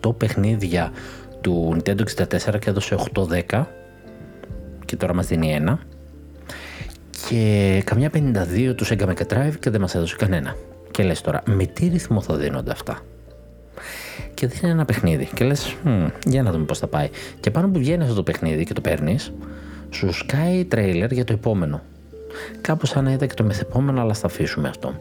38 0.02 0.16
παιχνίδια 0.16 0.92
του 1.40 1.76
Nintendo 1.76 2.00
64 2.16 2.58
και 2.60 2.70
έδωσε 2.70 2.96
8-10 3.50 3.64
και 4.84 4.96
τώρα 4.96 5.14
μας 5.14 5.26
δίνει 5.26 5.52
ένα 5.52 5.78
και 7.28 7.82
καμιά 7.84 8.10
52 8.14 8.74
τους 8.76 8.90
Sega 8.92 9.06
Mega 9.06 9.26
Drive 9.32 9.54
και 9.60 9.70
δεν 9.70 9.80
μας 9.80 9.94
έδωσε 9.94 10.16
κανένα. 10.18 10.56
Και 10.90 11.02
λες 11.02 11.20
τώρα, 11.20 11.42
με 11.46 11.66
τι 11.66 11.86
ρυθμό 11.86 12.20
θα 12.20 12.36
δίνονται 12.36 12.70
αυτά; 12.70 12.98
Και 14.34 14.46
δίνει 14.46 14.72
ένα 14.72 14.84
παιχνίδι. 14.84 15.28
Και 15.34 15.44
λες, 15.44 15.76
για 16.26 16.42
να 16.42 16.52
δούμε 16.52 16.64
πώς 16.64 16.78
θα 16.78 16.86
πάει. 16.86 17.08
Και 17.40 17.50
πάνω 17.50 17.68
που 17.68 17.78
βγαίνει 17.78 18.02
αυτό 18.02 18.14
το 18.14 18.22
παιχνίδι 18.22 18.64
και 18.64 18.72
το 18.72 18.80
παίρνεις, 18.80 19.32
σου 19.90 20.12
σκάει 20.12 20.64
τρέιλερ 20.64 21.12
για 21.12 21.24
το 21.24 21.32
επόμενο. 21.32 21.82
Κάπως 22.60 22.88
σαν 22.88 23.04
να 23.04 23.12
ήταν 23.12 23.28
και 23.28 23.34
το 23.34 23.44
μεθεπόμενο, 23.44 24.00
αλλά 24.00 24.14
θα 24.14 24.26
αφήσουμε 24.26 24.68
αυτό. 24.68 24.94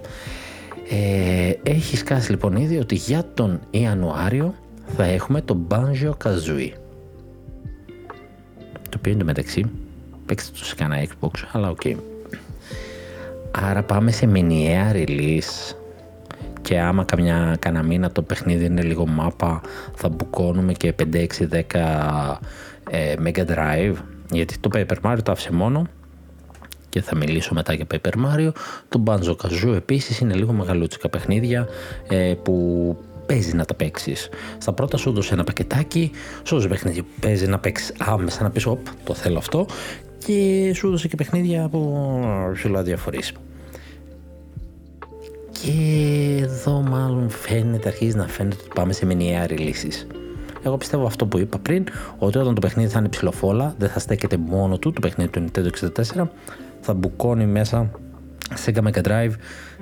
Ε, 0.89 1.53
έχει 1.63 1.97
σκάσει 1.97 2.31
λοιπόν 2.31 2.55
ήδη 2.55 2.77
ότι 2.77 2.95
για 2.95 3.25
τον 3.33 3.59
Ιανουάριο 3.69 4.55
θα 4.95 5.03
έχουμε 5.03 5.41
το 5.41 5.57
Banjo 5.69 6.11
Kazooie. 6.23 6.80
Το 8.91 8.97
οποίο 8.97 9.17
μεταξύ 9.23 9.65
παίξτε 10.25 10.57
το 10.59 10.65
σε 10.65 10.75
κανένα 10.75 11.07
Xbox, 11.07 11.31
αλλά 11.51 11.69
OK. 11.69 11.79
Okay. 11.83 11.95
Άρα 13.51 13.83
πάμε 13.83 14.11
σε 14.11 14.25
μηνιαία 14.25 14.91
release 14.93 15.75
και 16.61 16.79
άμα 16.79 17.03
καμιά 17.03 17.55
κανένα 17.59 17.83
μήνα 17.83 18.11
το 18.11 18.21
παιχνίδι 18.21 18.65
είναι 18.65 18.81
λίγο 18.81 19.07
μάπα 19.07 19.61
θα 19.95 20.09
μπουκώνουμε 20.09 20.73
και 20.73 20.93
5, 21.13 21.15
6, 21.15 21.27
10 21.71 22.35
ε, 22.89 23.13
Mega 23.23 23.45
Drive 23.45 23.95
γιατί 24.31 24.59
το 24.59 24.69
Paper 24.73 25.11
Mario 25.11 25.19
το 25.23 25.31
άφησε 25.31 25.51
μόνο 25.51 25.87
και 26.89 27.01
θα 27.01 27.15
μιλήσω 27.15 27.53
μετά 27.53 27.73
για 27.73 27.85
Paper 27.93 28.11
Mario 28.25 28.51
το 28.89 29.03
Banjo 29.05 29.35
Kazoo 29.35 29.75
επίσης 29.75 30.19
είναι 30.19 30.33
λίγο 30.33 30.53
μεγαλούτσικα 30.53 31.09
παιχνίδια 31.09 31.67
ε, 32.09 32.33
που 32.43 32.97
παίζεις 33.31 33.53
να 33.53 33.65
τα 33.65 33.73
παίξεις. 33.73 34.29
Στα 34.57 34.73
πρώτα 34.73 34.97
σου 34.97 35.09
έδωσε 35.09 35.33
ένα 35.33 35.43
πακετάκι, 35.43 36.11
σου 36.43 36.53
έδωσε 36.55 36.67
παιχνίδι 36.67 37.01
που 37.01 37.19
παίζει 37.19 37.47
να 37.47 37.59
παίξεις 37.59 37.93
άμεσα, 37.97 38.43
να 38.43 38.49
πεις: 38.49 38.65
Οπ, 38.65 38.87
το 39.03 39.13
θέλω 39.13 39.37
αυτό. 39.37 39.65
Και 40.25 40.71
σου 40.75 40.87
έδωσε 40.87 41.07
και 41.07 41.15
παιχνίδια 41.15 41.69
που 41.69 42.09
σου 42.55 42.69
λέει 42.69 42.83
διαφορήσει. 42.83 43.33
Και 45.51 45.71
εδώ 46.41 46.81
μάλλον 46.81 47.29
φαίνεται, 47.29 47.87
αρχίζει 47.87 48.15
να 48.15 48.27
φαίνεται 48.27 48.55
ότι 48.59 48.69
πάμε 48.75 48.93
σε 48.93 49.05
μηνιαία 49.05 49.45
releases. 49.49 50.05
Εγώ 50.63 50.77
πιστεύω 50.77 51.05
αυτό 51.05 51.25
που 51.25 51.37
είπα 51.37 51.57
πριν, 51.57 51.83
ότι 52.17 52.37
όταν 52.37 52.53
το 52.53 52.61
παιχνίδι 52.61 52.89
θα 52.89 52.99
είναι 52.99 53.09
ψηλοφόλα, 53.09 53.75
δεν 53.77 53.89
θα 53.89 53.99
στέκεται 53.99 54.37
μόνο 54.37 54.77
του, 54.77 54.91
το 54.91 54.99
παιχνίδι 54.99 55.29
του 55.29 55.45
Nintendo 55.45 55.67
64, 56.21 56.27
θα 56.81 56.93
μπουκώνει 56.93 57.45
μέσα 57.45 57.91
σε 58.53 58.73
Mega 58.75 59.01
Drive 59.01 59.31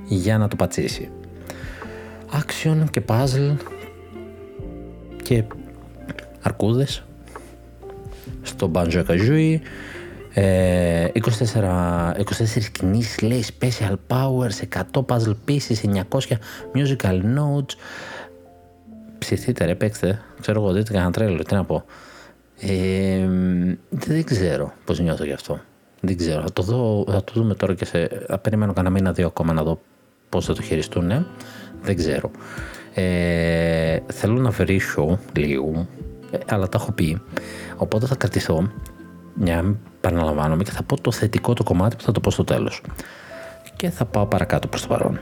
για 0.07 0.37
να 0.37 0.47
το 0.47 0.55
πατσίσει. 0.55 1.09
Action 2.31 2.83
και 2.91 3.01
puzzle 3.07 3.55
και 5.23 5.43
αρκούδες 6.41 7.03
στο 8.41 8.71
Banjo 8.73 9.03
Kazooie. 9.07 9.59
24, 10.33 10.33
ε, 10.33 11.07
24 11.13 12.71
κινήσεις 12.71 13.21
λέει 13.21 13.43
special 13.59 13.95
powers 14.07 14.81
100 14.93 15.05
puzzle 15.05 15.35
pieces 15.47 16.03
900 16.09 16.19
musical 16.73 17.21
notes. 17.21 17.75
Ψηθείτε 19.17 19.65
ρε 19.65 19.75
παίξτε. 19.75 20.21
Ξέρω 20.41 20.61
εγώ 20.61 20.71
δείτε 20.71 20.93
κανένα 20.93 21.11
τρέλο 21.11 21.43
τι 21.43 21.53
να 21.53 21.65
πω. 21.65 21.83
Ε, 22.59 23.27
δεν 23.89 24.23
ξέρω 24.23 24.73
πως 24.85 24.99
νιώθω 24.99 25.23
γι' 25.23 25.33
αυτό. 25.33 25.59
Δεν 26.01 26.17
ξέρω. 26.17 26.41
Θα 26.41 26.53
το, 26.53 26.61
δω, 26.61 27.05
θα 27.07 27.23
το 27.23 27.33
δούμε 27.35 27.53
τώρα 27.53 27.73
και 27.73 27.85
σε 27.85 28.09
θα 28.27 28.37
περιμένω 28.37 28.73
κανένα 28.73 28.93
μήνα 28.93 29.11
δύο 29.11 29.27
ακόμα 29.27 29.53
να 29.53 29.63
δω 29.63 29.79
πως 30.29 30.45
θα 30.45 30.53
το 30.53 30.61
χειριστούν 30.61 31.25
δεν 31.81 31.95
ξέρω 31.95 32.31
ε, 32.93 33.97
θέλω 34.13 34.33
να 34.33 34.49
βρίσω 34.49 35.19
λίγο 35.33 35.87
ε, 36.31 36.37
αλλά 36.47 36.69
τα 36.69 36.77
έχω 36.81 36.91
πει 36.91 37.21
οπότε 37.77 38.05
θα 38.05 38.15
κρατηθώ 38.15 38.71
μια 39.33 39.75
παραλαμβάνομαι 40.01 40.63
και 40.63 40.71
θα 40.71 40.83
πω 40.83 41.01
το 41.01 41.11
θετικό 41.11 41.53
το 41.53 41.63
κομμάτι 41.63 41.95
που 41.95 42.01
θα 42.01 42.11
το 42.11 42.19
πω 42.19 42.31
στο 42.31 42.43
τέλος. 42.43 42.81
Και 43.75 43.89
θα 43.89 44.05
πάω 44.05 44.25
παρακάτω 44.25 44.67
προς 44.67 44.81
το 44.81 44.87
παρόν. 44.87 45.19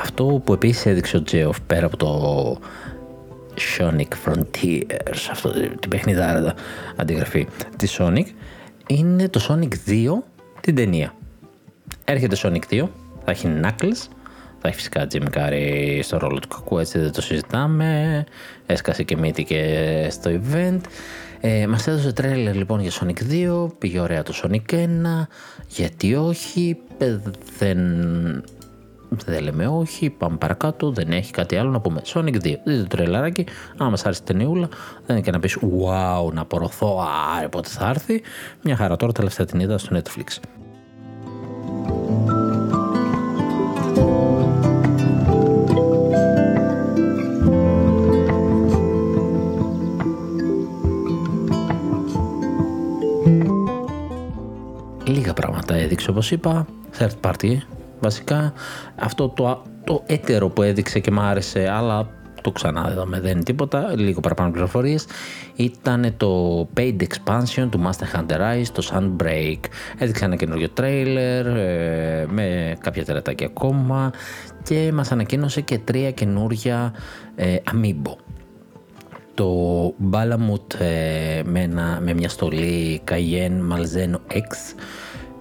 Αυτό 0.00 0.24
που 0.44 0.52
επίσης 0.52 0.86
έδειξε 0.86 1.16
ο 1.16 1.22
Τζέοφ 1.22 1.60
πέρα 1.60 1.86
από 1.86 1.96
το 1.96 2.58
Sonic 3.78 4.08
Frontiers, 4.24 5.28
αυτό 5.30 5.50
την 5.80 5.90
παιχνιδάρα 5.90 6.54
αντιγραφή 6.96 7.46
της 7.76 7.96
Sonic, 7.98 8.26
είναι 8.86 9.28
το 9.28 9.46
Sonic 9.48 9.90
2 9.90 10.06
την 10.60 10.74
ταινία. 10.74 11.14
Έρχεται 12.04 12.36
Sonic 12.42 12.62
2, 12.70 12.88
θα 13.24 13.30
έχει 13.30 13.48
Knuckles, 13.62 14.08
θα 14.58 14.68
έχει 14.68 14.76
φυσικά 14.76 15.06
Jim 15.12 15.24
Carrey 15.36 15.98
στο 16.02 16.18
ρόλο 16.18 16.38
του 16.38 16.48
κακού, 16.48 16.78
έτσι 16.78 16.98
δεν 16.98 17.12
το 17.12 17.20
συζητάμε. 17.20 18.24
Έσκασε 18.66 19.02
και 19.02 19.16
μύτη 19.16 19.44
και 19.44 20.08
στο 20.10 20.30
event. 20.30 20.80
Ε, 21.40 21.66
μας 21.66 21.86
έδωσε 21.86 22.12
τρέλερ 22.12 22.54
λοιπόν 22.54 22.80
για 22.80 22.90
Sonic 22.90 23.32
2, 23.32 23.68
πήγε 23.78 24.00
ωραία 24.00 24.22
το 24.22 24.32
Sonic 24.42 24.74
1, 24.74 24.78
γιατί 25.68 26.14
όχι, 26.14 26.76
δεν, 27.58 27.80
δεν 29.08 29.42
λέμε 29.42 29.66
όχι, 29.66 30.10
πάμε 30.10 30.36
παρακάτω, 30.36 30.90
δεν 30.90 31.10
έχει 31.10 31.32
κάτι 31.32 31.56
άλλο 31.56 31.70
να 31.70 31.80
πούμε. 31.80 32.00
Sonic 32.04 32.34
2, 32.34 32.40
δείτε 32.40 32.58
το 32.64 32.86
τρελαράκι, 32.86 33.46
άμα 33.76 33.90
μας 33.90 34.04
άρεσε 34.04 34.22
την 34.22 34.38
ταινιούλα, 34.38 34.68
δεν 35.06 35.16
είναι 35.16 35.20
και 35.20 35.30
να 35.30 35.38
πεις 35.38 35.58
wow, 35.60 36.32
να 36.32 36.40
απορροθώ, 36.40 37.06
άρε 37.36 37.48
πότε 37.48 37.68
θα 37.68 37.88
έρθει. 37.88 38.22
Μια 38.62 38.76
χαρά 38.76 38.96
τώρα 38.96 39.12
τελευταία 39.12 39.46
την 39.46 39.60
είδα 39.60 39.78
στο 39.78 39.96
Netflix. 39.96 40.38
πράγματα 55.36 55.74
έδειξε 55.74 56.10
όπως 56.10 56.30
είπα, 56.30 56.66
third 56.98 57.30
party 57.30 57.56
βασικά. 58.00 58.52
Αυτό 58.96 59.28
το, 59.28 59.62
το 59.84 60.02
έτερο 60.06 60.48
που 60.48 60.62
έδειξε 60.62 61.00
και 61.00 61.10
μου 61.10 61.20
άρεσε, 61.20 61.68
αλλά 61.70 62.08
το 62.46 62.52
ξανά 62.52 62.88
είδαμε, 62.92 63.20
δεν 63.20 63.30
είναι 63.30 63.42
τίποτα, 63.42 63.92
λίγο 63.96 64.20
παραπάνω 64.20 64.50
πληροφορίες, 64.50 65.06
ήταν 65.56 66.14
το 66.16 66.60
paid 66.76 66.96
expansion 67.00 67.68
του 67.70 67.82
Master 67.84 68.20
Hunter 68.20 68.36
Rise, 68.36 68.66
το 68.72 68.88
Sunbreak. 68.92 69.58
Έδειξε 69.98 70.24
ένα 70.24 70.36
καινούριο 70.36 70.68
τρέιλερ 70.68 71.46
ε, 71.46 72.26
με 72.30 72.76
κάποια 72.80 73.04
τερατάκια 73.04 73.46
ακόμα 73.46 74.12
και 74.62 74.90
μας 74.94 75.12
ανακοίνωσε 75.12 75.60
και 75.60 75.78
τρία 75.78 76.10
καινούρια 76.10 76.94
ε, 77.34 77.56
Amiibo. 77.72 78.16
Το 79.34 79.54
Balamut 80.10 80.80
ε, 80.80 81.42
με, 81.44 81.68
με 82.00 82.14
μια 82.14 82.28
στολή 82.28 83.02
Cayenne 83.10 83.72
Malzeno 83.72 84.32
X 84.32 84.74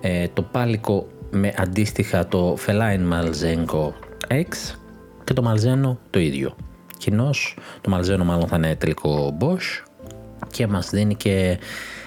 ε, 0.01 0.27
το 0.33 0.41
πάλικο 0.41 1.07
με 1.31 1.53
αντίστοιχα 1.57 2.27
το 2.27 2.57
Feline 2.65 3.13
Malzenko 3.13 3.91
X 4.27 4.75
και 5.23 5.33
το 5.33 5.51
Malzeno 5.51 5.97
το 6.09 6.19
ίδιο. 6.19 6.55
Κοινώς 6.97 7.57
το 7.81 7.97
Malzeno 7.97 8.23
μάλλον 8.23 8.47
θα 8.47 8.55
είναι 8.55 8.75
τελικό 8.75 9.37
Bosch 9.39 9.83
και 10.51 10.67
μας 10.67 10.89
δίνει 10.89 11.15
και 11.15 11.59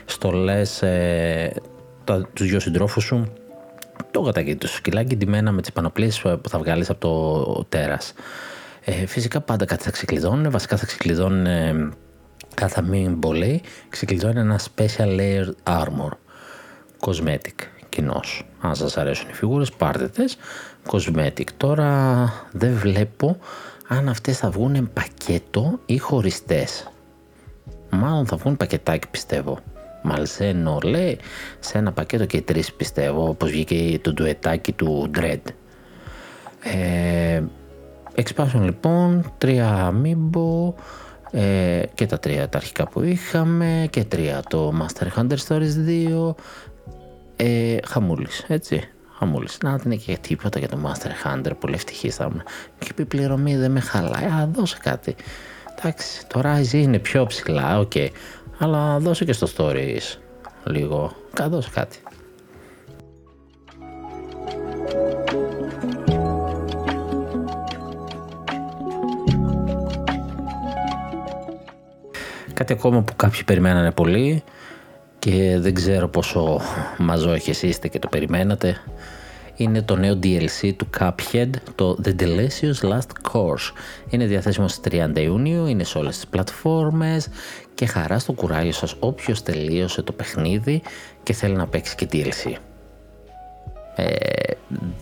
στολές 0.05 0.83
ε, 0.83 1.53
τα, 2.05 2.29
τους 2.33 2.49
δυο 2.49 2.61
συντρόφους 2.61 3.05
σου 3.05 3.33
το 4.11 4.21
γατάκι 4.21 4.57
του 4.57 4.69
σκυλάκι 4.69 5.17
ντυμένα 5.17 5.53
με 5.53 5.61
τις 5.61 5.73
πανοπλίες 5.73 6.21
που 6.21 6.49
θα 6.49 6.59
βγάλεις 6.59 6.91
από 6.91 7.01
το 7.01 7.65
τέρας. 7.65 8.13
Ε, 8.85 9.07
φυσικά 9.07 9.41
πάντα 9.41 9.65
κάτι 9.65 9.83
θα 9.83 9.91
ξεκλειδώνουν, 9.91 10.51
βασικά 10.51 10.77
θα 10.77 10.87
ξεκλειδώνουν 10.87 11.47
ε, 11.47 11.89
κάθε 12.55 12.83
μην 12.83 13.15
μπολέει, 13.15 13.63
ξεκλειδώνει 13.89 14.39
ένα 14.39 14.61
special 14.61 15.19
layer 15.19 15.53
armor 15.65 16.11
cosmetic 17.01 17.78
κοινός. 17.99 18.43
Αν 18.61 18.75
σας 18.75 18.97
αρέσουν 18.97 19.29
οι 19.29 19.33
φιγούρες 19.33 19.73
πάρτε 19.73 20.09
τες. 20.09 20.37
Cosmetic. 20.91 21.45
Τώρα 21.57 22.33
δεν 22.53 22.73
βλέπω 22.73 23.39
αν 23.89 24.09
αυτές 24.09 24.39
θα 24.39 24.51
βγουν 24.51 24.91
πακέτο 24.93 25.79
ή 25.87 25.99
χωριστές. 25.99 26.91
Μάλλον 27.91 28.27
θα 28.27 28.37
βγουν 28.37 28.57
πακετάκι 28.57 29.09
πιστεύω. 29.09 29.59
Μαλσένο 30.03 30.79
λέει 30.85 31.19
σε 31.59 31.79
ένα 31.79 31.93
πακέτο 31.93 32.25
και 32.25 32.41
τρεις 32.41 32.73
πιστεύω 32.73 33.29
όπως 33.29 33.51
βγήκε 33.51 33.99
το 34.03 34.13
ντουετάκι 34.13 34.73
του 34.73 35.11
Dread. 35.15 35.43
Ε, 36.63 37.43
expansion 38.15 38.61
λοιπόν, 38.63 39.33
τρία 39.39 39.93
amiibo 39.93 40.73
ε, 41.31 41.83
και 41.95 42.07
τα 42.07 42.19
τρία 42.19 42.49
τα 42.49 42.59
αρχικά 42.59 42.89
που 42.89 43.03
είχαμε 43.03 43.87
και 43.91 44.05
τρία 44.05 44.43
το 44.49 44.73
Monster 44.81 45.21
Hunter 45.21 45.37
Stories 45.49 45.75
2 46.29 46.35
ε, 47.41 47.77
χαμούλης 47.87 48.45
έτσι. 48.49 48.89
Χαμούλης. 49.19 49.59
Να 49.63 49.77
δεν 49.77 49.99
και 49.99 50.19
τίποτα 50.21 50.59
για 50.59 50.69
το 50.69 50.79
Monster 50.85 51.27
Hunter 51.27 51.51
πολύ 51.59 51.75
ευτυχής 51.75 52.15
θα 52.15 52.25
ήμουν 52.25 52.43
και 52.79 52.93
η 52.97 53.05
πληρωμή 53.05 53.57
δεν 53.57 53.71
με 53.71 53.81
χαλάει. 53.81 54.25
Α 54.25 54.49
δώσε 54.53 54.77
κάτι. 54.83 55.15
Εντάξει 55.79 56.27
το 56.27 56.41
Rise 56.45 56.73
είναι 56.73 56.99
πιο 56.99 57.27
ψηλά 57.27 57.79
OK. 57.79 57.93
Okay. 57.95 58.09
αλλά 58.59 58.99
δώσε 58.99 59.25
και 59.25 59.33
στο 59.33 59.49
Stories 59.57 60.19
λίγο. 60.65 61.13
Δώσε 61.49 61.71
κάτι. 61.75 61.99
Κάτι 72.55 72.73
ακόμα 72.73 73.03
που 73.03 73.17
κάποιοι 73.17 73.45
περιμένανε 73.45 73.93
πολύ 73.93 74.43
και 75.19 75.59
δεν 75.59 75.75
ξέρω 75.75 76.09
πόσο 76.09 76.61
μαζόχες 76.99 77.63
είστε 77.63 77.89
και 77.89 77.99
το 77.99 78.09
περιμένατε 78.09 78.77
είναι 79.59 79.83
το 79.83 79.97
νέο 79.97 80.19
DLC 80.23 80.73
του 80.77 80.89
Cuphead, 80.99 81.51
το 81.75 81.99
The 82.05 82.15
Delicious 82.21 82.89
Last 82.91 83.33
Course. 83.33 83.73
Είναι 84.11 84.25
διαθέσιμο 84.25 84.69
στις 84.69 85.01
30 85.15 85.19
Ιουνίου, 85.19 85.67
είναι 85.67 85.85
σε 85.85 85.99
όλες 85.99 86.15
τις 86.15 86.27
πλατφόρμες 86.27 87.29
και 87.75 87.87
χαρά 87.87 88.19
στο 88.19 88.33
κουράγιο 88.33 88.73
σας 88.73 88.95
όποιος 88.99 89.43
τελείωσε 89.43 90.03
το 90.03 90.13
παιχνίδι 90.13 90.83
και 91.23 91.33
θέλει 91.33 91.55
να 91.55 91.67
παίξει 91.67 91.95
και 91.95 92.09
DLC. 92.13 92.53
Ε, 93.97 94.07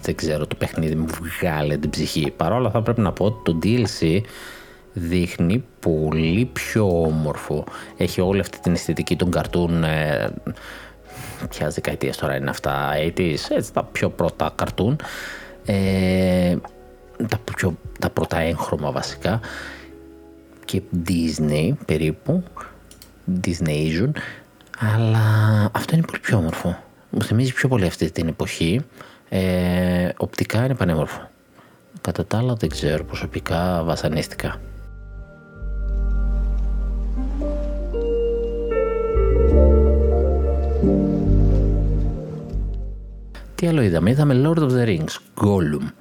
δεν 0.03 0.15
ξέρω, 0.15 0.47
το 0.47 0.55
παιχνίδι 0.55 0.95
μου 0.95 1.07
βγάλε 1.41 1.77
την 1.77 1.91
ψυχή. 1.91 2.33
Παρόλα 2.37 2.71
θα 2.71 2.83
πρέπει 2.83 3.01
να 3.01 3.13
πω 3.13 3.25
ότι 3.25 3.39
το 3.45 3.59
DLC 3.63 4.21
δείχνει 4.99 5.65
πολύ 5.81 6.51
πιο 6.53 7.03
όμορφο. 7.03 7.65
Έχει 7.97 8.21
όλη 8.21 8.41
αυτή 8.41 8.59
την 8.59 8.73
αισθητική 8.73 9.17
των 9.17 9.31
καρτούν 9.31 9.85
ε, 9.85 10.29
ποιας 11.49 11.75
δεκαετίας 11.75 12.17
τώρα 12.17 12.37
είναι 12.37 12.51
αυτά, 12.51 12.91
80's, 13.17 13.37
έτσι 13.49 13.73
τα 13.73 13.83
πιο 13.83 14.11
πρώτα 14.11 14.53
καρτούν. 14.55 15.01
Ε, 15.65 16.57
τα, 17.29 17.39
πιο, 17.57 17.77
τα 17.99 18.11
πρώτα 18.11 18.39
έγχρωμα 18.39 18.91
βασικά 18.91 19.41
και 20.65 20.83
Disney 21.09 21.73
περίπου, 21.87 22.43
Disney 23.45 23.69
Asian, 23.69 24.11
αλλά 24.79 25.19
αυτό 25.73 25.95
είναι 25.95 26.05
πολύ 26.07 26.21
πιο 26.21 26.39
όμορφο. 26.39 26.79
Μου 27.11 27.23
θυμίζει 27.23 27.53
πιο 27.53 27.69
πολύ 27.69 27.87
αυτή 27.87 28.11
την 28.11 28.29
εποχή. 28.29 28.81
Ε, 29.29 30.09
οπτικά 30.17 30.65
είναι 30.65 30.75
πανέμορφο. 30.75 31.31
Κατά 32.01 32.27
τα 32.27 32.39
άλλα 32.39 32.55
δεν 32.55 32.69
ξέρω, 32.69 33.05
προσωπικά 33.05 33.83
βασανίστηκα. 33.85 34.61
Τι 43.57 43.67
άλλο 43.67 43.83
είδαμε, 43.83 44.11
είδαμε 44.11 44.43
Lord 44.45 44.59
of 44.59 44.71
the 44.71 44.85
Rings, 44.87 45.45
Gollum. 45.45 45.93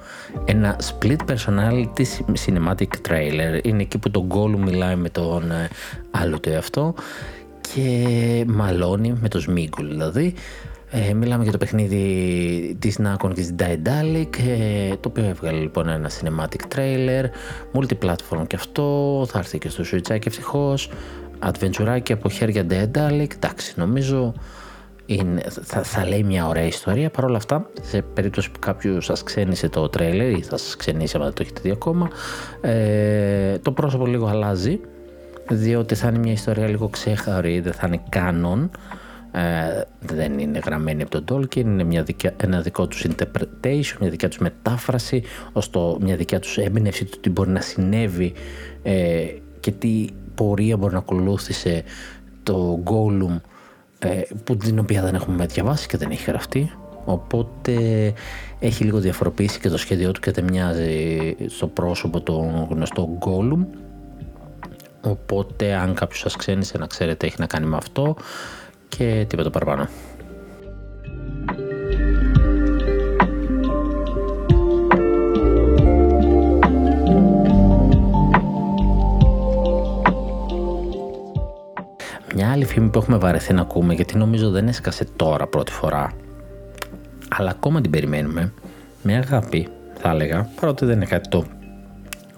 Ένα 0.45 0.79
split 0.79 1.17
personality 1.29 2.05
cinematic 2.45 3.09
trailer. 3.09 3.59
Είναι 3.63 3.81
εκεί 3.81 3.97
που 3.97 4.11
τον 4.11 4.27
Gollum 4.29 4.59
μιλάει 4.59 4.95
με 4.95 5.09
τον 5.09 5.51
ε, 5.51 5.69
άλλο 6.11 6.39
του 6.39 6.49
εαυτό. 6.49 6.93
Και 7.73 8.45
μαλώνει 8.47 9.17
με 9.21 9.27
το 9.27 9.39
Σμίγκουλ 9.39 9.87
δηλαδή. 9.87 10.33
Ε, 10.89 11.13
μιλάμε 11.13 11.43
για 11.43 11.51
το 11.51 11.57
παιχνίδι 11.57 12.75
της 12.79 12.99
Nacon 13.03 13.27
και 13.27 13.33
της 13.33 13.55
Daedalic, 13.59 14.37
ε, 14.47 14.89
το 14.99 15.09
οποίο 15.09 15.23
έβγαλε 15.23 15.59
λοιπόν 15.59 15.87
ένα 15.87 16.09
cinematic 16.09 16.75
trailer, 16.75 17.25
multiplatform 17.73 18.47
και 18.47 18.55
αυτό, 18.55 19.25
θα 19.29 19.39
έρθει 19.39 19.57
και 19.57 19.69
στο 19.69 19.83
Switch 19.91 20.19
και 20.19 20.27
ευτυχώς, 20.29 20.89
adventure 21.39 22.01
από 22.11 22.29
χέρια 22.29 22.65
Daedalic, 22.69 23.33
εντάξει 23.35 23.73
νομίζω 23.75 24.33
είναι, 25.05 25.43
θα, 25.61 25.83
θα 25.83 26.07
λέει 26.07 26.23
μια 26.23 26.47
ωραία 26.47 26.65
ιστορία. 26.65 27.09
Παρ' 27.09 27.25
όλα 27.25 27.37
αυτά, 27.37 27.69
σε 27.81 28.01
περίπτωση 28.01 28.51
που 28.51 28.59
κάποιος 28.59 29.05
σας 29.05 29.23
ξένησε 29.23 29.69
το 29.69 29.89
τρέλερ 29.89 30.29
ή 30.31 30.41
θα 30.41 30.57
σας 30.57 30.75
ξενήσει, 30.75 31.15
αλλά 31.15 31.25
δεν 31.25 31.33
το 31.33 31.41
έχετε 31.41 31.61
δει 31.63 31.71
ακόμα, 31.71 32.09
ε, 32.61 33.57
το 33.57 33.71
πρόσωπο 33.71 34.05
λίγο 34.05 34.27
αλλάζει. 34.27 34.79
Διότι 35.49 35.95
θα 35.95 36.07
είναι 36.07 36.17
μια 36.17 36.31
ιστορία 36.31 36.67
λίγο 36.67 36.87
ξέχαρη, 36.89 37.59
δεν 37.59 37.73
θα 37.73 37.87
είναι 37.87 38.01
κάνον. 38.09 38.71
Ε, 39.31 39.81
δεν 39.99 40.39
είναι 40.39 40.59
γραμμένη 40.65 41.01
από 41.01 41.21
τον 41.21 41.25
Tolkien, 41.31 41.57
είναι 41.57 41.83
μια 41.83 42.03
δικιά, 42.03 42.33
ένα 42.37 42.61
δικό 42.61 42.87
τους 42.87 43.05
interpretation, 43.07 43.95
μια 43.99 44.09
δικιά 44.09 44.27
τους 44.27 44.37
μετάφραση, 44.37 45.23
ώστε 45.53 45.79
μια 45.99 46.15
δικιά 46.15 46.39
τους 46.39 46.57
έμπνευση 46.57 47.05
του 47.05 47.19
τι 47.19 47.29
μπορεί 47.29 47.49
να 47.49 47.61
συνέβη 47.61 48.33
ε, 48.83 49.25
και 49.59 49.71
τι 49.71 50.07
πορεία 50.35 50.77
μπορεί 50.77 50.93
να 50.93 50.99
ακολούθησε 50.99 51.83
το 52.43 52.83
Gollum 52.83 53.35
ε, 53.35 53.54
που 54.43 54.57
την 54.57 54.79
οποία 54.79 55.01
δεν 55.01 55.15
έχουμε 55.15 55.45
διαβάσει 55.45 55.87
και 55.87 55.97
δεν 55.97 56.11
έχει 56.11 56.29
γραφτεί 56.29 56.71
οπότε 57.05 57.73
έχει 58.59 58.83
λίγο 58.83 58.99
διαφοροποιήσει 58.99 59.59
και 59.59 59.69
το 59.69 59.77
σχέδιό 59.77 60.11
του 60.11 60.19
και 60.19 60.31
δεν 60.31 60.43
μοιάζει 60.43 61.35
στο 61.47 61.67
πρόσωπο 61.67 62.21
το 62.21 62.67
γνωστό 62.69 63.17
Gollum 63.25 63.65
οπότε 65.01 65.73
αν 65.73 65.93
κάποιος 65.93 66.19
σας 66.19 66.35
ξένησε 66.35 66.77
να 66.77 66.85
ξέρετε 66.87 67.25
έχει 67.25 67.35
να 67.39 67.45
κάνει 67.45 67.65
με 67.65 67.75
αυτό 67.75 68.15
και 68.87 69.25
τίποτα 69.27 69.49
παραπάνω. 69.49 69.87
Άλλη 82.55 82.65
φήμη 82.65 82.89
που 82.89 82.97
έχουμε 82.97 83.17
βαρεθεί 83.17 83.53
να 83.53 83.61
ακούμε, 83.61 83.93
γιατί 83.93 84.17
νομίζω 84.17 84.49
δεν 84.49 84.67
έσκασε 84.67 85.05
τώρα 85.15 85.47
πρώτη 85.47 85.71
φορά, 85.71 86.11
αλλά 87.29 87.49
ακόμα 87.49 87.81
την 87.81 87.91
περιμένουμε, 87.91 88.53
με 89.03 89.15
αγάπη 89.15 89.67
θα 89.93 90.09
έλεγα, 90.09 90.49
παρότι 90.59 90.85
δεν 90.85 90.95
είναι 90.95 91.05
κάτι 91.05 91.29
το 91.29 91.45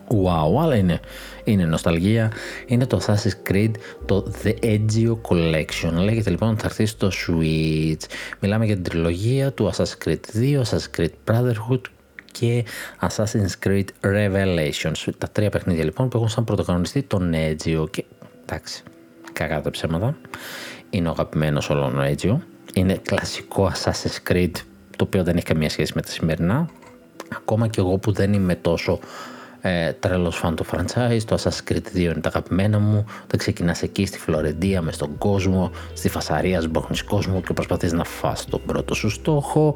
wow, 0.07 0.61
αλλά 0.61 0.75
είναι, 0.75 0.99
είναι 1.43 1.65
νοσταλγία, 1.65 2.31
είναι 2.65 2.85
το 2.85 3.01
Assassin's 3.05 3.51
Creed, 3.51 3.71
το 4.05 4.33
The 4.43 4.53
Ezio 4.63 5.17
Collection. 5.29 5.91
Λέγεται 5.93 6.29
λοιπόν 6.29 6.57
θα 6.57 6.65
έρθει 6.65 6.85
στο 6.85 7.07
Switch. 7.07 8.05
Μιλάμε 8.39 8.65
για 8.65 8.75
την 8.75 8.83
τριλογία 8.83 9.51
του 9.51 9.71
Assassin's 9.73 10.07
Creed 10.07 10.19
2, 10.39 10.61
Assassin's 10.61 10.97
Creed 10.97 11.31
Brotherhood 11.31 11.81
και 12.31 12.65
Assassin's 13.01 13.67
Creed 13.67 13.85
Revelations. 14.01 15.07
Τα 15.17 15.29
τρία 15.31 15.49
παιχνίδια 15.49 15.83
λοιπόν 15.83 16.09
που 16.09 16.17
έχουν 16.17 16.29
σαν 16.29 16.43
πρωτοκανονιστή 16.43 17.03
τον 17.03 17.33
Ezio 17.33 17.85
και 17.91 18.05
εντάξει, 18.45 18.83
κακά 19.37 19.61
τα 19.61 19.69
ψέματα. 19.69 20.17
Είναι 20.89 21.07
ο 21.07 21.11
αγαπημένος 21.11 21.69
όλων 21.69 21.99
ο 21.99 22.03
Ezio. 22.03 22.37
Είναι 22.73 22.93
κλασικό 22.93 23.71
Assassin's 23.75 24.31
Creed 24.31 24.51
το 24.95 25.03
οποίο 25.03 25.23
δεν 25.23 25.35
έχει 25.35 25.45
καμία 25.45 25.69
σχέση 25.69 25.91
με 25.95 26.01
τα 26.01 26.11
σημερινά. 26.11 26.69
Ακόμα 27.35 27.67
και 27.67 27.79
εγώ 27.79 27.97
που 27.97 28.11
δεν 28.11 28.33
είμαι 28.33 28.55
τόσο 28.55 28.99
ε, 29.61 29.91
τρελός 29.93 30.37
φαν 30.37 30.55
του 30.55 30.65
franchise, 30.71 31.21
το 31.25 31.37
Assassin's 31.39 31.71
Creed 31.71 31.95
2 31.95 31.97
είναι 31.97 32.13
τα 32.13 32.29
αγαπημένα 32.29 32.79
μου, 32.79 33.05
θα 33.27 33.37
ξεκινάς 33.37 33.81
εκεί 33.81 34.05
στη 34.05 34.19
Φλωρεντία 34.19 34.81
μες 34.81 34.95
στον 34.95 35.17
κόσμο, 35.17 35.71
στη 35.93 36.09
φασαρία 36.09 36.61
σμπόχνεις 36.61 37.03
κόσμο 37.03 37.41
και 37.41 37.53
προσπαθείς 37.53 37.93
να 37.93 38.03
φας 38.03 38.45
τον 38.45 38.61
πρώτο 38.65 38.93
σου 38.93 39.09
στόχο. 39.09 39.75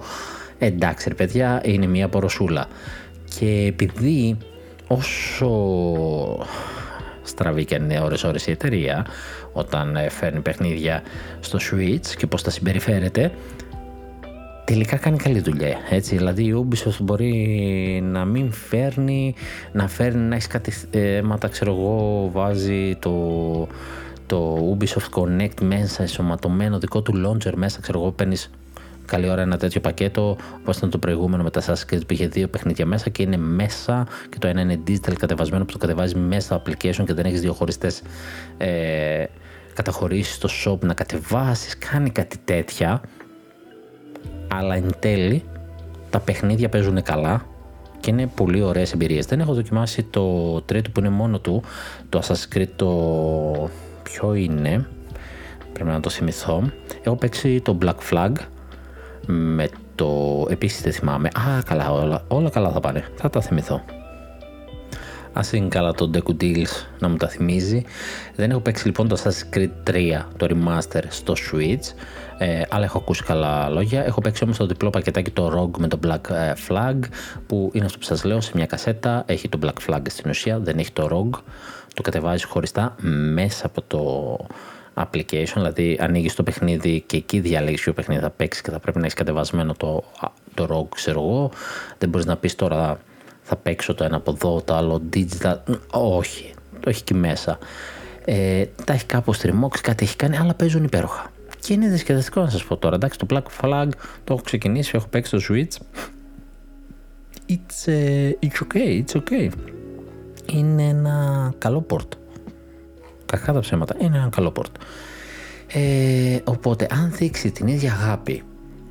Εντάξει 0.57 1.09
ρε 1.09 1.15
παιδιά, 1.15 1.61
είναι 1.63 1.85
μια 1.85 2.07
ποροσούλα. 2.07 2.67
Και 3.39 3.65
επειδή 3.67 4.37
όσο 4.87 5.47
στραβή 7.31 7.65
και 7.65 7.75
είναι 7.75 7.99
ώρες 7.99 8.23
ώρες 8.23 8.47
η 8.47 8.51
εταιρεία 8.51 9.05
όταν 9.53 9.95
ε, 9.95 10.09
φέρνει 10.09 10.39
παιχνίδια 10.39 11.01
στο 11.39 11.59
Switch 11.61 12.07
και 12.17 12.27
πώς 12.27 12.43
τα 12.43 12.49
συμπεριφέρεται 12.49 13.31
τελικά 14.71 14.97
κάνει 14.97 15.17
καλή 15.17 15.39
δουλειά. 15.39 15.77
Έτσι, 15.89 16.15
δηλαδή 16.15 16.43
η 16.43 16.67
Ubisoft 16.67 16.99
μπορεί 17.01 18.03
να 18.03 18.25
μην 18.25 18.51
φέρνει, 18.51 19.35
να 19.71 19.87
φέρνει 19.87 20.21
να 20.21 20.35
έχεις 20.35 20.47
κάτι 20.47 20.71
θέματα, 20.71 21.47
ξέρω 21.47 21.71
εγώ, 21.71 22.29
βάζει 22.33 22.95
το, 22.99 23.67
το 24.25 24.57
Ubisoft 24.77 25.19
Connect 25.19 25.61
μέσα, 25.61 26.03
εσωματωμένο 26.03 26.79
δικό 26.79 27.01
του 27.01 27.13
launcher 27.25 27.53
μέσα, 27.55 27.79
ξέρω 27.81 27.99
εγώ, 27.99 28.11
παίρνεις 28.11 28.49
καλή 29.11 29.29
ώρα 29.29 29.41
ένα 29.41 29.57
τέτοιο 29.57 29.81
πακέτο, 29.81 30.37
όπως 30.59 30.77
ήταν 30.77 30.89
το 30.89 30.97
προηγούμενο 30.97 31.43
με 31.43 31.49
τα 31.49 31.61
Assassin's 31.61 31.93
Creed 31.93 32.07
που 32.07 32.13
είχε 32.13 32.27
δύο 32.27 32.47
παιχνίδια 32.47 32.85
μέσα 32.85 33.09
και 33.09 33.23
είναι 33.23 33.37
μέσα 33.37 34.07
και 34.29 34.37
το 34.39 34.47
ένα 34.47 34.61
είναι 34.61 34.79
digital 34.87 35.13
κατεβασμένο 35.19 35.65
που 35.65 35.71
το 35.71 35.77
κατεβάζει 35.77 36.15
μέσα 36.15 36.41
στο 36.41 36.61
application 36.65 37.03
και 37.05 37.13
δεν 37.13 37.25
έχεις 37.25 37.41
δύο 37.41 37.53
χωριστές 37.53 38.01
ε, 38.57 39.25
καταχωρήσεις 39.73 40.35
στο 40.35 40.49
shop 40.63 40.79
να 40.79 40.93
κατεβάσεις. 40.93 41.77
Κάνει 41.77 42.09
κάτι 42.09 42.37
τέτοια 42.45 43.01
αλλά 44.47 44.75
εν 44.75 44.89
τέλει 44.99 45.43
τα 46.09 46.19
παιχνίδια 46.19 46.69
παίζουν 46.69 47.03
καλά 47.03 47.45
και 47.99 48.09
είναι 48.09 48.27
πολύ 48.27 48.61
ωραίες 48.61 48.93
εμπειρίες. 48.93 49.25
Δεν 49.25 49.39
έχω 49.39 49.53
δοκιμάσει 49.53 50.03
το 50.03 50.61
τρίτο 50.61 50.89
που 50.89 50.99
είναι 50.99 51.09
μόνο 51.09 51.39
του, 51.39 51.63
το 52.09 52.21
Assassin's 52.23 52.57
Creed 52.57 52.67
το... 52.75 53.69
ποιο 54.03 54.33
είναι, 54.33 54.85
πρέπει 55.73 55.89
να 55.89 55.99
το 55.99 56.09
θυμηθώ. 56.09 56.71
Έχω 57.03 57.15
παίξει 57.15 57.61
το 57.61 57.77
Black 57.81 57.97
Flag 58.11 58.31
με 59.31 59.69
το, 59.95 60.45
επίσης 60.49 60.81
δεν 60.81 60.93
θυμάμαι, 60.93 61.27
α 61.27 61.63
καλά 61.65 61.91
όλα, 61.91 62.23
όλα 62.27 62.49
καλά 62.49 62.71
θα 62.71 62.79
πάνε, 62.79 63.03
θα 63.15 63.29
τα 63.29 63.41
θυμηθώ. 63.41 63.83
Α 65.33 65.41
είναι 65.51 65.67
καλά 65.67 65.93
το 65.93 66.09
Deku 66.13 66.41
Deals 66.41 66.85
να 66.99 67.07
μου 67.07 67.15
τα 67.15 67.27
θυμίζει. 67.27 67.83
Δεν 68.35 68.51
έχω 68.51 68.59
παίξει 68.59 68.85
λοιπόν 68.85 69.07
το 69.07 69.21
Assassin's 69.23 69.57
Creed 69.57 69.89
3, 69.89 70.21
το 70.37 70.47
remaster 70.49 71.03
στο 71.07 71.33
Switch, 71.51 71.93
ε, 72.37 72.61
αλλά 72.69 72.83
έχω 72.83 72.97
ακούσει 72.97 73.23
καλά 73.23 73.69
λόγια. 73.69 74.05
Έχω 74.05 74.21
παίξει 74.21 74.43
όμως 74.43 74.57
το 74.57 74.65
διπλό 74.65 74.89
πακετάκι 74.89 75.31
το 75.31 75.59
Rogue 75.59 75.79
με 75.79 75.87
το 75.87 75.99
Black 76.03 76.29
ε, 76.29 76.53
Flag, 76.67 76.99
που 77.47 77.69
είναι 77.73 77.85
αυτό 77.85 77.97
που 77.97 78.03
σας 78.03 78.23
λέω 78.23 78.41
σε 78.41 78.51
μια 78.55 78.65
κασέτα. 78.65 79.23
Έχει 79.25 79.49
το 79.49 79.59
Black 79.63 79.89
Flag 79.89 80.01
στην 80.09 80.29
ουσία, 80.29 80.59
δεν 80.59 80.77
έχει 80.77 80.91
το 80.91 81.07
Rogue. 81.11 81.39
Το 81.93 82.01
κατεβάζει 82.01 82.45
χωριστά 82.45 82.95
μέσα 83.33 83.65
από 83.65 83.81
το 83.81 84.37
application, 84.93 85.53
δηλαδή 85.55 85.97
ανοίγεις 86.01 86.35
το 86.35 86.43
παιχνίδι 86.43 87.03
και 87.05 87.17
εκεί 87.17 87.39
διαλέγεις 87.39 87.81
ποιο 87.81 87.93
παιχνίδι 87.93 88.21
θα 88.21 88.29
παίξεις 88.29 88.61
και 88.61 88.71
θα 88.71 88.79
πρέπει 88.79 88.97
να 88.97 89.03
έχεις 89.03 89.15
κατεβασμένο 89.15 89.73
το, 89.73 90.03
το 90.53 90.67
ROG, 90.71 90.95
ξέρω 90.95 91.19
εγώ. 91.19 91.51
Δεν 91.97 92.09
μπορείς 92.09 92.25
να 92.25 92.37
πεις 92.37 92.55
τώρα 92.55 92.99
θα 93.41 93.55
παίξω 93.55 93.93
το 93.93 94.03
ένα 94.03 94.15
από 94.15 94.31
εδώ, 94.31 94.61
το 94.61 94.75
άλλο 94.75 95.01
digital. 95.13 95.55
Όχι, 95.91 96.53
το 96.79 96.89
έχει 96.89 96.99
εκεί 97.01 97.13
μέσα. 97.13 97.57
Ε, 98.25 98.65
τα 98.85 98.93
έχει 98.93 99.05
κάπου 99.05 99.33
στριμώξει, 99.33 99.81
κάτι 99.81 100.03
έχει 100.03 100.15
κάνει, 100.15 100.37
αλλά 100.37 100.53
παίζουν 100.53 100.83
υπέροχα. 100.83 101.31
Και 101.59 101.73
είναι 101.73 101.87
διασκεδαστικό 101.87 102.41
να 102.41 102.49
σας 102.49 102.63
πω 102.63 102.77
τώρα. 102.77 102.95
Εντάξει, 102.95 103.19
το 103.19 103.25
Black 103.29 103.61
Flag 103.61 103.87
το 104.23 104.33
έχω 104.33 104.41
ξεκινήσει, 104.41 104.91
έχω 104.95 105.07
παίξει 105.07 105.31
το 105.31 105.41
Switch. 105.49 105.77
It's, 107.49 107.89
uh, 107.89 108.31
it's 108.39 108.59
okay, 108.63 109.03
it's 109.03 109.21
okay. 109.21 109.49
Είναι 110.45 110.83
ένα 110.83 111.53
καλό 111.57 111.85
port. 111.89 112.20
Κακά 113.31 113.53
τα 113.53 113.59
ψέματα, 113.59 113.95
είναι 113.99 114.17
ένα 114.17 114.29
καλό 114.29 114.53
port. 114.55 114.71
Ε, 115.73 116.39
οπότε, 116.43 116.87
αν 116.91 117.11
δείξει 117.11 117.51
την 117.51 117.67
ίδια 117.67 117.91
αγάπη 117.91 118.43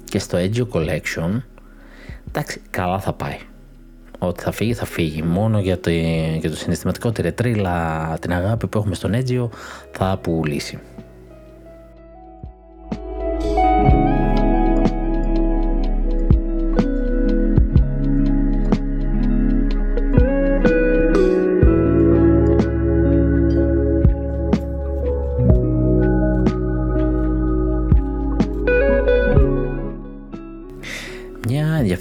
και 0.04 0.18
στο 0.18 0.38
Edge 0.38 0.66
Collection, 0.72 1.42
εντάξει, 2.28 2.60
καλά 2.70 3.00
θα 3.00 3.12
πάει 3.12 3.38
ότι 4.18 4.42
θα 4.42 4.52
φύγει, 4.52 4.74
θα 4.74 4.84
φύγει. 4.84 5.22
Μόνο 5.22 5.60
για 5.60 5.80
το, 5.80 5.90
για 6.40 6.50
το 6.50 6.56
συναισθηματικό 6.56 7.12
τρίλα, 7.12 8.16
την 8.20 8.32
αγάπη 8.32 8.66
που 8.66 8.78
έχουμε 8.78 8.94
στον 8.94 9.14
Έτζιο, 9.14 9.50
θα 9.92 10.18
πουλήσει. 10.22 10.78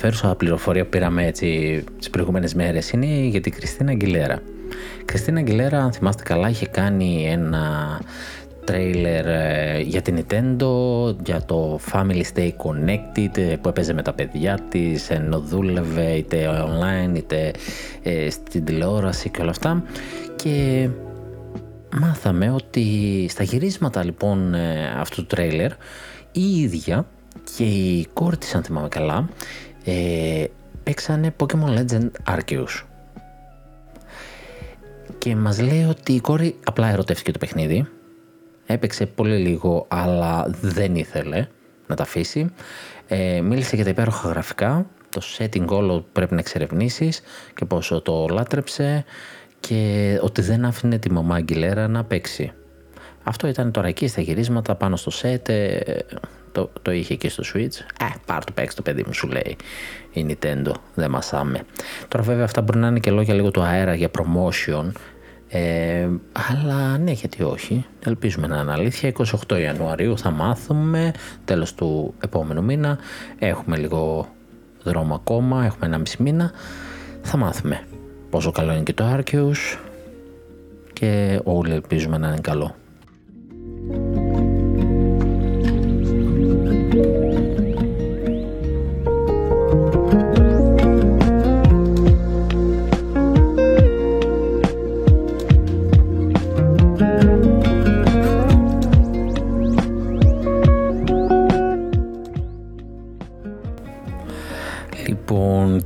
Ενδιαφέρουσα 0.01 0.35
πληροφορία 0.35 0.83
που 0.83 0.89
πήραμε 0.89 1.25
έτσι 1.25 1.83
τις 1.97 2.09
προηγούμενες 2.09 2.53
μέρες 2.53 2.91
είναι 2.91 3.05
για 3.05 3.41
την 3.41 3.51
Κριστίνα 3.51 3.91
Αγγιλέρα. 3.91 4.41
Κριστίνα 5.05 5.39
Αγγιλέρα, 5.39 5.83
αν 5.83 5.91
θυμάστε 5.93 6.23
καλά, 6.23 6.49
είχε 6.49 6.65
κάνει 6.65 7.27
ένα 7.29 7.99
τρέιλερ 8.63 9.25
ε, 9.27 9.79
για 9.81 10.01
την 10.01 10.17
Nintendo, 10.17 10.67
για 11.25 11.43
το 11.45 11.79
Family 11.91 12.21
Stay 12.33 12.49
Connected 12.49 13.37
ε, 13.37 13.55
που 13.61 13.69
έπαιζε 13.69 13.93
με 13.93 14.01
τα 14.01 14.13
παιδιά 14.13 14.59
της, 14.69 15.09
ενώ 15.09 15.39
δούλευε 15.39 16.11
είτε 16.11 16.65
online 16.67 17.15
είτε 17.15 17.51
ε, 18.03 18.29
στην 18.29 18.65
τηλεόραση 18.65 19.29
και 19.29 19.41
όλα 19.41 19.49
αυτά 19.49 19.83
και 20.35 20.89
μάθαμε 21.99 22.51
ότι 22.51 22.85
στα 23.29 23.43
γυρίσματα 23.43 24.03
λοιπόν 24.03 24.55
αυτού 24.99 25.21
του 25.21 25.27
τρέιλερ 25.27 25.71
η 26.31 26.61
ίδια 26.61 27.05
και 27.55 27.63
η 27.63 28.07
κόρη 28.13 28.37
της 28.37 28.55
αν 28.55 28.63
θυμάμαι 28.63 28.87
καλά 28.87 29.29
ε, 29.89 30.45
παίξανε 30.83 31.35
Pokemon 31.37 31.77
Legend 31.77 32.09
Arceus. 32.27 32.83
Και 35.17 35.35
μας 35.35 35.59
λέει 35.59 35.83
ότι 35.83 36.13
η 36.13 36.19
κόρη 36.19 36.55
απλά 36.63 36.87
ερωτεύτηκε 36.89 37.31
το 37.31 37.39
παιχνίδι. 37.39 37.87
Έπαιξε 38.65 39.05
πολύ 39.05 39.37
λίγο 39.37 39.85
αλλά 39.87 40.49
δεν 40.61 40.95
ήθελε 40.95 41.47
να 41.87 41.95
τα 41.95 42.03
αφήσει. 42.03 42.51
Ε, 43.07 43.41
μίλησε 43.41 43.75
για 43.75 43.83
τα 43.83 43.89
υπέροχα 43.89 44.29
γραφικά, 44.29 44.85
το 45.09 45.21
setting 45.37 45.67
όλο 45.67 46.05
πρέπει 46.11 46.33
να 46.33 46.39
εξερευνήσεις 46.39 47.21
και 47.55 47.65
πόσο 47.65 48.01
το 48.01 48.27
λάτρεψε 48.31 49.05
και 49.59 50.19
ότι 50.21 50.41
δεν 50.41 50.65
άφηνε 50.65 50.97
τη 50.97 51.11
μαμά 51.11 51.35
Αγγιλέρα 51.35 51.87
να 51.87 52.03
παίξει. 52.03 52.51
Αυτό 53.23 53.47
ήταν 53.47 53.71
τώρα 53.71 53.87
εκεί 53.87 54.07
στα 54.07 54.21
γυρίσματα 54.21 54.75
πάνω 54.75 54.95
στο 54.95 55.11
set, 55.21 55.49
ε, 55.49 55.79
το, 56.51 56.71
το 56.81 56.91
είχε 56.91 57.15
και 57.15 57.29
στο 57.29 57.43
Switch. 57.53 57.79
Ε, 57.99 58.05
πάρ 58.25 58.43
το 58.43 58.51
παίξει 58.51 58.75
το 58.75 58.81
παιδί 58.81 59.03
μου, 59.07 59.13
σου 59.13 59.27
λέει 59.27 59.55
η 60.11 60.25
Nintendo. 60.29 60.71
Δεν 60.95 61.09
μασάμε. 61.09 61.61
Τώρα, 62.07 62.23
βέβαια, 62.23 62.43
αυτά 62.43 62.61
μπορεί 62.61 62.79
να 62.79 62.87
είναι 62.87 62.99
και 62.99 63.11
λόγια 63.11 63.33
λίγο 63.33 63.51
του 63.51 63.61
αέρα 63.61 63.95
για 63.95 64.09
promotion. 64.17 64.91
Ε, 65.51 66.07
αλλά 66.49 66.97
ναι, 66.97 67.11
γιατί 67.11 67.43
όχι. 67.43 67.85
Ελπίζουμε 68.05 68.47
να 68.47 68.59
είναι 68.59 68.71
αλήθεια. 68.71 69.11
28 69.49 69.59
Ιανουαρίου 69.61 70.17
θα 70.17 70.31
μάθουμε. 70.31 71.11
Τέλος 71.45 71.73
του 71.73 72.13
επόμενου 72.23 72.63
μήνα. 72.63 72.97
Έχουμε 73.39 73.77
λίγο 73.77 74.27
δρόμο 74.83 75.15
ακόμα. 75.15 75.65
Έχουμε 75.65 75.85
ένα 75.85 75.97
μισή 75.97 76.23
μήνα. 76.23 76.51
Θα 77.21 77.37
μάθουμε 77.37 77.83
πόσο 78.29 78.51
καλό 78.51 78.71
είναι 78.71 78.83
και 78.83 78.93
το 78.93 79.05
Arceus. 79.15 79.77
Και 80.93 81.39
όλοι 81.43 81.71
ελπίζουμε 81.71 82.17
να 82.17 82.27
είναι 82.27 82.39
καλό. 82.41 82.75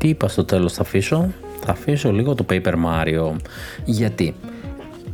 Τι 0.04 0.10
είπα 0.10 0.28
στο 0.28 0.44
τέλος 0.44 0.74
θα 0.74 0.82
αφήσω. 0.82 1.30
Θα 1.60 1.72
αφήσω 1.72 2.12
λίγο 2.12 2.36
το 2.36 2.46
Paper 2.50 2.74
Mario. 2.74 3.36
Γιατί; 3.86 4.36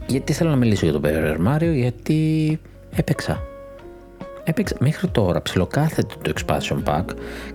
Γιατί 0.08 0.34
θέλω 0.34 0.50
να 0.50 0.56
μιλήσω 0.56 0.86
για 0.86 1.00
το 1.00 1.02
Paper 1.04 1.38
Mario, 1.48 1.74
γιατί 1.74 2.60
έπαιξα. 2.96 3.42
Έπαιξα 4.44 4.76
μέχρι 4.80 5.08
τώρα 5.08 5.42
ψιλοκάθετο 5.42 6.16
το 6.22 6.32
expansion 6.36 6.84
pack. 6.84 7.06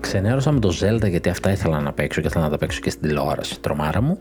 Ξενέρωσα 0.01 0.53
με 0.53 0.61
το 0.61 0.77
Zelda 0.81 1.09
γιατί 1.09 1.29
αυτά 1.29 1.51
ήθελα 1.51 1.81
να 1.81 1.93
παίξω 1.93 2.21
και 2.21 2.27
ήθελα 2.27 2.45
να 2.45 2.51
τα 2.51 2.59
παίξω 2.59 2.81
και 2.81 2.91
στην 2.91 3.09
τηλεόραση, 3.09 3.61
τρομάρα 3.61 4.01
μου. 4.01 4.19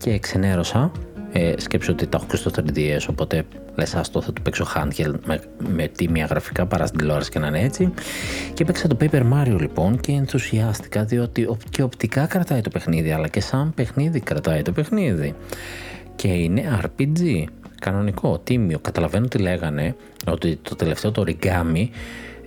Και 0.00 0.18
ξενέρωσα. 0.18 0.90
Ε, 1.32 1.52
σκέψω 1.56 1.92
ότι 1.92 2.06
τα 2.06 2.16
έχω 2.16 2.26
και 2.30 2.36
στο 2.36 2.50
3DS, 2.56 3.06
οπότε 3.10 3.44
λες, 3.74 3.94
άστο 3.94 4.20
θα 4.20 4.32
το 4.32 4.40
παίξω 4.42 4.66
handheld 4.76 5.14
με, 5.24 5.40
με 5.68 5.88
τίμια 5.88 6.24
γραφικά 6.24 6.66
παρά 6.66 6.86
στην 6.86 6.98
τηλεόραση 6.98 7.30
και 7.30 7.38
να 7.38 7.46
είναι 7.46 7.60
έτσι. 7.60 7.92
Και 8.54 8.64
παίξα 8.64 8.88
το 8.88 8.96
Paper 9.00 9.22
Mario 9.32 9.56
λοιπόν 9.60 10.00
και 10.00 10.12
ενθουσιάστηκα 10.12 11.04
διότι 11.04 11.48
και 11.70 11.82
οπτικά 11.82 12.26
κρατάει 12.26 12.60
το 12.60 12.70
παιχνίδι, 12.70 13.10
αλλά 13.10 13.28
και 13.28 13.40
σαν 13.40 13.72
παιχνίδι 13.74 14.20
κρατάει 14.20 14.62
το 14.62 14.72
παιχνίδι. 14.72 15.34
Και 16.16 16.28
είναι 16.28 16.80
RPG. 16.84 17.44
Κανονικό, 17.80 18.38
τίμιο. 18.38 18.78
Καταλαβαίνω 18.78 19.26
τι 19.26 19.38
λέγανε 19.38 19.96
ότι 20.26 20.58
το 20.62 20.76
τελευταίο 20.76 21.12
το 21.12 21.24
origami 21.26 21.88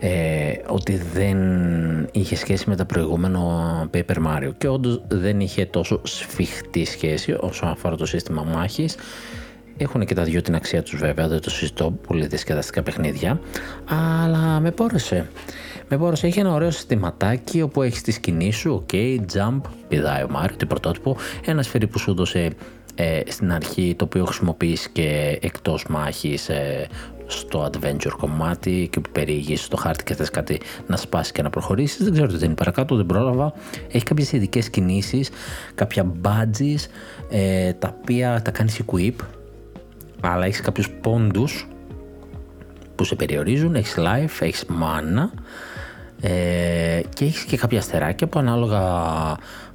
ε, 0.08 0.62
ότι 0.68 1.01
δεν 1.14 1.38
είχε 2.12 2.36
σχέση 2.36 2.70
με 2.70 2.76
τα 2.76 2.86
προηγούμενο 2.86 3.41
Paper 3.93 4.16
Mario. 4.28 4.51
Και 4.58 4.68
όντως 4.68 5.01
δεν 5.08 5.39
είχε 5.39 5.66
τόσο 5.66 6.01
σφιχτή 6.03 6.86
σχέση 6.86 7.36
όσο 7.39 7.66
αφορά 7.66 7.95
το 7.95 8.06
σύστημα 8.06 8.43
μάχης. 8.43 8.95
Έχουν 9.78 10.06
και 10.06 10.14
τα 10.14 10.24
δυο 10.24 10.41
την 10.41 10.56
αξία 10.56 10.84
τους 10.84 10.99
βέβαια, 10.99 11.28
δεν 11.28 11.41
το 11.41 11.49
συζητώ, 11.49 11.91
πολύ 12.08 12.26
διασκεδαστικά 12.26 12.84
παιχνίδια, 12.84 13.39
αλλά 13.86 14.60
με 14.60 14.72
πόρεσε. 14.72 15.30
Με 15.89 15.97
πόρεσε, 15.97 16.28
έχει 16.28 16.39
ένα 16.39 16.53
ωραίο 16.53 16.72
συστηματάκι 16.72 17.62
όπου 17.62 17.82
έχεις 17.82 18.01
τη 18.01 18.12
σκηνή 18.12 18.51
σου, 18.51 18.86
ok, 18.91 19.20
jump, 19.34 19.62
πηδάει 19.88 20.24
ο 20.24 20.30
Μάριο, 20.30 20.56
την 20.56 20.68
πρωτότυπο, 20.68 21.18
ένα 21.45 21.64
σφυρί 21.64 21.88
που 21.88 21.99
σου 21.99 22.12
έδωσε 22.12 22.51
ε, 22.95 23.20
στην 23.28 23.51
αρχή 23.51 23.95
το 23.97 24.06
οποίο 24.06 24.26
χρησιμοποιείς 24.26 24.89
και 24.89 25.39
εκτός 25.41 25.86
μάχης 25.89 26.49
ε, 26.49 26.88
στο 27.28 27.69
adventure 27.71 28.13
κομμάτι 28.17 28.88
και 28.91 28.99
που 28.99 29.09
περιηγείς 29.11 29.63
στο 29.63 29.78
χάρτη 29.78 30.03
και 30.03 30.15
θες 30.15 30.30
κάτι 30.30 30.59
να 30.88 30.97
σπάσεις 30.97 31.32
και 31.32 31.41
να 31.41 31.49
προχωρήσεις. 31.49 32.03
Δεν 32.03 32.13
ξέρω 32.13 32.28
τι 32.28 32.45
είναι 32.45 32.53
παρακάτω 32.53 32.95
δεν 32.95 33.05
πρόλαβα. 33.05 33.53
Έχει 33.91 34.03
κάποιες 34.03 34.32
ειδικές 34.32 34.69
κινήσεις 34.69 35.30
κάποια 35.76 36.11
badges 36.21 36.86
ε, 37.30 37.73
τα 37.73 37.97
οποία 38.01 38.41
τα 38.43 38.51
κάνεις 38.51 38.82
equip 38.86 39.13
αλλά 40.21 40.45
έχεις 40.45 40.61
κάποιους 40.61 40.89
πόντους 40.89 41.67
που 42.95 43.03
σε 43.03 43.15
περιορίζουν. 43.15 43.76
Έχεις 43.76 43.95
life, 43.97 44.41
έχεις 44.41 44.65
mana 44.69 45.30
ε, 46.21 47.01
και 47.13 47.26
έχεις 47.26 47.43
και 47.43 47.57
κάποια 47.57 47.78
αστεράκια 47.78 48.28
που 48.28 48.39
ανάλογα 48.39 48.82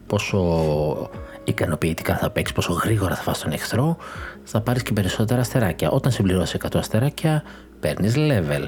πόσο 0.06 1.10
ικανοποιητικά 1.50 2.16
θα 2.16 2.30
παίξεις, 2.30 2.54
πόσο 2.54 2.72
γρήγορα 2.72 3.14
θα 3.14 3.22
φας 3.22 3.38
τον 3.38 3.52
εχθρό, 3.52 3.96
θα 4.42 4.60
πάρεις 4.60 4.82
και 4.82 4.92
περισσότερα 4.92 5.40
αστεράκια. 5.40 5.90
Όταν 5.90 6.12
συμπληρώσει 6.12 6.58
100 6.62 6.78
αστεράκια, 6.78 7.42
παίρνεις 7.80 8.14
level. 8.16 8.66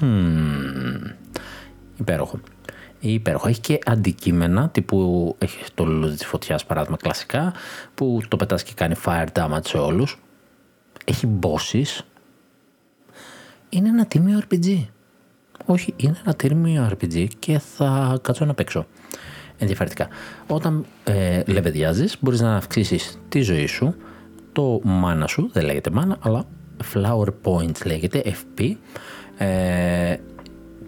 Hmm. 0.00 1.14
Υπέροχο. 1.98 2.40
Υπέροχο. 3.00 3.48
Έχει 3.48 3.60
και 3.60 3.78
αντικείμενα, 3.86 4.68
τύπου 4.68 5.34
έχει 5.38 5.64
το 5.74 5.84
λουλούδι 5.84 6.16
της 6.16 6.26
φωτιάς 6.26 6.64
παράδειγμα 6.64 6.96
κλασικά, 6.96 7.52
που 7.94 8.20
το 8.28 8.36
πετάς 8.36 8.62
και 8.62 8.72
κάνει 8.74 8.94
fire 9.04 9.26
damage 9.32 9.66
σε 9.66 9.76
όλους. 9.76 10.22
Έχει 11.04 11.28
bosses. 11.40 12.04
Είναι 13.68 13.88
ένα 13.88 14.06
τίμιο 14.06 14.42
RPG. 14.48 14.86
Όχι, 15.66 15.94
είναι 15.96 16.20
ένα 16.24 16.34
τίμιο 16.34 16.90
RPG 16.92 17.26
και 17.38 17.58
θα 17.58 18.18
κάτσω 18.22 18.44
να 18.44 18.54
παίξω 18.54 18.86
ενδιαφερετικά. 19.60 20.08
Όταν 20.46 20.84
ε, 21.04 21.42
λεβεδιάζεις 21.46 22.16
μπορείς 22.20 22.40
να 22.40 22.56
αυξήσεις 22.56 23.18
τη 23.28 23.40
ζωή 23.40 23.66
σου, 23.66 23.94
το 24.52 24.80
μάνα 24.82 25.26
σου, 25.26 25.50
δεν 25.52 25.64
λέγεται 25.64 25.90
μάνα, 25.90 26.16
αλλά 26.20 26.44
flower 26.94 27.28
points 27.42 27.86
λέγεται, 27.86 28.22
FP. 28.26 28.76
Ε, 29.38 30.16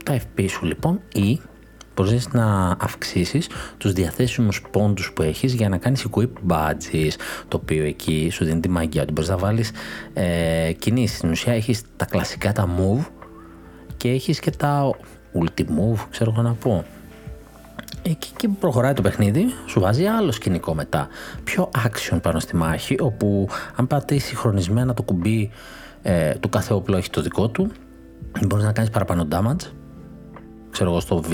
τα 0.05 0.19
FP 0.19 0.45
σου 0.49 0.65
λοιπόν 0.65 1.01
ή 1.15 1.41
μπορείς 1.95 2.33
να 2.33 2.77
αυξήσεις 2.81 3.49
τους 3.79 3.93
διαθέσιμους 3.93 4.63
πόντους 4.71 5.13
που 5.13 5.23
έχεις 5.23 5.55
για 5.55 5.69
να 5.69 5.77
κάνεις 5.77 6.07
equip 6.11 6.31
badges, 6.49 7.13
το 7.49 7.57
οποίο 7.63 7.85
εκεί 7.85 8.29
σου 8.33 8.45
δίνει 8.45 8.61
τη 8.61 8.69
μαγεία 8.69 9.03
ότι 9.03 9.13
μπορείς 9.13 9.31
να 9.31 9.37
βάλεις 9.37 9.71
ε, 10.13 10.73
κινήσεις. 10.79 11.17
Στην 11.17 11.31
ουσία 11.31 11.53
έχεις 11.53 11.83
τα 11.97 12.05
κλασικά 12.05 12.53
τα 12.53 12.69
move 12.79 13.07
και 13.97 14.09
έχεις 14.09 14.41
και 14.41 14.51
τα 14.51 14.91
ulti 15.41 15.61
move, 15.61 16.07
ξέρω 16.11 16.31
εγώ 16.31 16.43
να 16.43 16.53
πω. 16.53 16.85
Εκεί 18.03 18.31
και 18.37 18.49
προχωράει 18.61 18.93
το 18.93 19.03
παιχνίδι, 19.03 19.45
σου 19.67 19.81
βάζει 19.81 20.05
άλλο 20.05 20.33
σκηνικό 20.33 20.75
μετά. 20.75 21.09
Πιο 21.45 21.71
action 21.75 22.19
πάνω 22.23 22.41
στη 22.41 22.57
μάχη, 22.57 22.97
όπου 23.01 23.49
αν 23.77 23.87
πατήσει 23.87 24.37
χρονισμένα 24.37 24.95
το 24.95 25.03
κουμπί 25.03 25.51
ε, 26.03 26.35
του 26.35 26.49
κάθε 26.49 26.75
όπλο 26.75 26.97
έχει 26.97 27.11
το 27.11 27.23
δικό 27.23 27.49
του, 27.49 27.71
μπορείς 28.47 28.65
να 28.65 28.73
κάνεις 28.73 28.91
παραπάνω 28.91 29.29
damage. 29.31 29.71
Ξέρω 30.71 30.91
εγώ 30.91 31.01
στο 31.01 31.23
Β, 31.23 31.33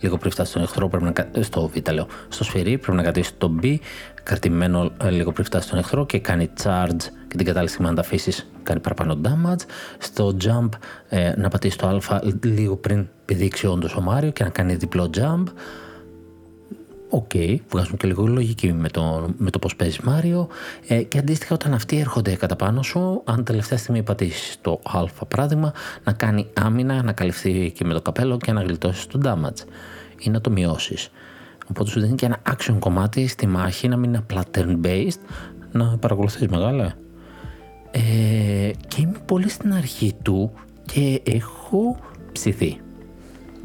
λίγο 0.00 0.18
πριν 0.18 0.32
φτάσεις 0.32 0.50
στον 0.50 0.62
εχθρό, 0.62 0.88
πρέπει 0.88 1.04
να, 1.04 1.42
στο 1.42 1.68
Β 1.68 1.90
λέω, 1.90 2.06
στο 2.28 2.44
σφυρί 2.44 2.78
πρέπει 2.78 2.96
να 2.96 3.02
κρατήσεις 3.02 3.34
το 3.38 3.54
B, 3.62 3.76
κρατημένο 4.22 4.90
ε, 5.02 5.10
λίγο 5.10 5.32
πριν 5.32 5.44
φτάσεις 5.44 5.66
στον 5.66 5.78
εχθρό 5.78 6.06
και 6.06 6.18
κάνει 6.18 6.50
charge 6.62 7.02
και 7.28 7.36
την 7.36 7.46
κατάλληλη 7.46 7.70
στιγμή 7.70 7.88
να 7.88 7.94
τα 7.94 8.00
αφήσεις 8.00 8.50
κάνει 8.62 8.80
παραπάνω 8.80 9.20
damage. 9.24 9.60
Στο 9.98 10.36
jump 10.44 10.68
ε, 11.08 11.32
να 11.36 11.48
πατήσεις 11.48 11.76
το 11.76 11.86
Α 11.86 12.20
λίγο 12.42 12.76
πριν 12.76 13.08
πηδήξει 13.24 13.66
όντως 13.66 13.94
ο 13.96 14.00
Μάριο 14.00 14.30
και 14.30 14.44
να 14.44 14.50
κάνει 14.50 14.74
διπλό 14.74 15.10
jump. 15.14 15.44
OK, 17.12 17.30
okay, 17.34 17.56
βγάζουν 17.68 17.96
και 17.96 18.06
λίγο 18.06 18.26
λογική 18.26 18.72
με 18.72 18.88
το, 18.88 19.28
με 19.36 19.50
το 19.50 19.58
πώς 19.58 19.76
παίζει 19.76 19.98
Μάριο. 20.02 20.48
Ε, 20.86 21.02
και 21.02 21.18
αντίστοιχα, 21.18 21.54
όταν 21.54 21.74
αυτοί 21.74 21.98
έρχονται 21.98 22.34
κατά 22.34 22.56
πάνω 22.56 22.82
σου, 22.82 23.22
αν 23.24 23.44
τελευταία 23.44 23.78
στιγμή 23.78 24.02
πατήσεις 24.02 24.58
το 24.60 24.80
Α 24.82 25.24
παράδειγμα, 25.28 25.72
να 26.04 26.12
κάνει 26.12 26.46
άμυνα, 26.54 27.02
να 27.02 27.12
καλυφθεί 27.12 27.70
και 27.70 27.84
με 27.84 27.92
το 27.92 28.00
καπέλο 28.00 28.36
και 28.36 28.52
να 28.52 28.62
γλιτώσεις 28.62 29.06
το 29.06 29.20
damage 29.24 29.64
ή 30.18 30.30
να 30.30 30.40
το 30.40 30.50
μειώσεις. 30.50 31.10
Οπότε 31.70 31.90
σου 31.90 32.00
δίνει 32.00 32.14
και 32.14 32.26
ένα 32.26 32.42
action 32.50 32.76
κομμάτι 32.78 33.26
στη 33.26 33.46
μάχη, 33.46 33.88
να 33.88 33.96
μην 33.96 34.08
είναι 34.08 34.18
απλά 34.18 34.42
turn-based, 34.54 35.20
να 35.72 35.96
παρακολουθείς 35.98 36.48
μεγάλα. 36.48 36.94
Ε, 37.90 38.70
και 38.88 39.00
είμαι 39.00 39.18
πολύ 39.26 39.48
στην 39.48 39.72
αρχή 39.72 40.14
του 40.22 40.52
και 40.86 41.22
έχω 41.24 41.98
ψηθεί. 42.32 42.80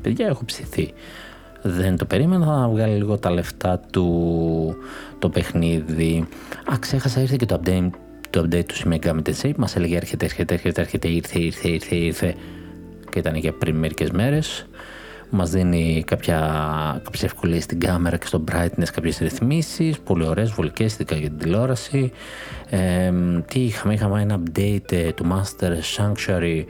Παιδιά, 0.01 0.27
έχω 0.27 0.45
ψηθεί 0.45 0.93
δεν 1.67 1.97
το 1.97 2.05
περίμενα, 2.05 2.45
θα 2.45 2.69
βγάλει 2.69 2.95
λίγο 2.95 3.17
τα 3.17 3.31
λεφτά 3.31 3.79
του 3.91 4.75
το 5.19 5.29
παιχνίδι. 5.29 6.27
Α, 6.71 6.79
ξέχασα, 6.79 7.21
ήρθε 7.21 7.35
και 7.35 7.45
το 7.45 7.59
update, 7.63 7.89
το 8.29 8.39
update 8.39 8.65
του 8.65 8.75
Shin 8.75 8.93
Megami 8.93 9.21
Tensei, 9.29 9.51
μας 9.57 9.75
έλεγε 9.75 9.95
έρχεται, 9.95 10.25
έρχεται, 10.25 10.53
έρχεται, 10.53 10.81
έρχεται, 10.81 11.07
ήρθε, 11.07 11.39
ήρθε, 11.39 11.67
ήρθε, 11.67 11.95
ήρθε 11.95 12.35
και 13.09 13.19
ήταν 13.19 13.41
και 13.41 13.51
πριν 13.51 13.75
μερικές 13.75 14.11
μέρες. 14.11 14.67
Μας 15.29 15.49
δίνει 15.49 16.03
κάποια, 16.07 16.39
κάποιες 17.03 17.23
ευκολίες 17.23 17.63
στην 17.63 17.79
κάμερα 17.79 18.17
και 18.17 18.25
στο 18.25 18.43
brightness 18.51 18.89
κάποιες 18.93 19.17
ρυθμίσεις, 19.17 19.99
πολύ 19.99 20.25
ωραίες, 20.25 20.51
βολικές, 20.51 20.93
ειδικά 20.93 21.15
για 21.15 21.29
την 21.29 21.37
τηλεόραση. 21.37 22.11
Ε, 22.69 23.11
τι 23.47 23.59
είχαμε, 23.59 23.93
είχαμε 23.93 24.21
ένα 24.21 24.39
update 24.39 24.91
ε, 24.91 25.11
του 25.11 25.25
Master 25.31 25.71
Sanctuary 25.97 26.63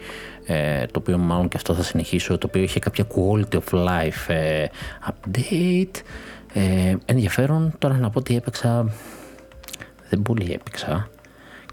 ε, 0.45 0.85
το 0.85 0.99
οποίο 0.99 1.17
μάλλον 1.17 1.47
και 1.47 1.57
αυτό 1.57 1.73
θα 1.73 1.83
συνεχίσω, 1.83 2.37
το 2.37 2.47
οποίο 2.47 2.61
είχε 2.61 2.79
κάποια 2.79 3.05
quality 3.07 3.57
of 3.59 3.87
life 3.87 4.33
ε, 4.33 4.65
update. 5.07 6.01
Ε, 6.53 6.95
ενδιαφέρον 7.05 7.73
τώρα 7.77 7.97
να 7.97 8.09
πω 8.09 8.19
ότι 8.19 8.35
έπαιξα, 8.35 8.93
δεν 10.09 10.21
πολύ 10.21 10.53
έπαιξα 10.53 11.09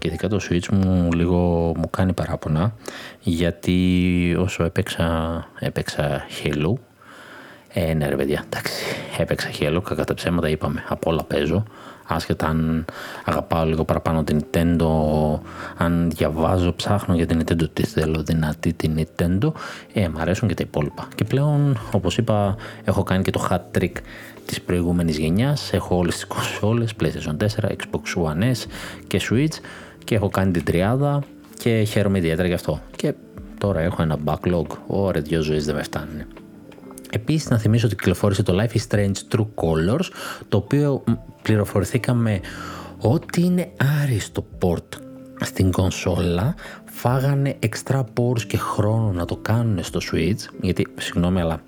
και 0.03 0.07
ειδικά 0.07 0.27
το 0.27 0.39
Switch 0.49 0.67
μου 0.67 1.11
λίγο 1.11 1.37
μου 1.75 1.89
κάνει 1.89 2.13
παράπονα 2.13 2.73
γιατί 3.19 4.35
όσο 4.39 4.63
έπαιξα, 4.63 5.47
έπαιξα 5.59 6.25
Halo 6.43 6.73
ε, 7.73 7.93
ναι 7.93 8.07
ρε 8.07 8.15
παιδιά, 8.15 8.43
εντάξει, 8.45 8.83
έπαιξα 9.17 9.49
Halo, 9.59 9.79
κακά 9.83 10.03
τα 10.03 10.13
ψέματα 10.13 10.49
είπαμε, 10.49 10.83
από 10.87 11.11
όλα 11.11 11.23
παίζω 11.23 11.63
άσχετα 12.13 12.47
αν 12.47 12.85
αγαπάω 13.25 13.65
λίγο 13.65 13.83
παραπάνω 13.83 14.23
την 14.23 14.39
Nintendo, 14.39 14.87
αν 15.77 16.09
διαβάζω, 16.09 16.73
ψάχνω 16.75 17.15
για 17.15 17.25
την 17.25 17.41
Nintendo, 17.41 17.69
τι 17.73 17.85
θέλω 17.85 18.23
δυνατή 18.23 18.73
την 18.73 18.97
Nintendo, 18.97 19.51
ε, 19.93 20.07
μ' 20.07 20.17
αρέσουν 20.17 20.47
και 20.47 20.53
τα 20.53 20.63
υπόλοιπα. 20.65 21.07
Και 21.15 21.23
πλέον, 21.23 21.77
όπως 21.91 22.17
είπα, 22.17 22.55
έχω 22.83 23.03
κάνει 23.03 23.23
και 23.23 23.31
το 23.31 23.47
hat 23.49 23.77
trick 23.77 23.93
της 24.45 24.61
προηγούμενης 24.61 25.17
γενιάς, 25.17 25.73
έχω 25.73 25.95
όλες 25.95 26.13
τις 26.13 26.25
κονσόλες, 26.25 26.93
PlayStation 27.01 27.37
4, 27.37 27.69
Xbox 27.69 28.23
One 28.23 28.51
S 28.51 28.65
και 29.07 29.21
Switch 29.29 29.55
και 30.03 30.15
έχω 30.15 30.29
κάνει 30.29 30.51
την 30.51 30.63
τριάδα 30.63 31.23
και 31.57 31.83
χαίρομαι 31.83 32.17
ιδιαίτερα 32.17 32.47
γι' 32.47 32.53
αυτό. 32.53 32.81
Και 32.95 33.13
τώρα 33.57 33.79
έχω 33.79 34.01
ένα 34.01 34.17
backlog, 34.25 34.65
ωραία 34.87 35.21
δυο 35.21 35.41
ζωές 35.41 35.65
δεν 35.65 35.75
με 35.75 35.83
φτάνουν. 35.83 36.42
Επίσης 37.15 37.49
να 37.49 37.57
θυμίσω 37.57 37.85
ότι 37.85 37.95
κυκλοφόρησε 37.95 38.43
το 38.43 38.57
Life 38.61 38.77
is 38.77 38.95
Strange 38.95 39.35
True 39.35 39.47
Colors 39.55 40.05
το 40.49 40.57
οποίο 40.57 41.03
πληροφορηθήκαμε 41.41 42.39
ότι 42.99 43.41
είναι 43.41 43.71
άριστο 44.01 44.45
port 44.59 44.99
στην 45.41 45.71
κονσόλα. 45.71 46.55
Φάγανε 46.85 47.57
extra 47.59 47.99
pores 47.99 48.41
και 48.47 48.57
χρόνο 48.57 49.11
να 49.11 49.25
το 49.25 49.35
κάνουν 49.35 49.83
στο 49.83 49.99
Switch 50.11 50.53
γιατί 50.61 50.87
συγγνώμη 50.97 51.41
αλλά 51.41 51.61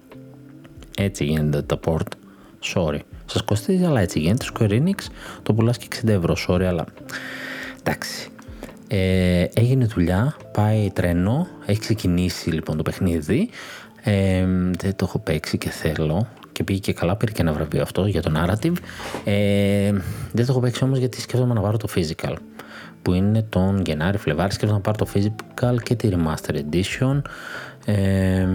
έτσι 0.97 1.23
γίνεται 1.23 1.61
το 1.61 1.79
port. 1.85 2.07
Sorry. 2.73 2.99
Σας 3.25 3.41
κοστίζει 3.41 3.83
αλλά 3.83 4.01
έτσι 4.01 4.19
γίνεται. 4.19 4.45
Square 4.53 4.69
Enix 4.71 4.99
το 5.43 5.53
πουλάς 5.53 5.77
και 5.77 5.87
60 6.01 6.07
ευρώ. 6.07 6.35
Sorry 6.47 6.63
αλλά 6.63 6.85
εντάξει. 7.79 8.29
Ε, 8.87 9.45
έγινε 9.53 9.85
δουλειά, 9.85 10.35
πάει 10.53 10.91
τρένο, 10.93 11.47
έχει 11.65 11.79
ξεκινήσει 11.79 12.49
λοιπόν 12.49 12.77
το 12.77 12.83
παιχνίδι 12.83 13.49
ε, 14.05 14.45
δεν 14.77 14.95
το 14.95 15.05
έχω 15.07 15.19
παίξει 15.19 15.57
και 15.57 15.69
θέλω. 15.69 16.27
Και 16.51 16.63
πήγε 16.63 16.79
και 16.79 16.93
καλά, 16.93 17.15
πήρε 17.15 17.31
και 17.31 17.41
ένα 17.41 17.53
βραβείο 17.53 17.81
αυτό 17.81 18.05
για 18.05 18.21
το 18.21 18.31
narrative. 18.35 18.73
Ε, 19.23 19.91
δεν 20.31 20.45
το 20.45 20.51
έχω 20.51 20.59
παίξει 20.59 20.83
όμως 20.83 20.97
γιατί 20.97 21.21
σκέφτομαι 21.21 21.53
να 21.53 21.61
πάρω 21.61 21.77
το 21.77 21.87
physical 21.95 22.35
που 23.01 23.13
είναι 23.13 23.41
τον 23.41 23.81
Γενάρη, 23.85 24.17
Φλεβάρη, 24.17 24.51
σκέφτομαι 24.51 24.81
να 24.85 24.91
πάρω 24.91 24.97
το 24.97 25.07
physical 25.13 25.75
και 25.83 25.95
τη 25.95 26.09
remaster 26.11 26.55
edition. 26.55 27.21
Ε, 27.85 28.47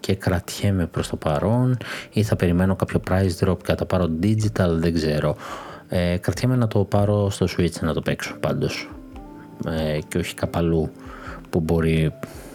και 0.00 0.14
κρατιέμαι 0.14 0.86
προς 0.86 1.08
το 1.08 1.16
παρόν. 1.16 1.76
Ή 2.12 2.22
θα 2.22 2.36
περιμένω 2.36 2.76
κάποιο 2.76 3.00
price 3.10 3.44
drop 3.44 3.56
και 3.64 3.74
θα 3.74 3.86
πάρω 3.86 4.10
digital, 4.22 4.68
δεν 4.70 4.94
ξέρω. 4.94 5.36
Ε, 5.88 6.16
κρατιέμαι 6.16 6.56
να 6.56 6.68
το 6.68 6.84
πάρω 6.84 7.30
στο 7.30 7.46
Switch 7.56 7.80
να 7.80 7.94
το 7.94 8.00
παίξω 8.00 8.36
πάντως. 8.40 8.90
Ε, 9.66 9.98
και 10.08 10.18
όχι 10.18 10.34
καπαλού 10.34 10.90
που 11.50 11.60
μπορεί 11.60 12.12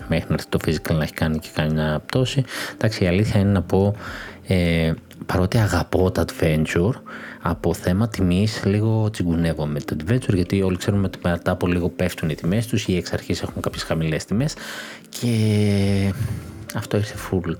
μέχρι 0.07 0.25
να 0.27 0.33
έρθει 0.33 0.47
το 0.49 0.59
physical 0.65 0.95
να 0.95 1.03
έχει 1.03 1.13
κάνει 1.13 1.39
και 1.39 1.49
κάνει 1.53 1.73
μια 1.73 2.01
πτώση. 2.05 2.43
Εντάξει, 2.73 3.03
η 3.03 3.07
αλήθεια 3.07 3.39
είναι 3.39 3.51
να 3.51 3.61
πω, 3.61 3.95
ε, 4.47 4.93
παρότι 5.25 5.57
αγαπώ 5.57 6.11
το 6.11 6.25
adventure, 6.27 6.93
από 7.41 7.73
θέμα 7.73 8.07
τιμής 8.07 8.61
λίγο 8.65 9.09
τσιγκουνεύω 9.09 9.65
με 9.65 9.79
το 9.79 9.95
adventure 9.99 10.33
γιατί 10.33 10.61
όλοι 10.61 10.77
ξέρουμε 10.77 11.05
ότι 11.05 11.19
μετά 11.23 11.51
από 11.51 11.67
λίγο 11.67 11.89
πέφτουν 11.89 12.29
οι 12.29 12.35
τιμές 12.35 12.67
τους 12.67 12.87
ή 12.87 12.95
εξ 12.95 13.13
αρχής 13.13 13.41
έχουν 13.41 13.61
κάποιες 13.61 13.83
χαμηλές 13.83 14.25
τιμές 14.25 14.55
και 15.09 16.13
αυτό 16.75 16.97
ήρθε 16.97 17.15
full 17.31 17.55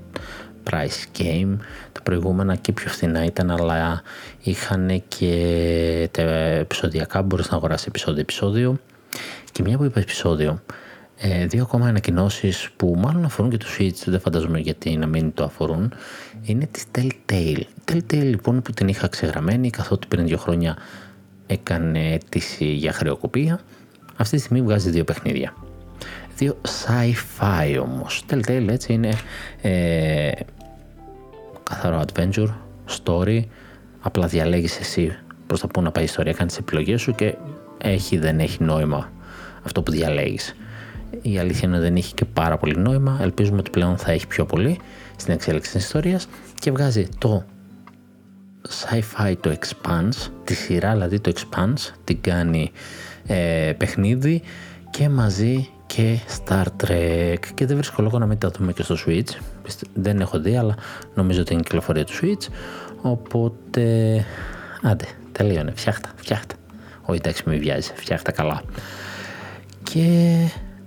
price 0.70 1.20
game. 1.22 1.58
Τα 1.92 2.02
προηγούμενα 2.04 2.56
και 2.56 2.72
πιο 2.72 2.90
φθηνά 2.90 3.26
ήταν, 3.26 3.52
αλλά 3.52 4.02
είχαν 4.44 5.04
και 5.08 6.10
τα 6.12 6.22
επεισοδιακά. 6.22 7.22
Μπορείς 7.22 7.50
να 7.50 7.58
αγοράσεις 7.58 7.88
επεισόδιο-επεισόδιο. 7.88 8.80
Και 9.52 9.64
μια 9.64 9.78
που 9.78 9.84
είπα 9.84 10.00
επεισόδιο, 10.00 10.62
ε, 11.18 11.46
δύο 11.46 11.62
ακόμα 11.64 11.88
ανακοινώσεις 11.88 12.70
που 12.76 12.96
μάλλον 12.98 13.26
αφορούν 13.26 13.52
και 13.52 13.58
το 13.58 13.66
Switch, 13.78 14.04
δεν 14.06 14.20
φαντάζομαι 14.20 14.60
γιατί 14.60 14.98
να 14.98 15.08
μην 15.08 15.34
το 15.34 15.44
αφορούν, 15.44 15.94
είναι 16.42 16.66
της 16.66 16.84
Telltale. 16.98 17.62
Telltale 17.92 18.24
λοιπόν 18.24 18.62
που 18.62 18.72
την 18.72 18.88
είχα 18.88 19.08
ξεγραμμένη 19.08 19.70
καθότι 19.70 20.08
πριν 20.08 20.26
δύο 20.26 20.38
χρόνια 20.38 20.78
έκανε 21.48 22.14
αίτηση 22.14 22.66
για 22.66 22.94
χρεοκοπία, 22.94 23.60
αυτή 24.16 24.36
τη 24.36 24.42
στιγμή 24.42 24.62
βγάζει 24.62 24.90
δύο 24.90 25.04
παιχνίδια. 25.04 25.54
Δύο 26.38 26.58
sci-fi 26.62 27.80
όμως. 27.82 28.24
Telltale 28.30 28.68
έτσι 28.70 28.94
είναι 28.94 29.14
ε, 29.62 30.32
καθαρό 31.64 32.04
adventure, 32.06 32.50
story, 33.04 33.42
απλά 34.02 34.28
διαλέγεις 34.28 34.80
εσύ 34.80 35.18
προς 35.48 35.60
τα 35.60 35.68
πού 35.68 35.82
να 35.82 35.92
πάει 35.92 36.04
η 36.04 36.08
ιστορία, 36.08 36.34
κάνεις 36.34 36.58
επιλογές 36.58 37.02
σου 37.02 37.16
και 37.16 37.36
έχει 37.78 38.18
δεν 38.18 38.40
έχει 38.40 38.64
νόημα 38.64 39.12
αυτό 39.64 39.84
που 39.84 39.92
διαλέγεις. 39.92 40.56
Η 41.22 41.38
αλήθεια 41.38 41.68
είναι 41.68 41.76
ότι 41.78 41.86
δεν 41.86 41.96
έχει 41.96 42.14
και 42.14 42.26
πάρα 42.26 42.58
πολύ 42.58 42.78
νόημα, 42.78 43.18
ελπίζουμε 43.22 43.58
ότι 43.58 43.70
πλέον 43.70 43.98
θα 43.98 44.12
έχει 44.12 44.28
πιο 44.28 44.46
πολύ 44.46 44.80
στην 45.16 45.34
εξέλιξη 45.34 45.72
της 45.72 45.84
ιστορίας. 45.84 46.28
Και 46.60 46.72
βγάζει 46.72 47.08
το 47.18 47.46
sci-fi 48.70 49.34
το 49.40 49.56
Expanse, 49.60 50.30
τη 50.44 50.54
σειρά 50.54 50.92
δηλαδή 50.92 51.20
το 51.20 51.32
Expanse, 51.36 51.94
την 52.04 52.22
κάνει 52.22 52.72
ε, 53.26 53.74
παιχνίδι 53.78 54.42
και 54.90 55.10
μαζί 55.10 55.70
και 55.86 56.18
Star 56.38 56.66
Trek. 56.84 57.40
Και 57.54 57.66
δεν 57.66 57.76
βρίσκω 57.76 58.02
λόγο 58.02 58.20
να 58.20 58.26
μην 58.26 58.38
τα 58.38 58.50
δούμε 58.50 58.74
και 58.74 58.84
στο 58.84 58.96
Switch. 59.06 59.30
Δεν 59.94 60.20
έχω 60.20 60.40
δει 60.40 60.58
αλλά 60.58 60.76
νομίζω 61.16 61.42
ότι 61.42 61.52
είναι 61.52 61.62
η 61.62 61.64
κυκλοφορία 61.64 62.06
του 62.06 62.14
Switch. 62.22 62.48
Οπότε 63.02 64.26
άντε 64.82 65.06
τελείωνε. 65.32 65.72
Φτιάχτα 65.76 66.12
φτιάχτα. 66.16 66.56
Όχι 67.02 67.20
εντάξει 67.20 67.44
μην 67.46 67.60
βιάζει 67.60 67.92
φτιάχτα 67.96 68.32
καλά. 68.32 68.64
Και 69.84 70.36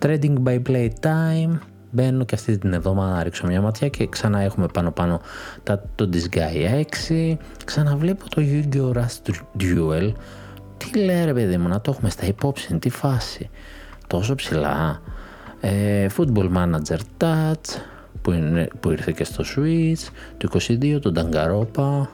Trading 0.03 0.43
by 0.45 0.63
Playtime 0.69 1.59
μπαίνω 1.91 2.25
και 2.25 2.35
αυτή 2.35 2.59
την 2.59 2.73
εβδομάδα 2.73 3.15
να 3.17 3.23
ρίξω 3.23 3.47
μια 3.47 3.61
ματιά 3.61 3.89
και 3.89 4.07
ξανά 4.07 4.41
έχουμε 4.41 4.67
πάνω 4.67 4.91
πάνω 4.91 5.21
τα, 5.63 5.83
το 5.95 6.09
Disgaea 6.13 6.83
6 7.09 7.37
ξαναβλέπω 7.65 8.29
το 8.29 8.43
Yu-Gi-Oh! 8.43 8.93
Rust 8.93 9.35
Duel. 9.61 10.13
Τι 10.77 10.99
λέει 10.99 11.25
ρε 11.25 11.33
παιδί 11.33 11.57
μου 11.57 11.69
να 11.69 11.81
το 11.81 11.91
έχουμε 11.91 12.11
στα 12.11 12.27
υπόψη 12.27 12.79
τι 12.79 12.91
φάση. 12.91 13.51
Τόσο 14.07 14.35
ψηλά. 14.35 15.01
Ε, 15.61 16.07
Football 16.17 16.53
Manager 16.57 16.99
Touch 17.19 17.81
που, 18.23 18.33
είναι, 18.33 18.69
που 18.81 18.91
ήρθε 18.91 19.13
και 19.13 19.25
στο 19.25 19.45
Switch. 19.57 20.09
Το 20.37 20.49
22 20.53 20.99
το 21.01 21.13
Danganronpa 21.17 22.07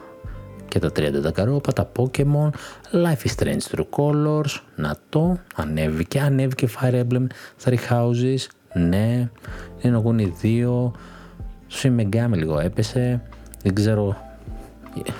και 0.73 0.79
τα 0.79 0.91
30 0.97 1.03
Danganronpa 1.27 1.75
τα 1.75 1.91
Pokemon 1.97 2.51
Life 2.93 3.27
is 3.27 3.35
Strange 3.37 3.61
True 3.71 3.87
Colors 3.97 4.61
να 4.77 4.97
το 5.09 5.39
ανέβηκε 5.55 6.21
ανέβηκε 6.21 6.69
Fire 6.81 7.03
Emblem 7.03 7.27
Three 7.65 7.77
Houses 7.91 8.47
ναι 8.75 9.29
είναι 9.81 10.03
Kuni 10.05 10.29
2 10.43 10.91
Shin 11.71 12.01
Megami 12.01 12.33
λίγο 12.33 12.59
έπεσε 12.59 13.23
δεν 13.63 13.75
ξέρω 13.75 14.17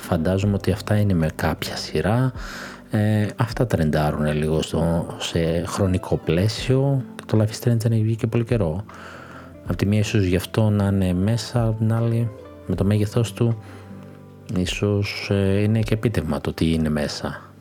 φαντάζομαι 0.01 0.55
ότι 0.55 0.71
αυτά 0.71 0.97
είναι 0.97 1.15
με 1.15 1.29
κάποια 1.35 1.77
σειρά 1.77 2.33
ε, 2.91 3.27
αυτά 3.37 3.67
τρεντάρουν 3.67 4.27
λίγο 4.33 4.63
στο, 4.63 5.07
σε 5.19 5.65
χρονικό 5.67 6.17
πλαίσιο 6.17 7.03
και 7.15 7.23
το 7.27 7.39
Life 7.39 7.53
is 7.55 7.69
Strange 7.69 7.77
δεν 7.77 7.93
έχει 7.93 8.03
βγει 8.03 8.17
και 8.17 8.27
πολύ 8.27 8.45
καιρό. 8.45 8.85
Από 9.65 9.77
τη 9.77 9.87
μία 9.87 9.99
ίσως 9.99 10.25
γι' 10.25 10.37
αυτό 10.37 10.71
να 10.71 10.87
είναι 10.87 11.13
μέσα, 11.13 11.67
από 11.67 11.79
την 11.79 11.93
άλλη 11.93 12.31
με 12.67 12.75
το 12.75 12.85
μέγεθός 12.85 13.33
του 13.33 13.63
ίσως 14.57 15.29
ε, 15.31 15.61
είναι 15.63 15.81
και 15.81 15.95
επίτευγμα 15.95 16.41
το 16.41 16.53
τι 16.53 16.73
είναι 16.73 16.89
μέσα. 16.89 17.53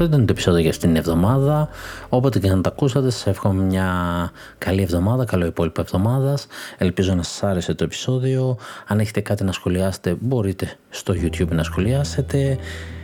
Αυτό 0.00 0.04
ήταν 0.04 0.26
το 0.26 0.32
επεισόδιο 0.32 0.60
για 0.60 0.70
αυτήν 0.70 0.88
την 0.88 0.96
εβδομάδα. 0.96 1.68
Όποτε 2.08 2.38
και 2.38 2.48
να 2.48 2.60
τα 2.60 2.70
ακούσατε, 2.70 3.10
σας 3.10 3.26
εύχομαι 3.26 3.62
μια 3.62 3.90
καλή 4.58 4.82
εβδομάδα, 4.82 5.24
καλό 5.24 5.46
υπόλοιπο 5.46 5.80
εβδομάδας. 5.80 6.46
Ελπίζω 6.78 7.14
να 7.14 7.22
σας 7.22 7.42
άρεσε 7.42 7.74
το 7.74 7.84
επεισόδιο. 7.84 8.58
Αν 8.86 8.98
έχετε 9.00 9.20
κάτι 9.20 9.44
να 9.44 9.52
σχολιάσετε, 9.52 10.16
μπορείτε 10.20 10.72
στο 10.90 11.14
YouTube 11.14 11.48
να 11.48 11.62
σχολιάσετε. 11.62 12.58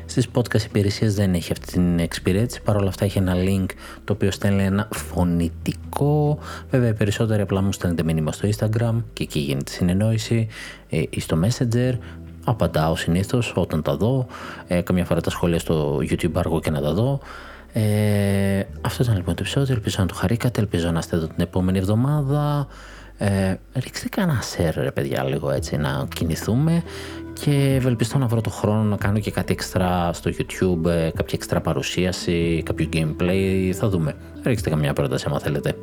Στις 0.06 0.28
podcast 0.34 0.64
υπηρεσίες 0.64 1.14
δεν 1.14 1.34
έχει 1.34 1.52
αυτή 1.52 1.72
την 1.72 1.98
εξυπηρέτηση. 1.98 2.62
Παρ' 2.62 2.76
όλα 2.76 2.88
αυτά 2.88 3.04
έχει 3.04 3.18
ένα 3.18 3.34
link 3.36 3.66
το 4.04 4.12
οποίο 4.12 4.30
στέλνει 4.30 4.62
ένα 4.62 4.88
φωνητικό. 4.92 6.38
Βέβαια, 6.70 6.88
οι 6.88 6.94
περισσότεροι 6.94 7.42
απλά 7.42 7.60
μου 7.60 7.72
στέλνετε 7.72 8.02
μήνυμα 8.02 8.32
στο 8.32 8.48
Instagram 8.48 9.02
και 9.12 9.22
εκεί 9.22 9.38
γίνεται 9.38 9.70
συνεννόηση 9.70 10.48
ε, 10.88 11.02
ή 11.10 11.20
στο 11.20 11.38
Messenger 11.44 11.92
απαντάω 12.44 12.96
συνήθως 12.96 13.52
όταν 13.56 13.82
τα 13.82 13.96
δω. 13.96 14.26
Ε, 14.66 14.80
καμιά 14.80 15.04
φορά 15.04 15.20
τα 15.20 15.30
σχόλια 15.30 15.58
στο 15.58 15.96
YouTube 15.96 16.34
αργώ 16.34 16.60
και 16.60 16.70
να 16.70 16.80
τα 16.80 16.92
δω. 16.92 17.20
Ε, 17.72 18.62
αυτό 18.80 19.02
ήταν 19.02 19.16
λοιπόν 19.16 19.34
το 19.34 19.42
επεισόδιο. 19.42 19.74
Ελπίζω 19.74 19.96
να 19.98 20.06
το 20.06 20.14
χαρήκατε. 20.14 20.60
Ελπίζω 20.60 20.90
να 20.90 20.98
είστε 20.98 21.16
εδώ 21.16 21.26
την 21.26 21.40
επόμενη 21.42 21.78
εβδομάδα. 21.78 22.66
Ε, 23.18 23.54
ρίξτε 23.74 24.08
κανένα 24.08 24.42
share 24.42 24.72
ρε 24.74 24.90
παιδιά 24.90 25.24
λίγο 25.24 25.50
έτσι 25.50 25.76
να 25.76 26.06
κινηθούμε 26.14 26.82
και 27.40 27.74
ευελπιστώ 27.74 28.18
να 28.18 28.26
βρω 28.26 28.40
το 28.40 28.50
χρόνο 28.50 28.82
να 28.82 28.96
κάνω 28.96 29.18
και 29.18 29.30
κάτι 29.30 29.52
εξτρά 29.52 30.12
στο 30.12 30.30
YouTube, 30.30 30.86
ε, 30.86 31.10
κάποια 31.10 31.32
εξτρά 31.32 31.60
παρουσίαση, 31.60 32.62
κάποιο 32.64 32.88
gameplay, 32.92 33.70
θα 33.74 33.88
δούμε. 33.88 34.14
Ρίξτε 34.42 34.70
καμιά 34.70 34.92
πρόταση 34.92 35.24
άμα 35.28 35.38
θέλετε. 35.38 35.76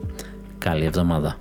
Καλή 0.58 0.86
εβδομάδα. 0.86 1.38